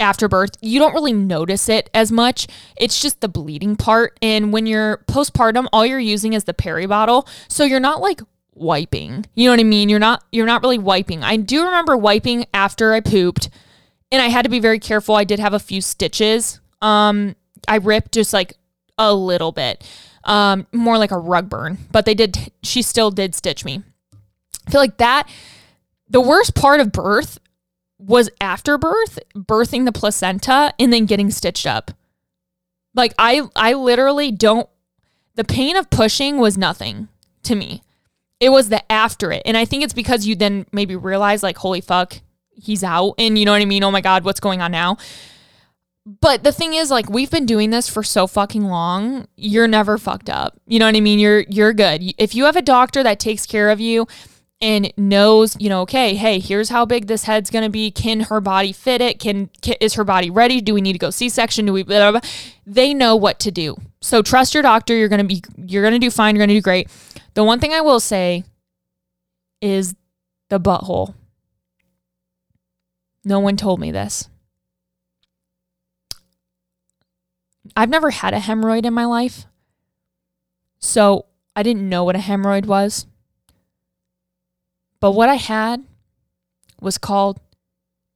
after 0.00 0.28
birth, 0.28 0.52
you 0.60 0.78
don't 0.78 0.94
really 0.94 1.12
notice 1.12 1.68
it 1.68 1.90
as 1.92 2.12
much. 2.12 2.46
It's 2.76 3.00
just 3.00 3.20
the 3.20 3.28
bleeding 3.28 3.76
part. 3.76 4.18
And 4.22 4.52
when 4.52 4.66
you're 4.66 4.98
postpartum, 5.08 5.66
all 5.72 5.84
you're 5.84 5.98
using 5.98 6.32
is 6.32 6.44
the 6.44 6.54
peri 6.54 6.86
bottle. 6.86 7.26
So 7.48 7.64
you're 7.64 7.80
not 7.80 8.00
like 8.00 8.20
wiping. 8.54 9.26
You 9.34 9.46
know 9.46 9.52
what 9.52 9.60
I 9.60 9.64
mean? 9.64 9.88
You're 9.88 9.98
not 9.98 10.24
you're 10.32 10.46
not 10.46 10.62
really 10.62 10.78
wiping. 10.78 11.22
I 11.22 11.36
do 11.36 11.64
remember 11.64 11.96
wiping 11.96 12.46
after 12.54 12.92
I 12.92 13.00
pooped 13.00 13.50
and 14.10 14.22
I 14.22 14.26
had 14.26 14.42
to 14.42 14.48
be 14.48 14.60
very 14.60 14.78
careful. 14.78 15.14
I 15.14 15.24
did 15.24 15.38
have 15.38 15.54
a 15.54 15.58
few 15.58 15.80
stitches. 15.80 16.60
Um 16.80 17.34
I 17.66 17.76
ripped 17.76 18.12
just 18.12 18.32
like 18.32 18.54
a 18.98 19.12
little 19.14 19.52
bit. 19.52 19.88
Um 20.24 20.66
more 20.72 20.98
like 20.98 21.10
a 21.10 21.18
rug 21.18 21.48
burn, 21.48 21.78
but 21.92 22.04
they 22.04 22.14
did 22.14 22.52
she 22.62 22.82
still 22.82 23.10
did 23.10 23.34
stitch 23.34 23.64
me. 23.64 23.82
I 24.68 24.70
feel 24.70 24.80
like 24.82 24.98
that 24.98 25.28
the 26.10 26.20
worst 26.20 26.54
part 26.54 26.80
of 26.80 26.92
birth 26.92 27.38
was 27.98 28.28
after 28.40 28.78
birth, 28.78 29.18
birthing 29.34 29.86
the 29.86 29.92
placenta 29.92 30.72
and 30.78 30.92
then 30.92 31.06
getting 31.06 31.30
stitched 31.30 31.66
up. 31.66 31.90
Like 32.94 33.14
I 33.18 33.42
I 33.56 33.72
literally 33.72 34.30
don't 34.30 34.68
the 35.36 35.44
pain 35.44 35.76
of 35.76 35.88
pushing 35.88 36.38
was 36.38 36.58
nothing 36.58 37.08
to 37.44 37.54
me. 37.54 37.82
It 38.40 38.50
was 38.50 38.68
the 38.68 38.90
after 38.92 39.32
it. 39.32 39.42
And 39.46 39.56
I 39.56 39.64
think 39.64 39.82
it's 39.82 39.94
because 39.94 40.26
you 40.26 40.36
then 40.36 40.66
maybe 40.70 40.96
realize 40.96 41.42
like 41.42 41.56
holy 41.58 41.80
fuck, 41.80 42.20
he's 42.50 42.84
out 42.84 43.14
and 43.18 43.38
you 43.38 43.46
know 43.46 43.52
what 43.52 43.62
I 43.62 43.66
mean? 43.66 43.84
Oh 43.84 43.90
my 43.90 44.02
god, 44.02 44.24
what's 44.24 44.40
going 44.40 44.60
on 44.60 44.70
now? 44.70 44.98
But 46.20 46.42
the 46.42 46.52
thing 46.52 46.74
is 46.74 46.90
like 46.90 47.08
we've 47.08 47.30
been 47.30 47.46
doing 47.46 47.70
this 47.70 47.88
for 47.88 48.02
so 48.02 48.26
fucking 48.26 48.64
long, 48.64 49.28
you're 49.36 49.68
never 49.68 49.96
fucked 49.96 50.30
up. 50.30 50.60
You 50.66 50.78
know 50.78 50.86
what 50.86 50.96
I 50.96 51.00
mean? 51.00 51.18
You're 51.18 51.40
you're 51.48 51.72
good. 51.72 52.02
If 52.18 52.34
you 52.34 52.44
have 52.44 52.56
a 52.56 52.62
doctor 52.62 53.02
that 53.02 53.18
takes 53.18 53.46
care 53.46 53.70
of 53.70 53.80
you 53.80 54.06
and 54.60 54.92
knows, 54.96 55.56
you 55.60 55.68
know, 55.68 55.82
okay, 55.82 56.14
hey, 56.16 56.40
here's 56.40 56.68
how 56.68 56.84
big 56.84 57.06
this 57.06 57.24
head's 57.24 57.50
going 57.50 57.64
to 57.64 57.70
be. 57.70 57.90
Can 57.90 58.20
her 58.22 58.40
body 58.40 58.72
fit 58.72 59.00
it? 59.00 59.20
Can, 59.20 59.50
can, 59.62 59.76
is 59.80 59.94
her 59.94 60.04
body 60.04 60.30
ready? 60.30 60.60
Do 60.60 60.74
we 60.74 60.80
need 60.80 60.94
to 60.94 60.98
go 60.98 61.10
C-section? 61.10 61.66
Do 61.66 61.72
we 61.72 61.84
blah, 61.84 62.10
blah, 62.10 62.20
blah. 62.20 62.30
They 62.66 62.92
know 62.92 63.14
what 63.14 63.38
to 63.40 63.52
do. 63.52 63.76
So 64.00 64.20
trust 64.22 64.54
your 64.54 64.62
doctor. 64.62 64.96
You're 64.96 65.08
going 65.08 65.26
to 65.26 65.26
be 65.26 65.42
you're 65.66 65.82
going 65.82 65.92
to 65.92 65.98
do 65.98 66.10
fine. 66.10 66.34
You're 66.34 66.40
going 66.40 66.54
to 66.54 66.54
do 66.54 66.62
great. 66.62 66.88
The 67.34 67.44
one 67.44 67.60
thing 67.60 67.72
I 67.72 67.80
will 67.80 68.00
say 68.00 68.44
is 69.60 69.94
the 70.48 70.60
butthole. 70.60 71.14
No 73.24 73.40
one 73.40 73.56
told 73.56 73.80
me 73.80 73.90
this. 73.90 74.28
I've 77.76 77.90
never 77.90 78.10
had 78.10 78.34
a 78.34 78.38
hemorrhoid 78.38 78.84
in 78.84 78.94
my 78.94 79.04
life. 79.04 79.46
So 80.78 81.26
I 81.54 81.62
didn't 81.62 81.88
know 81.88 82.04
what 82.04 82.16
a 82.16 82.20
hemorrhoid 82.20 82.66
was. 82.66 83.06
But 85.00 85.12
what 85.12 85.28
I 85.28 85.36
had 85.36 85.84
was 86.80 86.98
called 86.98 87.40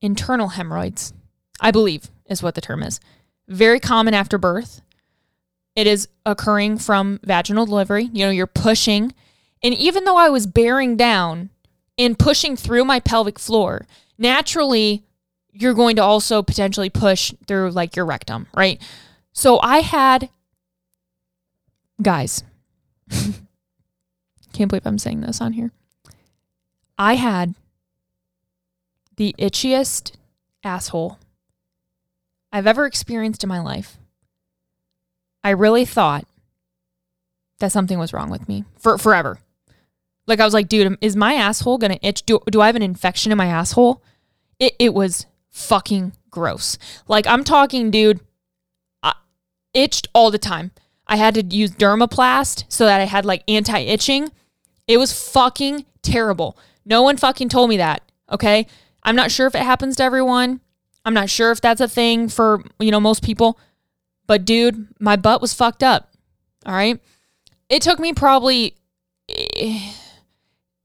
internal 0.01 0.49
hemorrhoids, 0.49 1.13
I 1.59 1.71
believe 1.71 2.09
is 2.27 2.43
what 2.43 2.55
the 2.55 2.61
term 2.61 2.83
is. 2.83 2.99
Very 3.47 3.79
common 3.79 4.13
after 4.13 4.37
birth. 4.37 4.81
It 5.75 5.87
is 5.87 6.07
occurring 6.25 6.77
from 6.77 7.19
vaginal 7.23 7.65
delivery. 7.65 8.09
You 8.13 8.25
know, 8.25 8.31
you're 8.31 8.47
pushing. 8.47 9.13
And 9.63 9.73
even 9.73 10.03
though 10.03 10.17
I 10.17 10.29
was 10.29 10.45
bearing 10.45 10.97
down 10.97 11.49
and 11.97 12.19
pushing 12.19 12.55
through 12.55 12.85
my 12.85 12.99
pelvic 12.99 13.39
floor, 13.39 13.87
naturally, 14.17 15.03
you're 15.51 15.73
going 15.73 15.95
to 15.95 16.03
also 16.03 16.43
potentially 16.43 16.89
push 16.89 17.33
through 17.47 17.71
like 17.71 17.95
your 17.95 18.05
rectum, 18.05 18.47
right? 18.55 18.81
So 19.31 19.59
I 19.61 19.79
had, 19.79 20.29
guys, 22.01 22.43
can't 24.53 24.69
believe 24.69 24.85
I'm 24.85 24.99
saying 24.99 25.21
this 25.21 25.41
on 25.41 25.53
here. 25.53 25.71
I 26.97 27.15
had 27.15 27.55
the 29.15 29.35
itchiest 29.37 30.13
asshole 30.63 31.19
I've 32.51 32.67
ever 32.67 32.85
experienced 32.85 33.43
in 33.43 33.49
my 33.49 33.59
life. 33.59 33.97
I 35.43 35.49
really 35.49 35.85
thought 35.85 36.25
that 37.59 37.71
something 37.71 37.97
was 37.97 38.13
wrong 38.13 38.29
with 38.29 38.47
me 38.47 38.65
for 38.77 38.97
forever. 38.97 39.39
Like 40.27 40.39
I 40.39 40.45
was 40.45 40.53
like, 40.53 40.69
dude, 40.69 40.97
is 41.01 41.15
my 41.15 41.33
asshole 41.33 41.77
gonna 41.77 41.99
itch? 42.01 42.23
Do, 42.25 42.39
do 42.49 42.61
I 42.61 42.67
have 42.67 42.75
an 42.75 42.81
infection 42.81 43.31
in 43.31 43.37
my 43.37 43.47
asshole? 43.47 44.01
It 44.59 44.73
it 44.79 44.93
was 44.93 45.25
fucking 45.49 46.13
gross. 46.29 46.77
Like 47.07 47.27
I'm 47.27 47.43
talking, 47.43 47.91
dude, 47.91 48.19
I 49.01 49.13
itched 49.73 50.07
all 50.13 50.31
the 50.31 50.37
time. 50.37 50.71
I 51.07 51.17
had 51.17 51.33
to 51.35 51.43
use 51.43 51.71
Dermoplast 51.71 52.65
so 52.69 52.85
that 52.85 53.01
I 53.01 53.05
had 53.05 53.25
like 53.25 53.43
anti-itching. 53.47 54.31
It 54.87 54.97
was 54.97 55.11
fucking 55.31 55.85
terrible. 56.01 56.57
No 56.85 57.01
one 57.01 57.17
fucking 57.17 57.49
told 57.49 57.69
me 57.69 57.77
that. 57.77 58.03
Okay. 58.31 58.67
I'm 59.03 59.15
not 59.15 59.31
sure 59.31 59.47
if 59.47 59.55
it 59.55 59.63
happens 59.63 59.95
to 59.97 60.03
everyone. 60.03 60.61
I'm 61.05 61.13
not 61.13 61.29
sure 61.29 61.51
if 61.51 61.59
that's 61.59 61.81
a 61.81 61.87
thing 61.87 62.29
for, 62.29 62.63
you 62.79 62.91
know, 62.91 62.99
most 62.99 63.23
people. 63.23 63.59
But 64.27 64.45
dude, 64.45 64.87
my 64.99 65.15
butt 65.15 65.41
was 65.41 65.53
fucked 65.53 65.83
up. 65.83 66.11
All 66.65 66.73
right. 66.73 66.99
It 67.69 67.81
took 67.81 67.99
me 67.99 68.13
probably 68.13 68.75
eh, 69.29 69.91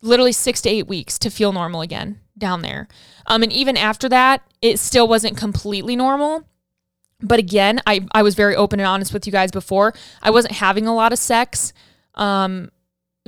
literally 0.03 0.33
six 0.33 0.61
to 0.63 0.69
eight 0.69 0.89
weeks 0.89 1.19
to 1.21 1.31
feel 1.31 1.53
normal 1.53 1.81
again 1.81 2.21
down 2.37 2.63
there. 2.63 2.89
Um, 3.27 3.43
and 3.43 3.53
even 3.53 3.77
after 3.77 4.09
that, 4.09 4.43
it 4.63 4.79
still 4.79 5.07
wasn't 5.07 5.37
completely 5.37 5.97
normal. 5.97 6.45
But 7.21 7.39
again, 7.39 7.81
I, 7.87 8.07
I 8.13 8.23
was 8.23 8.35
very 8.35 8.55
open 8.55 8.81
and 8.81 8.87
honest 8.87 9.13
with 9.13 9.27
you 9.27 9.33
guys 9.33 9.51
before. 9.51 9.93
I 10.23 10.31
wasn't 10.31 10.55
having 10.55 10.87
a 10.87 10.95
lot 10.95 11.13
of 11.13 11.19
sex 11.19 11.73
um, 12.15 12.71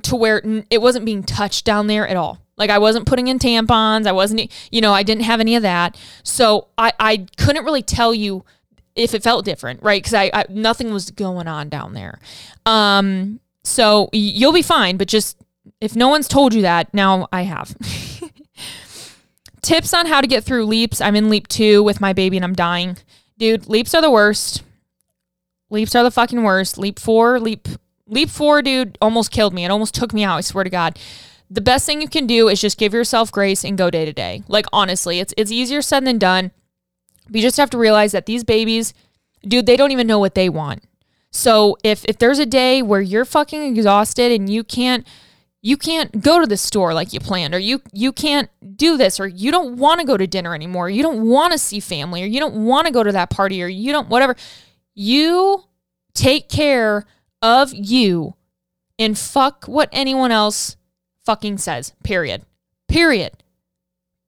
to 0.03 0.17
where 0.17 0.43
it 0.71 0.81
wasn't 0.81 1.05
being 1.05 1.23
touched 1.23 1.65
down 1.65 1.87
there 1.89 2.07
at 2.07 2.17
all. 2.17 2.41
Like 2.61 2.71
I 2.71 2.79
wasn't 2.79 3.07
putting 3.07 3.29
in 3.29 3.39
tampons. 3.39 4.07
I 4.07 4.13
wasn't, 4.13 4.53
you 4.71 4.83
know, 4.83 4.93
I 4.93 5.03
didn't 5.03 5.25
have 5.25 5.41
any 5.41 5.57
of 5.57 5.63
that. 5.63 5.99
So 6.23 6.69
I, 6.77 6.93
I 7.01 7.27
couldn't 7.39 7.65
really 7.65 7.83
tell 7.83 8.15
you 8.15 8.45
if 8.95 9.15
it 9.15 9.23
felt 9.23 9.47
different, 9.47 9.83
right? 9.83 10.01
Because 10.01 10.13
I, 10.13 10.31
I, 10.35 10.45
nothing 10.51 10.93
was 10.93 11.11
going 11.11 11.49
on 11.49 11.71
down 11.71 11.95
there. 11.95 12.21
Um, 12.67 13.41
so 13.65 14.11
you'll 14.13 14.53
be 14.53 14.61
fine, 14.61 14.99
but 14.99 15.09
just 15.09 15.39
if 15.81 15.97
no 15.97 16.09
one's 16.09 16.29
told 16.29 16.53
you 16.53 16.61
that, 16.63 16.93
now 16.93 17.29
I 17.33 17.43
have. 17.43 17.75
Tips 19.63 19.95
on 19.95 20.05
how 20.05 20.21
to 20.21 20.27
get 20.27 20.45
through 20.45 20.67
leaps. 20.67 21.01
I'm 21.01 21.17
in 21.17 21.31
leap 21.31 21.49
two 21.49 21.83
with 21.83 21.99
my 21.99 22.13
baby 22.13 22.37
and 22.37 22.45
I'm 22.45 22.55
dying. 22.55 22.99
Dude, 23.39 23.69
leaps 23.69 23.95
are 23.95 24.03
the 24.03 24.11
worst. 24.11 24.63
Leaps 25.71 25.95
are 25.95 26.03
the 26.03 26.11
fucking 26.11 26.43
worst. 26.43 26.77
Leap 26.77 26.99
four, 26.99 27.41
leap 27.41 27.69
leap 28.07 28.29
four, 28.29 28.61
dude, 28.61 28.99
almost 29.01 29.31
killed 29.31 29.55
me. 29.55 29.65
It 29.65 29.71
almost 29.71 29.95
took 29.95 30.13
me 30.13 30.25
out. 30.25 30.37
I 30.37 30.41
swear 30.43 30.65
to 30.65 30.71
God 30.71 30.99
the 31.51 31.61
best 31.61 31.85
thing 31.85 32.01
you 32.01 32.09
can 32.09 32.27
do 32.27 32.49
is 32.49 32.61
just 32.61 32.79
give 32.79 32.95
yourself 32.95 33.33
grace 33.33 33.65
and 33.65 33.77
go 33.77 33.91
day 33.91 34.05
to 34.05 34.13
day. 34.13 34.45
Like 34.47 34.67
honestly, 34.73 35.19
it's 35.19 35.35
it's 35.37 35.51
easier 35.51 35.83
said 35.83 36.07
than 36.07 36.19
done. 36.19 36.53
You 37.29 37.43
just 37.43 37.57
have 37.57 37.71
to 37.71 37.79
realize 37.79 38.13
that 38.13 38.27
these 38.27 38.45
babies, 38.45 38.95
dude, 39.43 39.67
they 39.67 39.77
don't 39.77 39.91
even 39.91 40.07
know 40.07 40.19
what 40.19 40.37
they 40.37 40.49
want. 40.49 40.85
So 41.33 41.77
if 41.83 42.05
if 42.05 42.19
there's 42.19 42.39
a 42.39 42.47
day 42.47 42.83
where 42.83 43.01
you're 43.01 43.25
fucking 43.25 43.77
exhausted 43.77 44.31
and 44.31 44.49
you 44.49 44.63
can't 44.63 45.07
you 45.63 45.77
can't 45.77 46.23
go 46.23 46.41
to 46.41 46.47
the 46.47 46.57
store 46.57 46.95
like 46.95 47.13
you 47.13 47.21
planned 47.21 47.55
or 47.55 47.59
you 47.59 47.83
you 47.93 48.13
can't 48.13 48.49
do 48.77 48.97
this 48.97 49.19
or 49.19 49.27
you 49.27 49.51
don't 49.51 49.77
want 49.77 50.01
to 50.01 50.07
go 50.07 50.17
to 50.17 50.27
dinner 50.29 50.55
anymore, 50.55 50.89
you 50.89 51.03
don't 51.03 51.29
want 51.29 51.53
to 51.53 51.59
see 51.59 51.81
family 51.81 52.23
or 52.23 52.27
you 52.27 52.39
don't 52.39 52.65
want 52.65 52.87
to 52.87 52.93
go 52.93 53.03
to 53.03 53.13
that 53.13 53.29
party 53.29 53.63
or 53.63 53.67
you 53.67 53.93
don't 53.93 54.09
whatever, 54.09 54.37
you 54.95 55.65
take 56.15 56.49
care 56.49 57.07
of 57.43 57.73
you 57.75 58.35
and 58.99 59.19
fuck 59.19 59.65
what 59.65 59.89
anyone 59.93 60.31
else 60.31 60.77
fucking 61.31 61.59
says. 61.59 61.93
Period. 62.03 62.43
Period. 62.89 63.31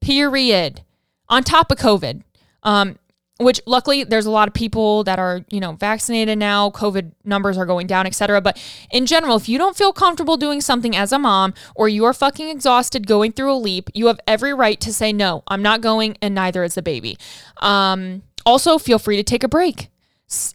Period. 0.01 0.83
On 1.29 1.43
top 1.43 1.73
of 1.73 1.79
COVID. 1.79 2.23
Um, 2.63 2.97
which 3.39 3.61
luckily 3.67 4.05
there's 4.05 4.25
a 4.25 4.31
lot 4.31 4.47
of 4.47 4.55
people 4.55 5.03
that 5.03 5.19
are, 5.19 5.45
you 5.51 5.59
know, 5.59 5.73
vaccinated 5.73 6.39
now, 6.39 6.71
COVID 6.71 7.11
numbers 7.25 7.59
are 7.59 7.67
going 7.67 7.89
down, 7.89 8.07
etc. 8.07 8.41
But 8.41 8.63
in 8.93 9.05
general, 9.05 9.35
if 9.35 9.49
you 9.49 9.59
don't 9.59 9.77
feel 9.77 9.93
comfortable 9.93 10.37
doing 10.37 10.61
something 10.61 10.95
as 10.95 11.11
a 11.11 11.19
mom 11.19 11.55
or 11.75 11.89
you 11.89 12.05
are 12.05 12.13
fucking 12.13 12.49
exhausted 12.49 13.09
going 13.09 13.33
through 13.33 13.53
a 13.53 13.59
leap, 13.59 13.91
you 13.95 14.07
have 14.07 14.21
every 14.29 14.55
right 14.55 14.81
to 14.81 14.93
say 14.93 15.13
no. 15.13 15.43
I'm 15.49 15.63
not 15.63 15.81
going 15.81 16.17
and 16.23 16.37
neither 16.37 16.63
is 16.63 16.77
the 16.77 16.83
baby. 16.83 17.19
Um 17.57 18.23
also 18.47 18.79
feel 18.79 19.01
free 19.01 19.17
to 19.17 19.25
take 19.25 19.43
a 19.43 19.49
break. 19.49 19.89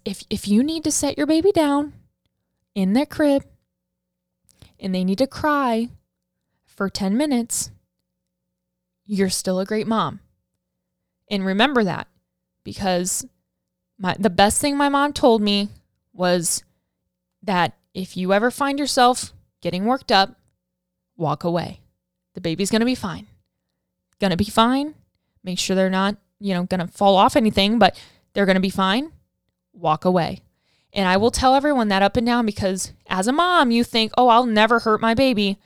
If 0.06 0.24
if 0.30 0.48
you 0.48 0.64
need 0.64 0.86
to 0.86 0.91
set 0.91 1.18
your 1.18 1.28
baby 1.28 1.52
down 1.52 1.91
in 2.74 2.93
their 2.93 3.06
crib 3.06 3.43
and 4.80 4.95
they 4.95 5.04
need 5.04 5.18
to 5.18 5.28
cry 5.28 5.89
for 6.78 6.89
10 6.89 7.17
minutes, 7.17 7.71
you're 9.05 9.30
still 9.30 9.59
a 9.59 9.65
great 9.65 9.88
mom. 9.88 10.21
And 11.30 11.45
remember 11.45 11.84
that 11.84 12.07
because 12.63 13.25
my 13.97 14.15
the 14.17 14.30
best 14.30 14.61
thing 14.61 14.78
my 14.78 14.88
mom 14.88 15.11
told 15.11 15.41
me 15.41 15.69
was 16.13 16.63
that 17.43 17.73
if 17.93 18.15
you 18.15 18.32
ever 18.32 18.51
find 18.51 18.80
yourself 18.80 19.34
getting 19.61 19.86
worked 19.86 20.11
up, 20.11 20.36
walk 21.17 21.43
away. 21.43 21.82
The 22.36 22.41
baby's 22.41 22.69
going 22.69 22.82
to 22.82 22.86
be 22.86 22.95
fine. 22.95 23.28
Going 24.19 24.32
to 24.32 24.38
be 24.38 24.45
fine. 24.45 24.93
Make 25.43 25.59
sure 25.59 25.75
they're 25.75 25.89
not, 25.89 26.17
you 26.39 26.53
know, 26.53 26.63
going 26.63 26.80
to 26.80 26.88
fall 26.88 27.15
off 27.15 27.36
anything, 27.36 27.80
but 27.80 27.99
they're 28.34 28.45
going 28.45 28.55
to 28.55 28.61
be 28.61 28.69
fine. 28.69 29.11
Walk 29.73 30.05
away. 30.05 30.41
And 30.93 31.07
I 31.07 31.17
will 31.17 31.32
tell 31.32 31.55
everyone 31.55 31.88
that 31.89 32.03
up 32.03 32.17
and 32.17 32.25
down 32.25 32.45
because 32.45 32.93
as 33.07 33.28
a 33.28 33.32
mom, 33.32 33.71
you 33.71 33.84
think, 33.84 34.11
oh, 34.17 34.28
I'll 34.28 34.45
never 34.45 34.80
hurt 34.80 35.01
my 35.01 35.13
baby. 35.13 35.59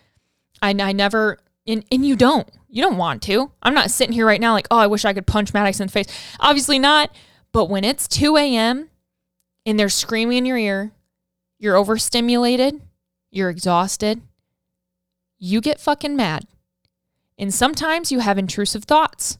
I, 0.61 0.69
I 0.71 0.91
never, 0.91 1.39
and, 1.67 1.83
and 1.91 2.05
you 2.05 2.15
don't. 2.15 2.47
You 2.69 2.83
don't 2.83 2.97
want 2.97 3.21
to. 3.23 3.51
I'm 3.61 3.73
not 3.73 3.91
sitting 3.91 4.13
here 4.13 4.25
right 4.25 4.39
now 4.39 4.53
like, 4.53 4.67
oh, 4.71 4.77
I 4.77 4.87
wish 4.87 5.03
I 5.03 5.13
could 5.13 5.27
punch 5.27 5.53
Maddox 5.53 5.79
in 5.79 5.87
the 5.87 5.91
face. 5.91 6.07
Obviously 6.39 6.79
not. 6.79 7.13
But 7.51 7.69
when 7.69 7.83
it's 7.83 8.07
2 8.07 8.37
a.m. 8.37 8.89
and 9.65 9.79
they're 9.79 9.89
screaming 9.89 10.37
in 10.37 10.45
your 10.45 10.57
ear, 10.57 10.91
you're 11.59 11.75
overstimulated, 11.75 12.81
you're 13.29 13.49
exhausted, 13.49 14.21
you 15.37 15.59
get 15.59 15.79
fucking 15.79 16.15
mad. 16.15 16.47
And 17.37 17.53
sometimes 17.53 18.11
you 18.11 18.19
have 18.19 18.37
intrusive 18.37 18.83
thoughts 18.83 19.37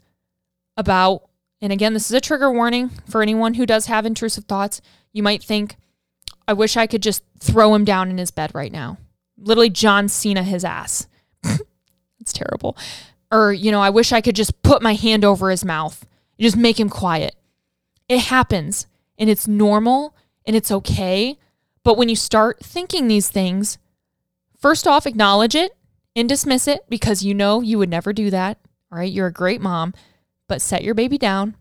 about, 0.76 1.30
and 1.62 1.72
again, 1.72 1.94
this 1.94 2.10
is 2.10 2.16
a 2.16 2.22
trigger 2.22 2.52
warning 2.52 2.90
for 3.08 3.22
anyone 3.22 3.54
who 3.54 3.66
does 3.66 3.86
have 3.86 4.06
intrusive 4.06 4.46
thoughts. 4.46 4.82
You 5.14 5.24
might 5.24 5.44
think, 5.44 5.78
I 6.48 6.54
wish 6.54 6.76
I 6.76 6.88
could 6.88 7.04
just 7.04 7.24
throw 7.40 7.74
him 7.76 7.86
down 7.86 8.10
in 8.10 8.18
his 8.18 8.32
bed 8.32 8.52
right 8.54 8.72
now. 8.72 8.98
Literally, 9.38 9.70
John 9.70 10.10
Cena 10.10 10.44
his 10.44 10.66
ass. 10.66 11.08
It's 12.22 12.32
terrible. 12.32 12.78
Or, 13.32 13.52
you 13.52 13.72
know, 13.72 13.82
I 13.82 13.90
wish 13.90 14.12
I 14.12 14.22
could 14.22 14.36
just 14.36 14.62
put 14.62 14.82
my 14.82 14.94
hand 14.94 15.26
over 15.26 15.50
his 15.50 15.66
mouth, 15.66 16.06
just 16.40 16.56
make 16.56 16.80
him 16.80 16.90
quiet. 16.90 17.36
It 18.08 18.20
happens 18.20 18.88
and 19.18 19.30
it's 19.30 19.48
normal 19.48 20.16
and 20.46 20.56
it's 20.56 20.72
okay. 20.72 21.38
But 21.84 21.98
when 21.98 22.10
you 22.10 22.16
start 22.16 22.60
thinking 22.60 23.08
these 23.08 23.30
things, 23.30 23.78
first 24.58 24.88
off, 24.88 25.06
acknowledge 25.06 25.56
it 25.56 25.76
and 26.16 26.28
dismiss 26.28 26.68
it 26.68 26.82
because 26.90 27.24
you 27.24 27.34
know 27.34 27.62
you 27.62 27.78
would 27.78 27.90
never 27.90 28.14
do 28.14 28.30
that. 28.30 28.58
All 28.92 28.98
right. 28.98 29.12
You're 29.12 29.28
a 29.28 29.34
great 29.34 29.62
mom, 29.62 29.94
but 30.48 30.62
set 30.62 30.84
your 30.84 30.94
baby 30.94 31.18
down, 31.18 31.56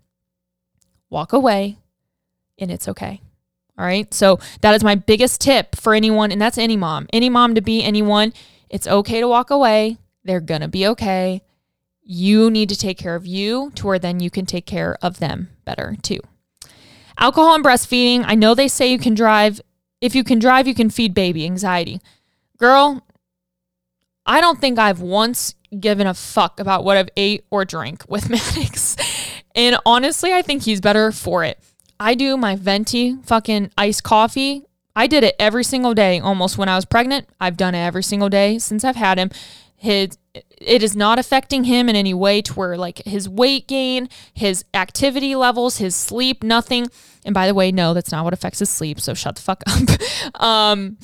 walk 1.08 1.32
away, 1.32 1.78
and 2.58 2.70
it's 2.70 2.88
okay. 2.88 3.20
All 3.78 3.84
right. 3.84 4.12
So 4.12 4.40
that 4.60 4.74
is 4.74 4.82
my 4.82 4.96
biggest 4.96 5.40
tip 5.40 5.76
for 5.76 5.94
anyone, 5.94 6.32
and 6.32 6.42
that's 6.42 6.58
any 6.58 6.76
mom, 6.76 7.06
any 7.12 7.30
mom 7.30 7.54
to 7.54 7.60
be 7.60 7.82
anyone. 7.82 8.32
It's 8.68 8.86
okay 8.86 9.20
to 9.20 9.28
walk 9.28 9.50
away. 9.50 9.98
They're 10.24 10.40
going 10.40 10.60
to 10.60 10.68
be 10.68 10.86
okay. 10.88 11.42
You 12.02 12.50
need 12.50 12.68
to 12.68 12.76
take 12.76 12.98
care 12.98 13.14
of 13.14 13.26
you 13.26 13.70
to 13.76 13.86
where 13.86 13.98
then 13.98 14.20
you 14.20 14.30
can 14.30 14.46
take 14.46 14.66
care 14.66 14.96
of 15.02 15.18
them 15.18 15.50
better 15.64 15.96
too. 16.02 16.20
Alcohol 17.18 17.54
and 17.54 17.64
breastfeeding. 17.64 18.24
I 18.26 18.34
know 18.34 18.54
they 18.54 18.68
say 18.68 18.90
you 18.90 18.98
can 18.98 19.14
drive. 19.14 19.60
If 20.00 20.14
you 20.14 20.24
can 20.24 20.38
drive, 20.38 20.66
you 20.66 20.74
can 20.74 20.90
feed 20.90 21.12
baby 21.14 21.44
anxiety. 21.44 22.00
Girl, 22.58 23.06
I 24.26 24.40
don't 24.40 24.60
think 24.60 24.78
I've 24.78 25.00
once 25.00 25.54
given 25.78 26.06
a 26.06 26.14
fuck 26.14 26.58
about 26.58 26.84
what 26.84 26.96
I've 26.96 27.10
ate 27.16 27.44
or 27.50 27.64
drank 27.64 28.04
with 28.08 28.30
Maddox. 28.30 28.96
And 29.54 29.76
honestly, 29.84 30.32
I 30.32 30.42
think 30.42 30.64
he's 30.64 30.80
better 30.80 31.12
for 31.12 31.44
it. 31.44 31.58
I 31.98 32.14
do 32.14 32.36
my 32.36 32.56
venti 32.56 33.16
fucking 33.24 33.70
iced 33.76 34.02
coffee. 34.02 34.64
I 34.96 35.06
did 35.06 35.22
it 35.22 35.36
every 35.38 35.64
single 35.64 35.94
day 35.94 36.18
almost 36.18 36.58
when 36.58 36.68
I 36.68 36.76
was 36.76 36.84
pregnant. 36.84 37.28
I've 37.40 37.56
done 37.56 37.74
it 37.74 37.84
every 37.84 38.02
single 38.02 38.28
day 38.28 38.58
since 38.58 38.84
I've 38.84 38.96
had 38.96 39.18
him. 39.18 39.30
His 39.80 40.18
it 40.34 40.82
is 40.82 40.94
not 40.94 41.18
affecting 41.18 41.64
him 41.64 41.88
in 41.88 41.96
any 41.96 42.12
way 42.12 42.42
to 42.42 42.52
where 42.52 42.76
like 42.76 43.02
his 43.06 43.28
weight 43.28 43.66
gain, 43.66 44.10
his 44.34 44.62
activity 44.74 45.34
levels, 45.34 45.78
his 45.78 45.96
sleep, 45.96 46.42
nothing. 46.42 46.88
And 47.24 47.34
by 47.34 47.46
the 47.46 47.54
way, 47.54 47.72
no, 47.72 47.94
that's 47.94 48.12
not 48.12 48.24
what 48.24 48.34
affects 48.34 48.58
his 48.58 48.68
sleep. 48.68 49.00
So 49.00 49.14
shut 49.14 49.36
the 49.36 49.42
fuck 49.42 49.62
up. 50.36 50.42
um, 50.42 50.98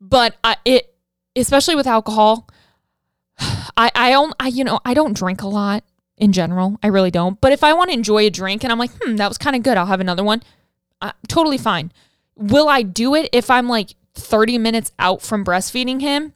but 0.00 0.36
I, 0.42 0.56
it, 0.64 0.92
especially 1.36 1.76
with 1.76 1.86
alcohol, 1.86 2.48
I, 3.38 3.92
I 3.94 4.10
don't, 4.10 4.34
I, 4.40 4.48
you 4.48 4.64
know, 4.64 4.80
I 4.84 4.94
don't 4.94 5.16
drink 5.16 5.42
a 5.42 5.48
lot 5.48 5.84
in 6.16 6.32
general. 6.32 6.76
I 6.82 6.88
really 6.88 7.12
don't. 7.12 7.40
But 7.40 7.52
if 7.52 7.62
I 7.62 7.72
want 7.72 7.90
to 7.90 7.94
enjoy 7.94 8.26
a 8.26 8.30
drink 8.30 8.64
and 8.64 8.72
I'm 8.72 8.78
like, 8.80 8.90
hmm, 9.00 9.14
that 9.16 9.28
was 9.28 9.38
kind 9.38 9.54
of 9.54 9.62
good, 9.62 9.76
I'll 9.76 9.86
have 9.86 10.00
another 10.00 10.24
one. 10.24 10.42
Totally 11.28 11.58
fine. 11.58 11.92
Will 12.34 12.68
I 12.68 12.82
do 12.82 13.14
it 13.14 13.28
if 13.32 13.48
I'm 13.48 13.68
like 13.68 13.94
30 14.14 14.58
minutes 14.58 14.90
out 14.98 15.22
from 15.22 15.44
breastfeeding 15.44 16.00
him? 16.00 16.34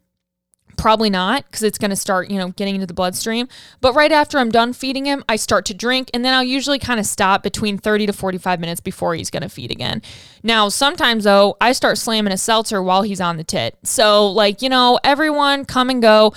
Probably 0.77 1.11
not 1.11 1.45
because 1.47 1.63
it's 1.63 1.79
going 1.79 1.91
to 1.91 1.97
start, 1.97 2.31
you 2.31 2.39
know, 2.39 2.49
getting 2.51 2.75
into 2.75 2.87
the 2.87 2.95
bloodstream. 2.95 3.49
But 3.81 3.95
right 3.95 4.11
after 4.13 4.39
I'm 4.39 4.51
done 4.51 4.73
feeding 4.73 5.07
him, 5.07 5.25
I 5.29 5.37
start 5.37 5.65
to 5.67 5.75
drink 5.75 6.11
and 6.13 6.25
then 6.25 6.35
I'll 6.35 6.43
usually 6.43 6.79
kind 6.79 6.99
of 6.99 7.07
stop 7.07 7.43
between 7.43 7.79
30 7.79 8.07
to 8.07 8.13
45 8.13 8.61
minutes 8.61 8.81
before 8.81 9.15
he's 9.15 9.31
going 9.31 9.43
to 9.43 9.49
feed 9.49 9.71
again. 9.71 10.03
Now, 10.43 10.69
sometimes 10.69 11.25
though, 11.25 11.57
I 11.61 11.73
start 11.73 11.99
slamming 11.99 12.33
a 12.33 12.39
seltzer 12.39 12.83
while 12.83 13.03
he's 13.03 13.21
on 13.21 13.37
the 13.37 13.45
tit. 13.45 13.77
So, 13.85 14.27
like, 14.27 14.63
you 14.63 14.69
know, 14.69 14.99
everyone 15.05 15.65
come 15.65 15.91
and 15.91 16.03
go 16.03 16.33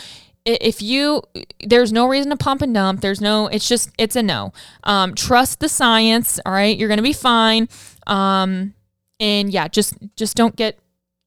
if 0.45 0.81
you 0.81 1.23
there's 1.65 1.91
no 1.91 2.07
reason 2.07 2.29
to 2.29 2.37
pump 2.37 2.61
and 2.61 2.73
dump 2.73 3.01
there's 3.01 3.19
no 3.19 3.47
it's 3.47 3.67
just 3.67 3.89
it's 3.97 4.15
a 4.15 4.21
no 4.21 4.53
um, 4.83 5.15
trust 5.15 5.59
the 5.59 5.67
science 5.67 6.39
all 6.45 6.53
right 6.53 6.77
you're 6.77 6.89
gonna 6.89 7.01
be 7.01 7.13
fine 7.13 7.67
um, 8.05 8.73
and 9.19 9.51
yeah 9.51 9.67
just 9.67 9.95
just 10.15 10.37
don't 10.37 10.55
get 10.55 10.77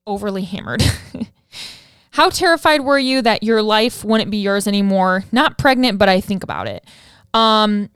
overly 0.07 0.43
hammered 0.43 0.81
how 2.19 2.29
terrified 2.29 2.81
were 2.81 2.99
you 2.99 3.21
that 3.21 3.43
your 3.43 3.61
life 3.61 4.03
wouldn't 4.03 4.31
be 4.31 4.37
yours 4.37 4.67
anymore 4.67 5.23
not 5.31 5.57
pregnant 5.57 5.97
but 5.97 6.09
i 6.09 6.19
think 6.19 6.43
about 6.43 6.67
it 6.67 6.85
um, 7.33 7.89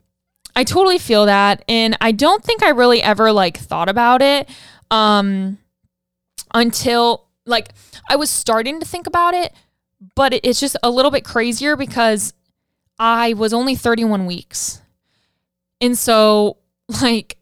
i 0.54 0.64
totally 0.64 0.98
feel 0.98 1.26
that 1.26 1.64
and 1.68 1.96
i 2.00 2.12
don't 2.12 2.44
think 2.44 2.62
i 2.62 2.70
really 2.70 3.02
ever 3.02 3.32
like 3.32 3.56
thought 3.58 3.88
about 3.88 4.22
it 4.22 4.48
um, 4.90 5.58
until 6.54 7.26
like 7.46 7.68
i 8.08 8.16
was 8.16 8.30
starting 8.30 8.80
to 8.80 8.86
think 8.86 9.06
about 9.06 9.34
it 9.34 9.52
but 10.14 10.32
it's 10.42 10.60
just 10.60 10.76
a 10.82 10.90
little 10.90 11.10
bit 11.10 11.24
crazier 11.24 11.76
because 11.76 12.32
I 12.98 13.34
was 13.34 13.52
only 13.52 13.74
31 13.74 14.26
weeks. 14.26 14.80
And 15.80 15.98
so, 15.98 16.58
like, 17.02 17.38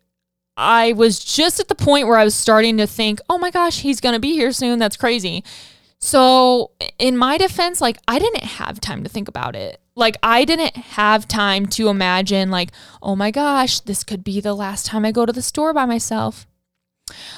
I 0.56 0.92
was 0.92 1.18
just 1.18 1.60
at 1.60 1.68
the 1.68 1.74
point 1.74 2.06
where 2.06 2.18
I 2.18 2.24
was 2.24 2.34
starting 2.34 2.76
to 2.76 2.86
think, 2.86 3.20
oh 3.30 3.38
my 3.38 3.50
gosh, 3.50 3.80
he's 3.80 4.00
going 4.00 4.12
to 4.12 4.20
be 4.20 4.32
here 4.32 4.52
soon. 4.52 4.78
That's 4.78 4.96
crazy. 4.96 5.44
So, 6.04 6.72
in 6.98 7.16
my 7.16 7.38
defense, 7.38 7.80
like, 7.80 7.96
I 8.08 8.18
didn't 8.18 8.42
have 8.42 8.80
time 8.80 9.04
to 9.04 9.08
think 9.08 9.28
about 9.28 9.54
it. 9.54 9.80
Like, 9.94 10.16
I 10.20 10.44
didn't 10.44 10.76
have 10.76 11.28
time 11.28 11.66
to 11.66 11.88
imagine, 11.88 12.50
like, 12.50 12.72
oh 13.00 13.14
my 13.14 13.30
gosh, 13.30 13.78
this 13.78 14.02
could 14.02 14.24
be 14.24 14.40
the 14.40 14.52
last 14.52 14.84
time 14.84 15.04
I 15.04 15.12
go 15.12 15.24
to 15.24 15.32
the 15.32 15.40
store 15.40 15.72
by 15.72 15.86
myself. 15.86 16.48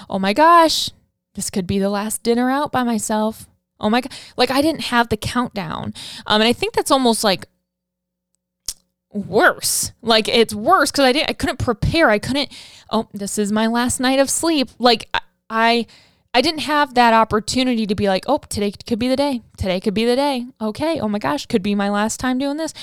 Oh 0.09 0.19
my 0.19 0.33
gosh, 0.33 0.89
this 1.35 1.51
could 1.51 1.67
be 1.67 1.79
the 1.79 1.91
last 1.91 2.23
dinner 2.23 2.51
out 2.51 2.73
by 2.73 2.85
myself. 2.85 3.51
Oh 3.79 3.91
my 3.91 4.01
god! 4.01 4.13
Like 4.39 4.51
I 4.51 4.63
didn't 4.63 4.83
have 4.83 5.11
the 5.11 5.17
countdown, 5.19 5.93
um, 6.27 6.41
and 6.41 6.49
I 6.49 6.55
think 6.55 6.73
that's 6.73 6.91
almost 6.91 7.23
like 7.25 7.47
worse. 9.13 9.93
Like 10.01 10.27
it's 10.27 10.55
worse 10.55 10.91
because 10.91 11.05
I 11.05 11.13
didn't. 11.13 11.29
I 11.29 11.35
couldn't 11.35 11.59
prepare. 11.59 12.09
I 12.09 12.19
couldn't. 12.19 12.51
Oh, 12.91 13.09
this 13.13 13.37
is 13.37 13.53
my 13.53 13.67
last 13.67 14.01
night 14.01 14.21
of 14.21 14.31
sleep. 14.31 14.71
Like 14.79 15.09
I, 15.13 15.21
I 15.51 15.87
didn't 16.41 16.61
have 16.61 16.95
that 16.95 17.15
opportunity 17.15 17.87
to 17.87 17.95
be 17.95 18.09
like, 18.09 18.25
oh, 18.27 18.39
today 18.49 18.73
could 18.73 18.99
be 18.99 19.09
the 19.09 19.17
day. 19.17 19.43
Today 19.57 19.81
could 19.81 19.95
be 19.95 20.05
the 20.05 20.17
day. 20.17 20.47
Okay. 20.61 20.99
Oh 21.01 21.09
my 21.09 21.19
gosh, 21.19 21.47
could 21.47 21.63
be 21.63 21.75
my 21.75 21.89
last 21.89 22.19
time 22.19 22.39
doing 22.39 22.57
this. 22.57 22.75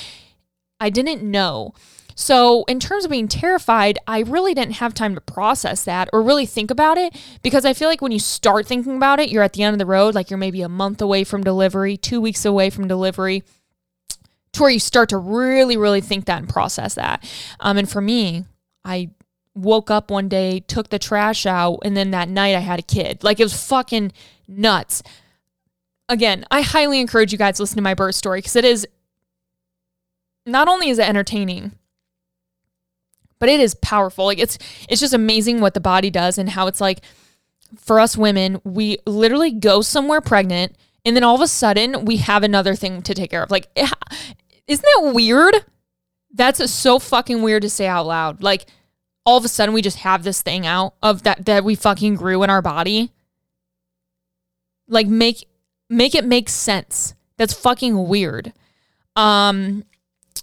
I 0.80 0.90
didn't 0.90 1.24
know. 1.24 1.74
So, 2.16 2.66
in 2.66 2.80
terms 2.80 3.06
of 3.06 3.12
being 3.12 3.28
terrified, 3.28 3.98
I 4.06 4.20
really 4.20 4.54
didn't 4.54 4.76
have 4.76 4.94
time 4.94 5.16
to 5.16 5.22
process 5.22 5.84
that 5.86 6.10
or 6.12 6.22
really 6.22 6.46
think 6.46 6.70
about 6.70 6.98
it 6.98 7.16
because 7.42 7.66
I 7.66 7.74
feel 7.74 7.88
like 7.88 8.02
when 8.02 8.12
you 8.12 8.20
start 8.20 8.68
thinking 8.68 8.96
about 8.96 9.20
it, 9.20 9.30
you're 9.30 9.44
at 9.44 9.54
the 9.54 9.64
end 9.64 9.74
of 9.74 9.80
the 9.80 9.86
road, 9.86 10.14
like 10.14 10.30
you're 10.30 10.38
maybe 10.38 10.62
a 10.62 10.70
month 10.70 11.02
away 11.02 11.24
from 11.24 11.44
delivery, 11.44 11.98
two 11.98 12.22
weeks 12.22 12.46
away 12.46 12.70
from 12.70 12.88
delivery, 12.88 13.44
to 14.54 14.62
where 14.62 14.72
you 14.72 14.80
start 14.80 15.10
to 15.10 15.18
really, 15.18 15.78
really 15.78 16.02
think 16.02 16.26
that 16.26 16.40
and 16.40 16.50
process 16.50 16.96
that. 16.96 17.24
Um, 17.60 17.78
and 17.78 17.90
for 17.90 18.02
me, 18.02 18.46
I 18.84 19.12
woke 19.56 19.92
up 19.92 20.10
one 20.10 20.30
day, 20.30 20.62
took 20.62 20.90
the 20.90 21.00
trash 21.00 21.46
out, 21.46 21.80
and 21.84 21.96
then 21.96 22.12
that 22.12 22.30
night 22.30 22.56
I 22.56 22.60
had 22.60 22.80
a 22.80 22.84
kid. 22.84 23.24
Like 23.24 23.40
it 23.40 23.44
was 23.44 23.68
fucking 23.68 24.12
nuts. 24.48 25.04
Again, 26.10 26.46
I 26.52 26.62
highly 26.62 27.00
encourage 27.00 27.32
you 27.32 27.38
guys 27.38 27.58
to 27.58 27.64
listen 27.64 27.78
to 27.78 27.82
my 27.82 27.94
birth 27.94 28.16
story 28.16 28.40
because 28.40 28.56
it 28.56 28.66
is 28.66 28.88
not 30.46 30.68
only 30.68 30.90
is 30.90 31.00
it 31.00 31.08
entertaining, 31.08 31.74
but 33.40 33.50
it 33.50 33.60
is 33.60 33.76
powerful. 33.76 34.26
Like 34.26 34.40
it's 34.40 34.58
it's 34.90 35.02
just 35.02 35.14
amazing 35.14 35.62
what 35.62 35.74
the 35.74 35.80
body 35.80 36.10
does 36.10 36.38
and 36.38 36.50
how 36.50 36.68
it's 36.68 36.82
like 36.82 37.02
for 37.78 38.00
us 38.00 38.18
women, 38.18 38.62
we 38.64 38.98
literally 39.06 39.52
go 39.52 39.82
somewhere 39.82 40.22
pregnant 40.22 40.76
and 41.06 41.16
then 41.16 41.24
all 41.24 41.36
of 41.36 41.42
a 41.42 41.48
sudden 41.48 42.06
we 42.06 42.18
have 42.18 42.44
another 42.44 42.76
thing 42.76 43.02
to 43.02 43.14
take 43.14 43.32
care 43.32 43.44
of. 43.44 43.52
Like 43.52 43.68
isn't 44.68 44.86
that 44.86 45.12
weird? 45.14 45.66
That's 46.34 46.72
so 46.72 47.00
fucking 47.00 47.42
weird 47.42 47.64
to 47.64 47.70
say 47.70 47.88
out 47.88 48.06
loud. 48.06 48.44
Like 48.44 48.68
all 49.26 49.38
of 49.38 49.46
a 49.46 49.48
sudden 49.48 49.74
we 49.74 49.82
just 49.82 50.00
have 50.00 50.24
this 50.24 50.42
thing 50.42 50.66
out 50.66 50.94
of 51.02 51.24
that 51.24 51.46
that 51.46 51.64
we 51.64 51.76
fucking 51.76 52.16
grew 52.16 52.44
in 52.44 52.50
our 52.50 52.62
body. 52.62 53.12
Like 54.88 55.08
make 55.08 55.48
make 55.90 56.16
it 56.16 56.26
make 56.26 56.50
sense. 56.50 57.14
That's 57.38 57.54
fucking 57.54 58.08
weird. 58.08 58.54
Um 59.16 59.86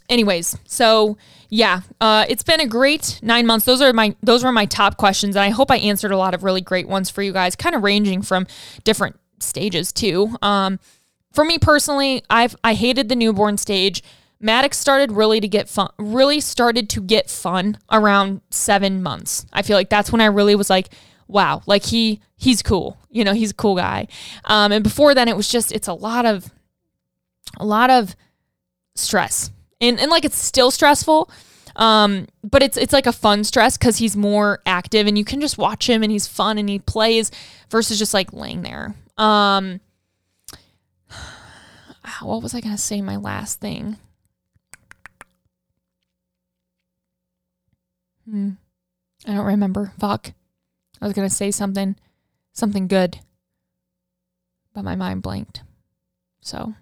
anyways, 0.08 0.56
so 0.64 1.16
yeah, 1.50 1.80
uh, 2.00 2.26
it's 2.28 2.42
been 2.42 2.60
a 2.60 2.66
great 2.66 3.20
nine 3.22 3.46
months. 3.46 3.64
Those 3.64 3.80
are 3.80 3.92
my 3.92 4.14
those 4.22 4.44
were 4.44 4.52
my 4.52 4.66
top 4.66 4.96
questions, 4.96 5.34
and 5.34 5.42
I 5.42 5.50
hope 5.50 5.70
I 5.70 5.78
answered 5.78 6.12
a 6.12 6.18
lot 6.18 6.34
of 6.34 6.44
really 6.44 6.60
great 6.60 6.88
ones 6.88 7.08
for 7.08 7.22
you 7.22 7.32
guys, 7.32 7.56
kind 7.56 7.74
of 7.74 7.82
ranging 7.82 8.22
from 8.22 8.46
different 8.84 9.18
stages 9.40 9.92
too. 9.92 10.36
Um, 10.42 10.78
for 11.32 11.44
me 11.44 11.58
personally, 11.58 12.22
I've 12.28 12.54
I 12.62 12.74
hated 12.74 13.08
the 13.08 13.16
newborn 13.16 13.56
stage. 13.56 14.02
Maddox 14.40 14.78
started 14.78 15.12
really 15.12 15.40
to 15.40 15.48
get 15.48 15.68
fun, 15.68 15.90
really 15.98 16.40
started 16.40 16.88
to 16.90 17.00
get 17.00 17.28
fun 17.28 17.78
around 17.90 18.40
seven 18.50 19.02
months. 19.02 19.46
I 19.52 19.62
feel 19.62 19.76
like 19.76 19.88
that's 19.88 20.12
when 20.12 20.20
I 20.20 20.26
really 20.26 20.54
was 20.54 20.70
like, 20.70 20.90
wow, 21.26 21.62
like 21.66 21.84
he 21.84 22.20
he's 22.36 22.62
cool. 22.62 22.96
You 23.10 23.24
know, 23.24 23.34
he's 23.34 23.50
a 23.50 23.54
cool 23.54 23.76
guy. 23.76 24.06
Um, 24.44 24.72
and 24.72 24.84
before 24.84 25.14
then, 25.14 25.28
it 25.28 25.36
was 25.36 25.48
just 25.48 25.72
it's 25.72 25.88
a 25.88 25.94
lot 25.94 26.24
of 26.24 26.52
a 27.58 27.64
lot 27.64 27.90
of 27.90 28.14
stress 28.94 29.50
and 29.80 29.98
and 29.98 30.10
like 30.10 30.24
it's 30.24 30.38
still 30.38 30.70
stressful. 30.70 31.30
Um, 31.76 32.26
but 32.42 32.62
it's 32.62 32.76
it's 32.76 32.92
like 32.92 33.06
a 33.06 33.12
fun 33.12 33.44
stress 33.44 33.76
because 33.76 33.98
he's 33.98 34.16
more 34.16 34.60
active 34.66 35.06
and 35.06 35.16
you 35.16 35.24
can 35.24 35.40
just 35.40 35.58
watch 35.58 35.88
him 35.88 36.02
and 36.02 36.10
he's 36.10 36.26
fun 36.26 36.58
and 36.58 36.68
he 36.68 36.80
plays 36.80 37.30
versus 37.70 37.98
just 37.98 38.14
like 38.14 38.32
laying 38.32 38.62
there. 38.62 38.94
Um, 39.16 39.80
what 42.22 42.42
was 42.42 42.54
I 42.54 42.60
gonna 42.60 42.78
say? 42.78 43.00
My 43.00 43.16
last 43.16 43.60
thing. 43.60 43.96
Hmm. 48.28 48.50
I 49.26 49.34
don't 49.34 49.46
remember. 49.46 49.92
Fuck. 49.98 50.32
I 51.00 51.06
was 51.06 51.14
gonna 51.14 51.30
say 51.30 51.50
something, 51.50 51.96
something 52.52 52.88
good, 52.88 53.20
but 54.74 54.84
my 54.84 54.96
mind 54.96 55.22
blanked. 55.22 55.62
So, 56.40 56.74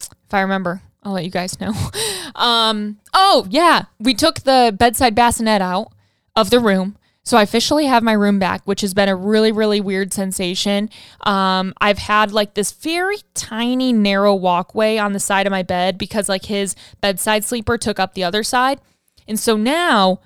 if 0.00 0.32
I 0.32 0.40
remember, 0.40 0.82
I'll 1.02 1.12
let 1.12 1.24
you 1.24 1.30
guys 1.30 1.60
know. 1.60 1.72
um, 2.34 2.98
oh, 3.12 3.46
yeah. 3.50 3.84
We 3.98 4.14
took 4.14 4.40
the 4.40 4.74
bedside 4.76 5.14
bassinet 5.14 5.60
out 5.60 5.92
of 6.36 6.50
the 6.50 6.60
room. 6.60 6.96
So 7.24 7.36
I 7.36 7.42
officially 7.42 7.86
have 7.86 8.02
my 8.02 8.14
room 8.14 8.40
back, 8.40 8.62
which 8.64 8.80
has 8.80 8.94
been 8.94 9.08
a 9.08 9.14
really, 9.14 9.52
really 9.52 9.80
weird 9.80 10.12
sensation. 10.12 10.90
Um, 11.20 11.72
I've 11.80 11.98
had 11.98 12.32
like 12.32 12.54
this 12.54 12.72
very 12.72 13.18
tiny, 13.34 13.92
narrow 13.92 14.34
walkway 14.34 14.98
on 14.98 15.12
the 15.12 15.20
side 15.20 15.46
of 15.46 15.52
my 15.52 15.62
bed 15.62 15.98
because 15.98 16.28
like 16.28 16.46
his 16.46 16.74
bedside 17.00 17.44
sleeper 17.44 17.78
took 17.78 18.00
up 18.00 18.14
the 18.14 18.24
other 18.24 18.42
side. 18.42 18.80
And 19.28 19.38
so 19.38 19.56
now 19.56 20.20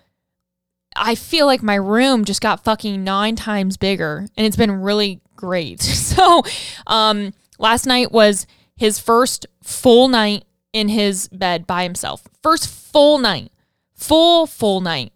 I 0.97 1.15
feel 1.15 1.47
like 1.47 1.63
my 1.63 1.75
room 1.75 2.25
just 2.25 2.41
got 2.41 2.65
fucking 2.65 3.03
nine 3.05 3.37
times 3.37 3.77
bigger 3.77 4.27
and 4.37 4.47
it's 4.47 4.57
been 4.57 4.71
really 4.71 5.21
great. 5.37 5.83
So 6.17 6.43
um, 6.87 7.35
last 7.59 7.85
night 7.85 8.11
was 8.11 8.47
his 8.75 8.99
first 8.99 9.47
full 9.63 10.09
night 10.09 10.45
in 10.73 10.89
his 10.89 11.29
bed 11.29 11.67
by 11.67 11.83
himself. 11.83 12.27
First 12.43 12.69
full 12.69 13.19
night, 13.19 13.53
full, 13.95 14.47
full 14.47 14.81
night. 14.81 15.13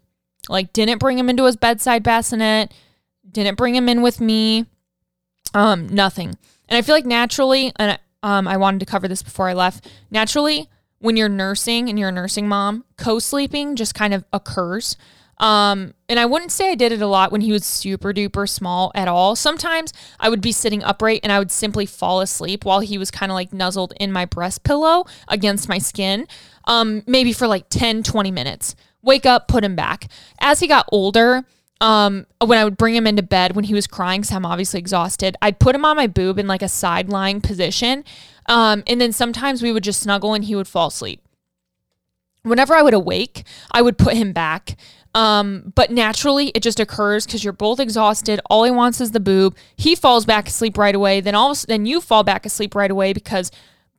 Like, 0.47 0.73
didn't 0.73 0.99
bring 0.99 1.17
him 1.17 1.29
into 1.29 1.45
his 1.45 1.55
bedside 1.55 2.03
bassinet, 2.03 2.71
didn't 3.31 3.57
bring 3.57 3.75
him 3.75 3.89
in 3.89 4.03
with 4.03 4.21
me, 4.21 4.65
um, 5.53 5.87
nothing. 5.87 6.37
And 6.69 6.77
I 6.77 6.81
feel 6.81 6.95
like 6.95 7.05
naturally, 7.05 7.71
and 7.77 7.99
um, 8.21 8.47
I 8.47 8.57
wanted 8.57 8.79
to 8.79 8.85
cover 8.85 9.07
this 9.07 9.23
before 9.23 9.49
I 9.49 9.53
left, 9.53 9.87
naturally, 10.09 10.69
when 10.99 11.17
you're 11.17 11.29
nursing 11.29 11.89
and 11.89 11.97
you're 11.97 12.09
a 12.09 12.13
nursing 12.13 12.47
mom, 12.47 12.85
co 12.97 13.19
sleeping 13.19 13.75
just 13.75 13.95
kind 13.95 14.13
of 14.13 14.23
occurs. 14.31 14.95
Um, 15.41 15.95
and 16.07 16.19
I 16.19 16.25
wouldn't 16.25 16.51
say 16.51 16.69
I 16.69 16.75
did 16.75 16.91
it 16.91 17.01
a 17.01 17.07
lot 17.07 17.31
when 17.31 17.41
he 17.41 17.51
was 17.51 17.65
super 17.65 18.13
duper 18.13 18.47
small 18.47 18.91
at 18.93 19.07
all. 19.07 19.35
Sometimes 19.35 19.91
I 20.19 20.29
would 20.29 20.39
be 20.39 20.51
sitting 20.51 20.83
upright 20.83 21.21
and 21.23 21.31
I 21.31 21.39
would 21.39 21.51
simply 21.51 21.87
fall 21.87 22.21
asleep 22.21 22.63
while 22.63 22.79
he 22.79 22.99
was 22.99 23.09
kind 23.09 23.31
of 23.31 23.33
like 23.33 23.51
nuzzled 23.51 23.93
in 23.99 24.11
my 24.11 24.25
breast 24.25 24.63
pillow 24.63 25.05
against 25.27 25.67
my 25.67 25.79
skin, 25.79 26.27
um, 26.65 27.01
maybe 27.07 27.33
for 27.33 27.47
like 27.47 27.69
10, 27.69 28.03
20 28.03 28.29
minutes. 28.29 28.75
Wake 29.01 29.25
up, 29.25 29.47
put 29.47 29.63
him 29.63 29.75
back. 29.75 30.09
As 30.39 30.59
he 30.59 30.67
got 30.67 30.87
older, 30.91 31.43
um, 31.81 32.27
when 32.39 32.59
I 32.59 32.63
would 32.63 32.77
bring 32.77 32.95
him 32.95 33.07
into 33.07 33.23
bed 33.23 33.55
when 33.55 33.65
he 33.65 33.73
was 33.73 33.87
crying, 33.87 34.23
so 34.23 34.35
I'm 34.35 34.45
obviously 34.45 34.79
exhausted, 34.79 35.35
I'd 35.41 35.59
put 35.59 35.73
him 35.73 35.83
on 35.83 35.97
my 35.97 36.05
boob 36.05 36.37
in 36.37 36.45
like 36.45 36.61
a 36.61 36.69
side 36.69 37.09
lying 37.09 37.41
position. 37.41 38.05
Um, 38.45 38.83
and 38.85 39.01
then 39.01 39.11
sometimes 39.11 39.63
we 39.63 39.71
would 39.71 39.83
just 39.83 40.01
snuggle 40.01 40.35
and 40.35 40.45
he 40.45 40.55
would 40.55 40.67
fall 40.67 40.89
asleep. 40.89 41.23
Whenever 42.43 42.75
I 42.75 42.81
would 42.81 42.93
awake, 42.93 43.43
I 43.71 43.81
would 43.81 43.97
put 43.97 44.15
him 44.15 44.33
back. 44.33 44.77
Um, 45.13 45.73
but 45.75 45.91
naturally, 45.91 46.49
it 46.49 46.63
just 46.63 46.79
occurs 46.79 47.25
because 47.25 47.43
you're 47.43 47.53
both 47.53 47.79
exhausted. 47.79 48.39
All 48.49 48.63
he 48.63 48.71
wants 48.71 49.01
is 49.01 49.11
the 49.11 49.19
boob. 49.19 49.57
He 49.75 49.95
falls 49.95 50.25
back 50.25 50.47
asleep 50.47 50.77
right 50.77 50.95
away. 50.95 51.21
Then 51.21 51.35
all 51.35 51.53
then 51.67 51.85
you 51.85 51.99
fall 51.99 52.23
back 52.23 52.45
asleep 52.45 52.75
right 52.75 52.91
away 52.91 53.13
because 53.13 53.51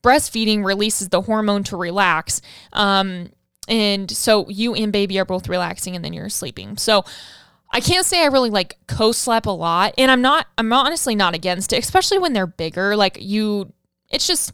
breastfeeding 0.02 0.64
releases 0.64 1.10
the 1.10 1.22
hormone 1.22 1.64
to 1.64 1.76
relax. 1.76 2.40
Um, 2.72 3.30
and 3.68 4.10
so 4.10 4.48
you 4.48 4.74
and 4.74 4.92
baby 4.92 5.18
are 5.18 5.24
both 5.24 5.48
relaxing, 5.48 5.94
and 5.94 6.04
then 6.04 6.12
you're 6.12 6.30
sleeping. 6.30 6.78
So 6.78 7.04
I 7.70 7.80
can't 7.80 8.06
say 8.06 8.22
I 8.22 8.26
really 8.26 8.50
like 8.50 8.78
co-slept 8.86 9.46
a 9.46 9.52
lot, 9.52 9.94
and 9.98 10.10
I'm 10.10 10.22
not. 10.22 10.46
I'm 10.56 10.72
honestly 10.72 11.14
not 11.14 11.34
against 11.34 11.74
it, 11.74 11.78
especially 11.78 12.18
when 12.18 12.32
they're 12.32 12.46
bigger. 12.46 12.96
Like 12.96 13.18
you, 13.20 13.72
it's 14.10 14.26
just 14.26 14.52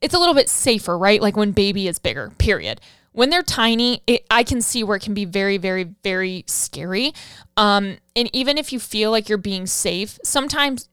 it's 0.00 0.14
a 0.14 0.18
little 0.18 0.34
bit 0.34 0.48
safer, 0.48 0.98
right? 0.98 1.22
Like 1.22 1.36
when 1.36 1.52
baby 1.52 1.86
is 1.86 2.00
bigger. 2.00 2.32
Period 2.38 2.80
when 3.12 3.30
they're 3.30 3.42
tiny, 3.42 4.02
it, 4.06 4.24
I 4.30 4.42
can 4.42 4.60
see 4.60 4.84
where 4.84 4.96
it 4.96 5.02
can 5.02 5.14
be 5.14 5.24
very, 5.24 5.56
very, 5.56 5.94
very 6.04 6.44
scary. 6.46 7.12
Um, 7.56 7.98
and 8.14 8.30
even 8.34 8.56
if 8.56 8.72
you 8.72 8.78
feel 8.78 9.10
like 9.10 9.28
you're 9.28 9.38
being 9.38 9.66
safe, 9.66 10.18
sometimes 10.22 10.88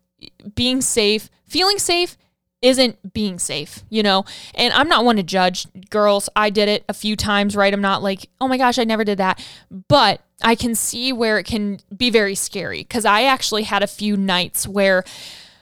being 0.55 0.81
safe, 0.81 1.29
feeling 1.45 1.77
safe 1.77 2.17
isn't 2.61 3.13
being 3.13 3.37
safe, 3.37 3.83
you 3.89 4.01
know? 4.01 4.25
And 4.55 4.73
I'm 4.73 4.89
not 4.89 5.05
one 5.05 5.17
to 5.17 5.23
judge 5.23 5.67
girls. 5.91 6.27
I 6.35 6.49
did 6.49 6.67
it 6.67 6.83
a 6.89 6.93
few 6.93 7.15
times, 7.15 7.55
right? 7.55 7.71
I'm 7.71 7.81
not 7.81 8.01
like, 8.01 8.29
oh 8.41 8.47
my 8.47 8.57
gosh, 8.57 8.79
I 8.79 8.83
never 8.83 9.03
did 9.03 9.19
that. 9.19 9.45
But 9.87 10.21
I 10.41 10.55
can 10.55 10.73
see 10.73 11.13
where 11.13 11.37
it 11.37 11.43
can 11.43 11.79
be 11.95 12.09
very 12.09 12.33
scary 12.33 12.79
because 12.79 13.05
I 13.05 13.23
actually 13.23 13.63
had 13.63 13.83
a 13.83 13.87
few 13.87 14.17
nights 14.17 14.67
where 14.67 15.03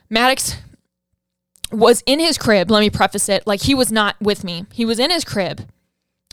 Maddox 0.10 0.56
was 1.70 2.01
in 2.06 2.20
his 2.20 2.38
crib. 2.38 2.72
Let 2.72 2.80
me 2.80 2.89
preface 2.89 3.28
it 3.28 3.45
like 3.45 3.64
he 3.64 3.76
was 3.76 3.91
not 3.91 4.16
with 4.22 4.45
me, 4.45 4.66
he 4.72 4.86
was 4.86 4.99
in 4.99 5.12
his 5.12 5.26
crib 5.26 5.68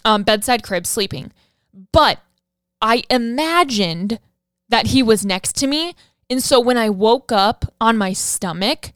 um, 0.05 0.23
bedside 0.23 0.63
crib 0.63 0.87
sleeping. 0.87 1.33
But 1.93 2.21
I 2.81 3.05
imagined 3.11 4.19
that 4.69 4.89
he 4.89 5.03
was 5.03 5.25
next 5.25 5.57
to 5.57 5.67
me. 5.67 5.95
And 6.29 6.43
so 6.43 6.61
when 6.61 6.79
I 6.79 6.91
woke 6.91 7.31
up 7.31 7.73
on 7.81 7.97
my 7.97 8.13
stomach, 8.13 8.93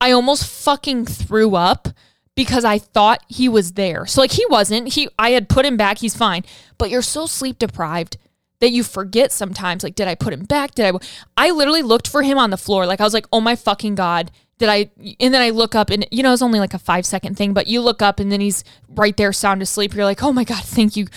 I 0.00 0.12
almost 0.12 0.46
fucking 0.46 1.06
threw 1.06 1.54
up 1.54 1.88
because 2.34 2.64
I 2.64 2.78
thought 2.78 3.22
he 3.28 3.48
was 3.48 3.72
there. 3.72 4.06
So 4.06 4.20
like 4.20 4.32
he 4.32 4.44
wasn't. 4.46 4.94
He 4.94 5.08
I 5.18 5.30
had 5.30 5.48
put 5.48 5.66
him 5.66 5.76
back. 5.76 5.98
He's 5.98 6.16
fine. 6.16 6.44
But 6.78 6.90
you're 6.90 7.02
so 7.02 7.26
sleep 7.26 7.58
deprived 7.58 8.16
that 8.60 8.70
you 8.70 8.82
forget 8.82 9.32
sometimes 9.32 9.82
like 9.82 9.94
did 9.94 10.08
I 10.08 10.14
put 10.14 10.32
him 10.32 10.44
back? 10.44 10.74
Did 10.74 10.94
I 10.94 10.98
I 11.36 11.50
literally 11.50 11.82
looked 11.82 12.08
for 12.08 12.22
him 12.22 12.38
on 12.38 12.50
the 12.50 12.56
floor. 12.56 12.86
Like 12.86 13.00
I 13.00 13.04
was 13.04 13.14
like, 13.14 13.26
"Oh 13.32 13.40
my 13.40 13.56
fucking 13.56 13.94
god 13.94 14.30
did 14.60 14.68
I 14.68 14.90
and 15.18 15.34
then 15.34 15.40
I 15.40 15.50
look 15.50 15.74
up 15.74 15.90
and 15.90 16.06
you 16.12 16.22
know 16.22 16.32
it's 16.32 16.42
only 16.42 16.60
like 16.60 16.74
a 16.74 16.78
five 16.78 17.04
second 17.04 17.36
thing, 17.36 17.52
but 17.52 17.66
you 17.66 17.80
look 17.80 18.02
up 18.02 18.20
and 18.20 18.30
then 18.30 18.40
he's 18.40 18.62
right 18.90 19.16
there 19.16 19.32
sound 19.32 19.62
asleep. 19.62 19.94
You're 19.94 20.04
like, 20.04 20.22
oh 20.22 20.32
my 20.32 20.44
God, 20.44 20.62
thank 20.62 20.96
you. 20.96 21.08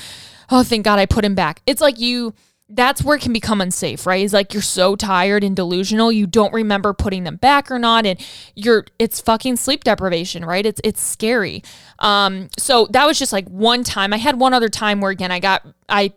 Oh, 0.50 0.64
thank 0.64 0.86
God 0.86 0.98
I 0.98 1.06
put 1.06 1.24
him 1.24 1.36
back. 1.36 1.62
It's 1.68 1.82
like 1.82 2.00
you 2.00 2.34
that's 2.70 3.04
where 3.04 3.18
it 3.18 3.22
can 3.22 3.34
become 3.34 3.60
unsafe, 3.60 4.08
right? 4.08 4.24
It's 4.24 4.34
like 4.34 4.54
you're 4.54 4.64
so 4.64 4.96
tired 4.96 5.44
and 5.44 5.56
delusional, 5.56 6.12
you 6.12 6.26
don't 6.26 6.54
remember 6.54 6.94
putting 6.94 7.26
them 7.26 7.36
back 7.36 7.70
or 7.70 7.78
not, 7.78 8.06
and 8.06 8.20
you're 8.56 8.86
it's 8.98 9.20
fucking 9.20 9.58
sleep 9.58 9.84
deprivation, 9.84 10.46
right? 10.46 10.66
It's 10.66 10.80
it's 10.84 11.02
scary. 11.02 11.64
Um, 12.00 12.50
so 12.58 12.88
that 12.92 13.06
was 13.06 13.20
just 13.20 13.34
like 13.34 13.48
one 13.50 13.84
time. 13.84 14.14
I 14.14 14.18
had 14.18 14.40
one 14.40 14.54
other 14.54 14.70
time 14.70 15.02
where 15.02 15.12
again 15.12 15.32
I 15.32 15.40
got 15.40 15.68
I 15.90 16.14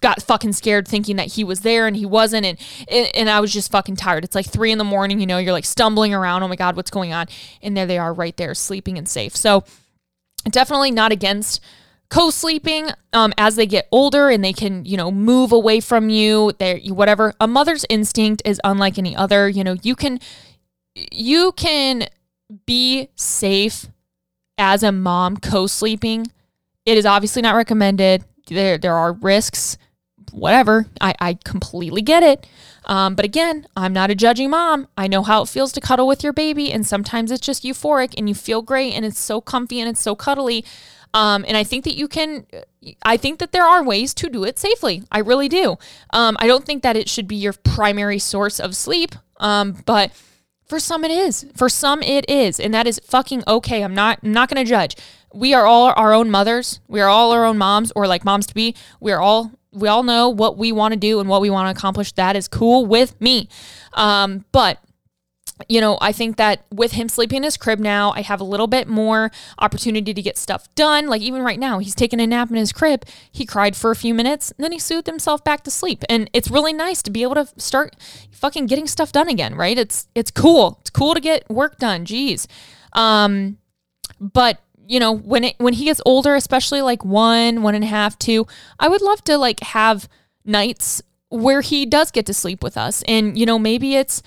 got 0.00 0.22
fucking 0.22 0.52
scared 0.52 0.86
thinking 0.86 1.16
that 1.16 1.32
he 1.32 1.44
was 1.44 1.60
there 1.60 1.86
and 1.86 1.96
he 1.96 2.06
wasn't 2.06 2.46
and, 2.46 2.58
and 2.88 3.30
I 3.30 3.40
was 3.40 3.52
just 3.52 3.70
fucking 3.70 3.96
tired. 3.96 4.24
It's 4.24 4.34
like 4.34 4.46
three 4.46 4.72
in 4.72 4.78
the 4.78 4.84
morning, 4.84 5.20
you 5.20 5.26
know, 5.26 5.38
you're 5.38 5.52
like 5.52 5.64
stumbling 5.64 6.14
around. 6.14 6.42
Oh 6.42 6.48
my 6.48 6.56
God, 6.56 6.76
what's 6.76 6.90
going 6.90 7.12
on? 7.12 7.26
And 7.62 7.76
there 7.76 7.86
they 7.86 7.98
are 7.98 8.12
right 8.12 8.36
there 8.36 8.54
sleeping 8.54 8.98
and 8.98 9.08
safe. 9.08 9.36
So 9.36 9.64
definitely 10.50 10.90
not 10.90 11.12
against 11.12 11.60
co-sleeping 12.10 12.88
um, 13.12 13.34
as 13.36 13.56
they 13.56 13.66
get 13.66 13.86
older 13.92 14.30
and 14.30 14.42
they 14.42 14.52
can 14.52 14.84
you 14.84 14.96
know 14.96 15.10
move 15.10 15.52
away 15.52 15.78
from 15.78 16.08
you 16.08 16.52
they 16.58 16.80
whatever 16.88 17.34
a 17.40 17.46
mother's 17.46 17.84
instinct 17.90 18.40
is 18.44 18.60
unlike 18.64 18.98
any 18.98 19.14
other 19.14 19.48
you 19.48 19.62
know 19.62 19.76
you 19.82 19.94
can 19.94 20.18
you 20.94 21.52
can 21.52 22.08
be 22.64 23.08
safe 23.14 23.88
as 24.56 24.82
a 24.82 24.90
mom 24.90 25.36
co-sleeping 25.36 26.26
it 26.86 26.96
is 26.96 27.04
obviously 27.04 27.42
not 27.42 27.54
recommended 27.54 28.24
there 28.48 28.78
there 28.78 28.94
are 28.94 29.12
risks 29.12 29.76
whatever. 30.32 30.86
I, 31.00 31.14
I 31.20 31.38
completely 31.44 32.02
get 32.02 32.22
it. 32.22 32.46
Um, 32.86 33.14
but 33.14 33.24
again, 33.24 33.66
I'm 33.76 33.92
not 33.92 34.10
a 34.10 34.14
judging 34.14 34.50
mom. 34.50 34.88
I 34.96 35.08
know 35.08 35.22
how 35.22 35.42
it 35.42 35.48
feels 35.48 35.72
to 35.72 35.80
cuddle 35.80 36.06
with 36.06 36.22
your 36.22 36.32
baby, 36.32 36.72
and 36.72 36.86
sometimes 36.86 37.30
it's 37.30 37.46
just 37.46 37.62
euphoric 37.62 38.14
and 38.16 38.28
you 38.28 38.34
feel 38.34 38.62
great 38.62 38.94
and 38.94 39.04
it's 39.04 39.18
so 39.18 39.40
comfy 39.40 39.78
and 39.80 39.88
it's 39.88 40.00
so 40.00 40.14
cuddly. 40.14 40.64
Um, 41.14 41.44
and 41.48 41.56
I 41.56 41.64
think 41.64 41.84
that 41.84 41.96
you 41.96 42.08
can, 42.08 42.46
I 43.02 43.16
think 43.16 43.38
that 43.38 43.52
there 43.52 43.64
are 43.64 43.82
ways 43.82 44.12
to 44.14 44.28
do 44.28 44.44
it 44.44 44.58
safely. 44.58 45.02
I 45.10 45.20
really 45.20 45.48
do. 45.48 45.76
Um, 46.10 46.36
I 46.38 46.46
don't 46.46 46.64
think 46.64 46.82
that 46.82 46.96
it 46.96 47.08
should 47.08 47.26
be 47.26 47.36
your 47.36 47.52
primary 47.52 48.18
source 48.18 48.60
of 48.60 48.76
sleep, 48.76 49.14
um, 49.38 49.82
but 49.86 50.12
for 50.66 50.78
some 50.78 51.04
it 51.04 51.10
is. 51.10 51.46
For 51.56 51.68
some 51.68 52.02
it 52.02 52.28
is, 52.28 52.60
and 52.60 52.74
that 52.74 52.86
is 52.86 53.00
fucking 53.04 53.42
okay. 53.46 53.82
I'm 53.82 53.94
not, 53.94 54.18
I'm 54.22 54.32
not 54.32 54.50
going 54.50 54.64
to 54.64 54.68
judge. 54.68 54.96
We 55.32 55.54
are 55.54 55.66
all 55.66 55.92
our 55.96 56.12
own 56.12 56.30
mothers. 56.30 56.80
We 56.88 57.00
are 57.00 57.08
all 57.08 57.32
our 57.32 57.44
own 57.44 57.58
moms, 57.58 57.90
or 57.96 58.06
like 58.06 58.24
moms 58.24 58.46
to 58.46 58.54
be. 58.54 58.74
We 59.00 59.12
are 59.12 59.20
all 59.20 59.52
we 59.72 59.88
all 59.88 60.02
know 60.02 60.28
what 60.28 60.56
we 60.56 60.72
want 60.72 60.92
to 60.92 60.98
do 60.98 61.20
and 61.20 61.28
what 61.28 61.40
we 61.40 61.50
want 61.50 61.66
to 61.66 61.78
accomplish. 61.78 62.12
That 62.12 62.36
is 62.36 62.48
cool 62.48 62.86
with 62.86 63.20
me. 63.20 63.48
Um, 63.94 64.44
but 64.52 64.78
you 65.68 65.80
know, 65.80 65.98
I 66.00 66.12
think 66.12 66.36
that 66.36 66.64
with 66.72 66.92
him 66.92 67.08
sleeping 67.08 67.38
in 67.38 67.42
his 67.42 67.56
crib 67.56 67.80
now, 67.80 68.12
I 68.12 68.22
have 68.22 68.40
a 68.40 68.44
little 68.44 68.68
bit 68.68 68.86
more 68.86 69.30
opportunity 69.58 70.14
to 70.14 70.22
get 70.22 70.38
stuff 70.38 70.72
done. 70.74 71.08
Like 71.08 71.20
even 71.20 71.42
right 71.42 71.58
now, 71.58 71.80
he's 71.80 71.94
taking 71.94 72.20
a 72.20 72.26
nap 72.26 72.50
in 72.50 72.56
his 72.56 72.72
crib. 72.72 73.04
He 73.32 73.44
cried 73.44 73.74
for 73.74 73.90
a 73.90 73.96
few 73.96 74.14
minutes, 74.14 74.52
then 74.58 74.72
he 74.72 74.78
soothed 74.78 75.06
himself 75.06 75.42
back 75.42 75.64
to 75.64 75.70
sleep. 75.70 76.04
And 76.08 76.30
it's 76.32 76.50
really 76.50 76.72
nice 76.72 77.02
to 77.02 77.10
be 77.10 77.22
able 77.22 77.34
to 77.34 77.48
start 77.56 77.96
fucking 78.30 78.66
getting 78.66 78.86
stuff 78.86 79.10
done 79.10 79.28
again, 79.28 79.54
right? 79.54 79.76
It's 79.76 80.06
it's 80.14 80.30
cool. 80.30 80.78
It's 80.80 80.90
cool 80.90 81.14
to 81.14 81.20
get 81.20 81.48
work 81.50 81.78
done. 81.78 82.04
Jeez. 82.04 82.46
Um, 82.92 83.58
but 84.20 84.60
you 84.88 84.98
know, 84.98 85.12
when 85.12 85.44
it 85.44 85.54
when 85.58 85.74
he 85.74 85.84
gets 85.84 86.00
older, 86.06 86.34
especially 86.34 86.80
like 86.80 87.04
one, 87.04 87.62
one 87.62 87.74
and 87.74 87.84
a 87.84 87.88
half, 87.88 88.18
two, 88.18 88.46
I 88.80 88.88
would 88.88 89.02
love 89.02 89.22
to 89.24 89.36
like 89.36 89.60
have 89.60 90.08
nights 90.46 91.02
where 91.28 91.60
he 91.60 91.84
does 91.84 92.10
get 92.10 92.24
to 92.26 92.34
sleep 92.34 92.62
with 92.62 92.78
us. 92.78 93.02
And, 93.06 93.38
you 93.38 93.44
know, 93.44 93.58
maybe 93.58 93.96
it's 93.96 94.22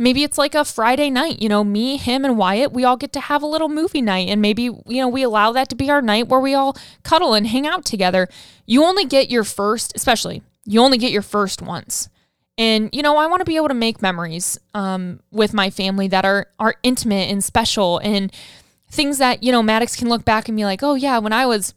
maybe 0.00 0.24
it's 0.24 0.36
like 0.36 0.56
a 0.56 0.64
Friday 0.64 1.10
night, 1.10 1.40
you 1.40 1.48
know, 1.48 1.62
me, 1.62 1.96
him, 1.96 2.24
and 2.24 2.36
Wyatt, 2.36 2.72
we 2.72 2.82
all 2.82 2.96
get 2.96 3.12
to 3.12 3.20
have 3.20 3.40
a 3.40 3.46
little 3.46 3.68
movie 3.68 4.02
night. 4.02 4.28
And 4.28 4.42
maybe, 4.42 4.64
you 4.64 4.82
know, 4.86 5.08
we 5.08 5.22
allow 5.22 5.52
that 5.52 5.68
to 5.68 5.76
be 5.76 5.90
our 5.90 6.02
night 6.02 6.26
where 6.26 6.40
we 6.40 6.54
all 6.54 6.76
cuddle 7.04 7.32
and 7.32 7.46
hang 7.46 7.64
out 7.64 7.84
together. 7.84 8.28
You 8.66 8.82
only 8.82 9.04
get 9.04 9.30
your 9.30 9.44
first, 9.44 9.92
especially, 9.94 10.42
you 10.64 10.80
only 10.80 10.98
get 10.98 11.12
your 11.12 11.22
first 11.22 11.62
once. 11.62 12.08
And, 12.58 12.90
you 12.92 13.02
know, 13.02 13.16
I 13.16 13.28
want 13.28 13.40
to 13.40 13.46
be 13.46 13.56
able 13.56 13.68
to 13.68 13.74
make 13.74 14.02
memories 14.02 14.58
um, 14.74 15.20
with 15.30 15.54
my 15.54 15.70
family 15.70 16.08
that 16.08 16.24
are 16.24 16.48
are 16.58 16.74
intimate 16.82 17.30
and 17.30 17.42
special 17.42 17.98
and 17.98 18.32
things 18.92 19.18
that, 19.18 19.42
you 19.42 19.50
know, 19.50 19.62
Maddox 19.62 19.96
can 19.96 20.08
look 20.08 20.24
back 20.24 20.48
and 20.48 20.56
be 20.56 20.64
like, 20.64 20.82
oh 20.82 20.94
yeah, 20.94 21.18
when 21.18 21.32
I 21.32 21.46
was 21.46 21.74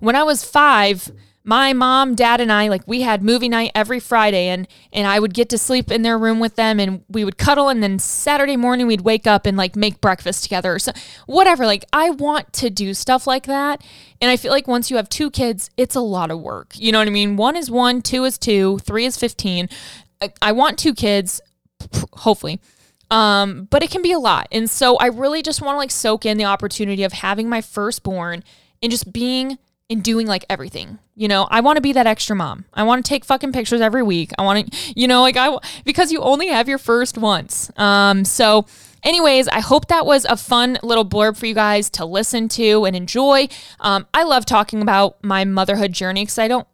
when 0.00 0.14
I 0.14 0.22
was 0.22 0.44
five, 0.44 1.10
my 1.42 1.72
mom, 1.72 2.14
dad, 2.14 2.40
and 2.40 2.52
I, 2.52 2.68
like 2.68 2.86
we 2.86 3.00
had 3.00 3.22
movie 3.22 3.48
night 3.48 3.72
every 3.74 4.00
Friday 4.00 4.48
and 4.48 4.68
and 4.92 5.06
I 5.06 5.18
would 5.18 5.32
get 5.32 5.48
to 5.48 5.58
sleep 5.58 5.90
in 5.90 6.02
their 6.02 6.18
room 6.18 6.40
with 6.40 6.56
them 6.56 6.78
and 6.78 7.02
we 7.08 7.24
would 7.24 7.38
cuddle 7.38 7.70
and 7.70 7.82
then 7.82 7.98
Saturday 7.98 8.56
morning 8.56 8.86
we'd 8.86 9.00
wake 9.00 9.26
up 9.26 9.46
and 9.46 9.56
like 9.56 9.76
make 9.76 10.02
breakfast 10.02 10.42
together 10.42 10.74
or 10.74 10.78
so 10.78 10.92
whatever. 11.26 11.64
Like 11.64 11.86
I 11.92 12.10
want 12.10 12.52
to 12.54 12.68
do 12.68 12.92
stuff 12.92 13.26
like 13.26 13.46
that. 13.46 13.82
And 14.20 14.30
I 14.30 14.36
feel 14.36 14.52
like 14.52 14.68
once 14.68 14.90
you 14.90 14.96
have 14.96 15.08
two 15.08 15.30
kids, 15.30 15.70
it's 15.76 15.96
a 15.96 16.00
lot 16.00 16.30
of 16.30 16.40
work. 16.40 16.72
You 16.76 16.92
know 16.92 16.98
what 16.98 17.08
I 17.08 17.12
mean? 17.12 17.36
One 17.36 17.56
is 17.56 17.70
one, 17.70 18.02
two 18.02 18.24
is 18.24 18.36
two, 18.36 18.78
three 18.78 19.06
is 19.06 19.16
15. 19.16 19.68
I, 20.20 20.32
I 20.40 20.52
want 20.52 20.78
two 20.78 20.94
kids, 20.94 21.40
hopefully. 22.12 22.60
Um, 23.10 23.68
but 23.70 23.82
it 23.82 23.90
can 23.90 24.02
be 24.02 24.12
a 24.12 24.18
lot. 24.18 24.48
And 24.50 24.68
so 24.68 24.96
I 24.96 25.06
really 25.06 25.42
just 25.42 25.60
want 25.60 25.74
to 25.74 25.78
like 25.78 25.90
soak 25.90 26.26
in 26.26 26.38
the 26.38 26.44
opportunity 26.44 27.04
of 27.04 27.12
having 27.12 27.48
my 27.48 27.60
firstborn 27.60 28.42
and 28.82 28.90
just 28.90 29.12
being 29.12 29.58
and 29.90 30.02
doing 30.02 30.26
like 30.26 30.44
everything. 30.48 30.98
You 31.14 31.28
know, 31.28 31.46
I 31.50 31.60
want 31.60 31.76
to 31.76 31.80
be 31.82 31.92
that 31.92 32.06
extra 32.06 32.34
mom. 32.34 32.64
I 32.74 32.82
want 32.82 33.04
to 33.04 33.08
take 33.08 33.24
fucking 33.24 33.52
pictures 33.52 33.80
every 33.80 34.02
week. 34.02 34.32
I 34.38 34.42
want 34.42 34.72
to, 34.72 34.92
you 34.96 35.06
know, 35.06 35.22
like 35.22 35.36
I 35.36 35.56
because 35.84 36.10
you 36.10 36.20
only 36.20 36.48
have 36.48 36.68
your 36.68 36.78
first 36.78 37.18
once. 37.18 37.70
Um 37.76 38.24
so 38.24 38.66
anyways, 39.02 39.46
I 39.48 39.60
hope 39.60 39.88
that 39.88 40.06
was 40.06 40.24
a 40.24 40.36
fun 40.36 40.78
little 40.82 41.04
blurb 41.04 41.36
for 41.36 41.46
you 41.46 41.54
guys 41.54 41.90
to 41.90 42.04
listen 42.04 42.48
to 42.50 42.84
and 42.84 42.96
enjoy. 42.96 43.48
Um 43.80 44.06
I 44.14 44.24
love 44.24 44.46
talking 44.46 44.82
about 44.82 45.22
my 45.22 45.44
motherhood 45.44 45.92
journey 45.92 46.24
cuz 46.24 46.38
I 46.38 46.48
don't 46.48 46.66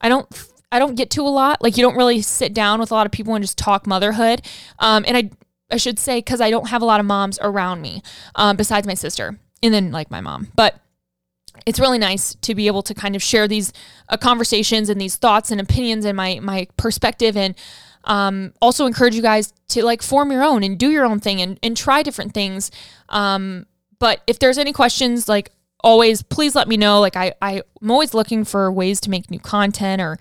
I 0.00 0.08
don't 0.08 0.28
I 0.70 0.78
don't 0.78 0.94
get 0.96 1.10
to 1.10 1.22
a 1.22 1.28
lot. 1.28 1.62
Like 1.62 1.76
you 1.76 1.82
don't 1.82 1.96
really 1.96 2.22
sit 2.22 2.52
down 2.52 2.80
with 2.80 2.90
a 2.90 2.94
lot 2.94 3.06
of 3.06 3.12
people 3.12 3.34
and 3.34 3.44
just 3.44 3.56
talk 3.56 3.86
motherhood. 3.86 4.42
Um 4.80 5.04
and 5.06 5.16
I 5.16 5.30
I 5.72 5.76
should 5.76 5.98
say 5.98 6.22
cuz 6.22 6.40
I 6.40 6.50
don't 6.50 6.68
have 6.68 6.82
a 6.82 6.84
lot 6.84 7.00
of 7.00 7.06
moms 7.06 7.38
around 7.40 7.80
me 7.80 8.02
um 8.34 8.56
besides 8.56 8.86
my 8.86 8.94
sister 8.94 9.38
and 9.62 9.72
then 9.72 9.90
like 9.92 10.10
my 10.10 10.20
mom. 10.20 10.48
But 10.54 10.80
it's 11.66 11.78
really 11.78 11.98
nice 11.98 12.34
to 12.34 12.54
be 12.54 12.66
able 12.66 12.82
to 12.82 12.94
kind 12.94 13.14
of 13.14 13.22
share 13.22 13.46
these 13.46 13.72
uh, 14.08 14.16
conversations 14.16 14.88
and 14.88 15.00
these 15.00 15.16
thoughts 15.16 15.50
and 15.50 15.60
opinions 15.60 16.04
and 16.04 16.16
my 16.16 16.40
my 16.40 16.66
perspective 16.76 17.36
and 17.36 17.54
um, 18.04 18.52
also 18.60 18.86
encourage 18.86 19.14
you 19.14 19.22
guys 19.22 19.52
to 19.68 19.84
like 19.84 20.02
form 20.02 20.32
your 20.32 20.42
own 20.42 20.64
and 20.64 20.76
do 20.76 20.90
your 20.90 21.04
own 21.04 21.20
thing 21.20 21.40
and, 21.40 21.60
and 21.62 21.76
try 21.76 22.02
different 22.02 22.34
things 22.34 22.70
um, 23.10 23.66
but 23.98 24.22
if 24.26 24.38
there's 24.38 24.58
any 24.58 24.72
questions 24.72 25.28
like 25.28 25.52
always 25.84 26.22
please 26.22 26.54
let 26.54 26.68
me 26.68 26.76
know 26.76 27.00
like 27.00 27.16
I, 27.16 27.34
i'm 27.42 27.90
always 27.90 28.14
looking 28.14 28.44
for 28.44 28.70
ways 28.70 29.00
to 29.00 29.10
make 29.10 29.30
new 29.30 29.40
content 29.40 30.00
or 30.00 30.16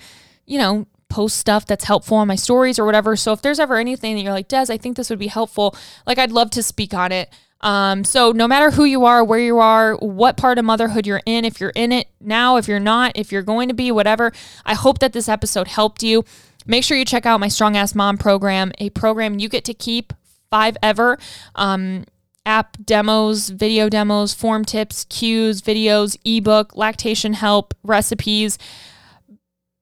you 0.45 0.58
know 0.58 0.88
post 1.12 1.38
stuff 1.38 1.66
that's 1.66 1.84
helpful 1.84 2.18
on 2.18 2.28
my 2.28 2.36
stories 2.36 2.80
or 2.80 2.86
whatever 2.86 3.16
so 3.16 3.34
if 3.34 3.41
there's 3.41 3.59
ever 3.59 3.78
anything 3.78 4.16
that 4.16 4.22
you're 4.22 4.32
like 4.32 4.47
des 4.47 4.66
i 4.70 4.78
think 4.78 4.95
this 4.97 5.09
would 5.09 5.20
be 5.20 5.28
helpful 5.28 5.76
like 6.07 6.18
i'd 6.18 6.32
love 6.32 6.49
to 6.49 6.64
speak 6.64 6.93
on 6.93 7.12
it 7.12 7.30
um, 7.62 8.03
so 8.03 8.32
no 8.32 8.47
matter 8.47 8.72
who 8.72 8.86
you 8.86 9.05
are, 9.05 9.24
where 9.24 9.39
you 9.39 9.59
are, 9.59 9.95
what 9.97 10.36
part 10.36 10.57
of 10.57 10.66
motherhood 10.66 11.05
you're 11.05 11.22
in, 11.26 11.45
if 11.45 11.59
you're 11.59 11.74
in 11.76 11.91
it 11.91 12.07
now, 12.20 12.57
if 12.57 12.68
you're 12.68 12.80
not, 12.80 13.12
if 13.16 13.32
you're 13.32 13.43
going 13.43 13.68
to 13.68 13.76
be, 13.76 13.91
whatever, 13.91 14.32
I 14.66 14.74
hope 14.74 14.99
that 14.99 15.14
this 15.14 15.30
episode 15.30 15.68
helped 15.68 16.01
you. 16.01 16.26
Make 16.66 16.84
sure 16.84 16.97
you 16.97 17.05
check 17.05 17.26
out 17.26 17.39
my 17.39 17.47
Strong 17.47 17.78
Ass 17.78 17.93
Mom 17.93 18.18
program, 18.18 18.72
a 18.80 18.89
program 18.89 19.39
you 19.39 19.47
get 19.47 19.64
to 19.66 19.74
keep 19.76 20.14
five 20.49 20.76
ever. 20.82 21.18
Um, 21.55 22.05
app 22.45 22.78
demos, 22.84 23.49
video 23.49 23.89
demos, 23.89 24.34
form 24.34 24.66
tips, 24.66 25.05
cues, 25.05 25.62
videos, 25.62 26.18
ebook, 26.26 26.76
lactation 26.76 27.34
help, 27.34 27.74
recipes, 27.84 28.57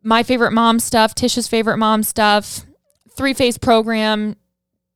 my 0.03 0.23
favorite 0.23 0.51
mom 0.51 0.79
stuff, 0.79 1.15
Tisha's 1.15 1.47
favorite 1.47 1.77
mom 1.77 2.03
stuff, 2.03 2.65
three 3.11 3.33
phase 3.33 3.57
program, 3.57 4.35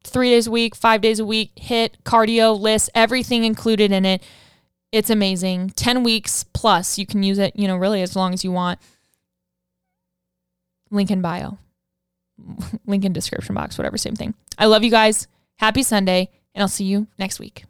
three 0.04 0.30
days 0.30 0.48
a 0.48 0.52
week, 0.52 0.76
five 0.76 1.02
days 1.02 1.20
a 1.20 1.26
week, 1.26 1.52
hit, 1.56 2.04
cardio, 2.04 2.58
list, 2.58 2.90
everything 2.96 3.44
included 3.44 3.92
in 3.92 4.06
it. 4.06 4.24
It's 4.92 5.10
amazing. 5.10 5.72
10 5.72 6.04
weeks 6.04 6.44
plus. 6.54 6.98
You 6.98 7.06
can 7.06 7.24
use 7.24 7.40
it, 7.40 7.56
you 7.56 7.68
know, 7.68 7.76
really 7.76 8.02
as 8.02 8.16
long 8.16 8.34
as 8.34 8.44
you 8.44 8.52
want. 8.52 8.80
Link 10.92 11.10
in 11.10 11.22
bio, 11.22 11.58
link 12.86 13.04
in 13.04 13.14
description 13.14 13.56
box, 13.56 13.78
whatever, 13.78 13.98
same 13.98 14.16
thing. 14.16 14.36
I 14.58 14.68
love 14.68 14.84
you 14.84 14.92
guys. 14.92 15.28
Happy 15.58 15.82
Sunday, 15.82 16.30
and 16.54 16.62
I'll 16.62 16.68
see 16.68 16.86
you 16.86 17.08
next 17.18 17.40
week. 17.40 17.66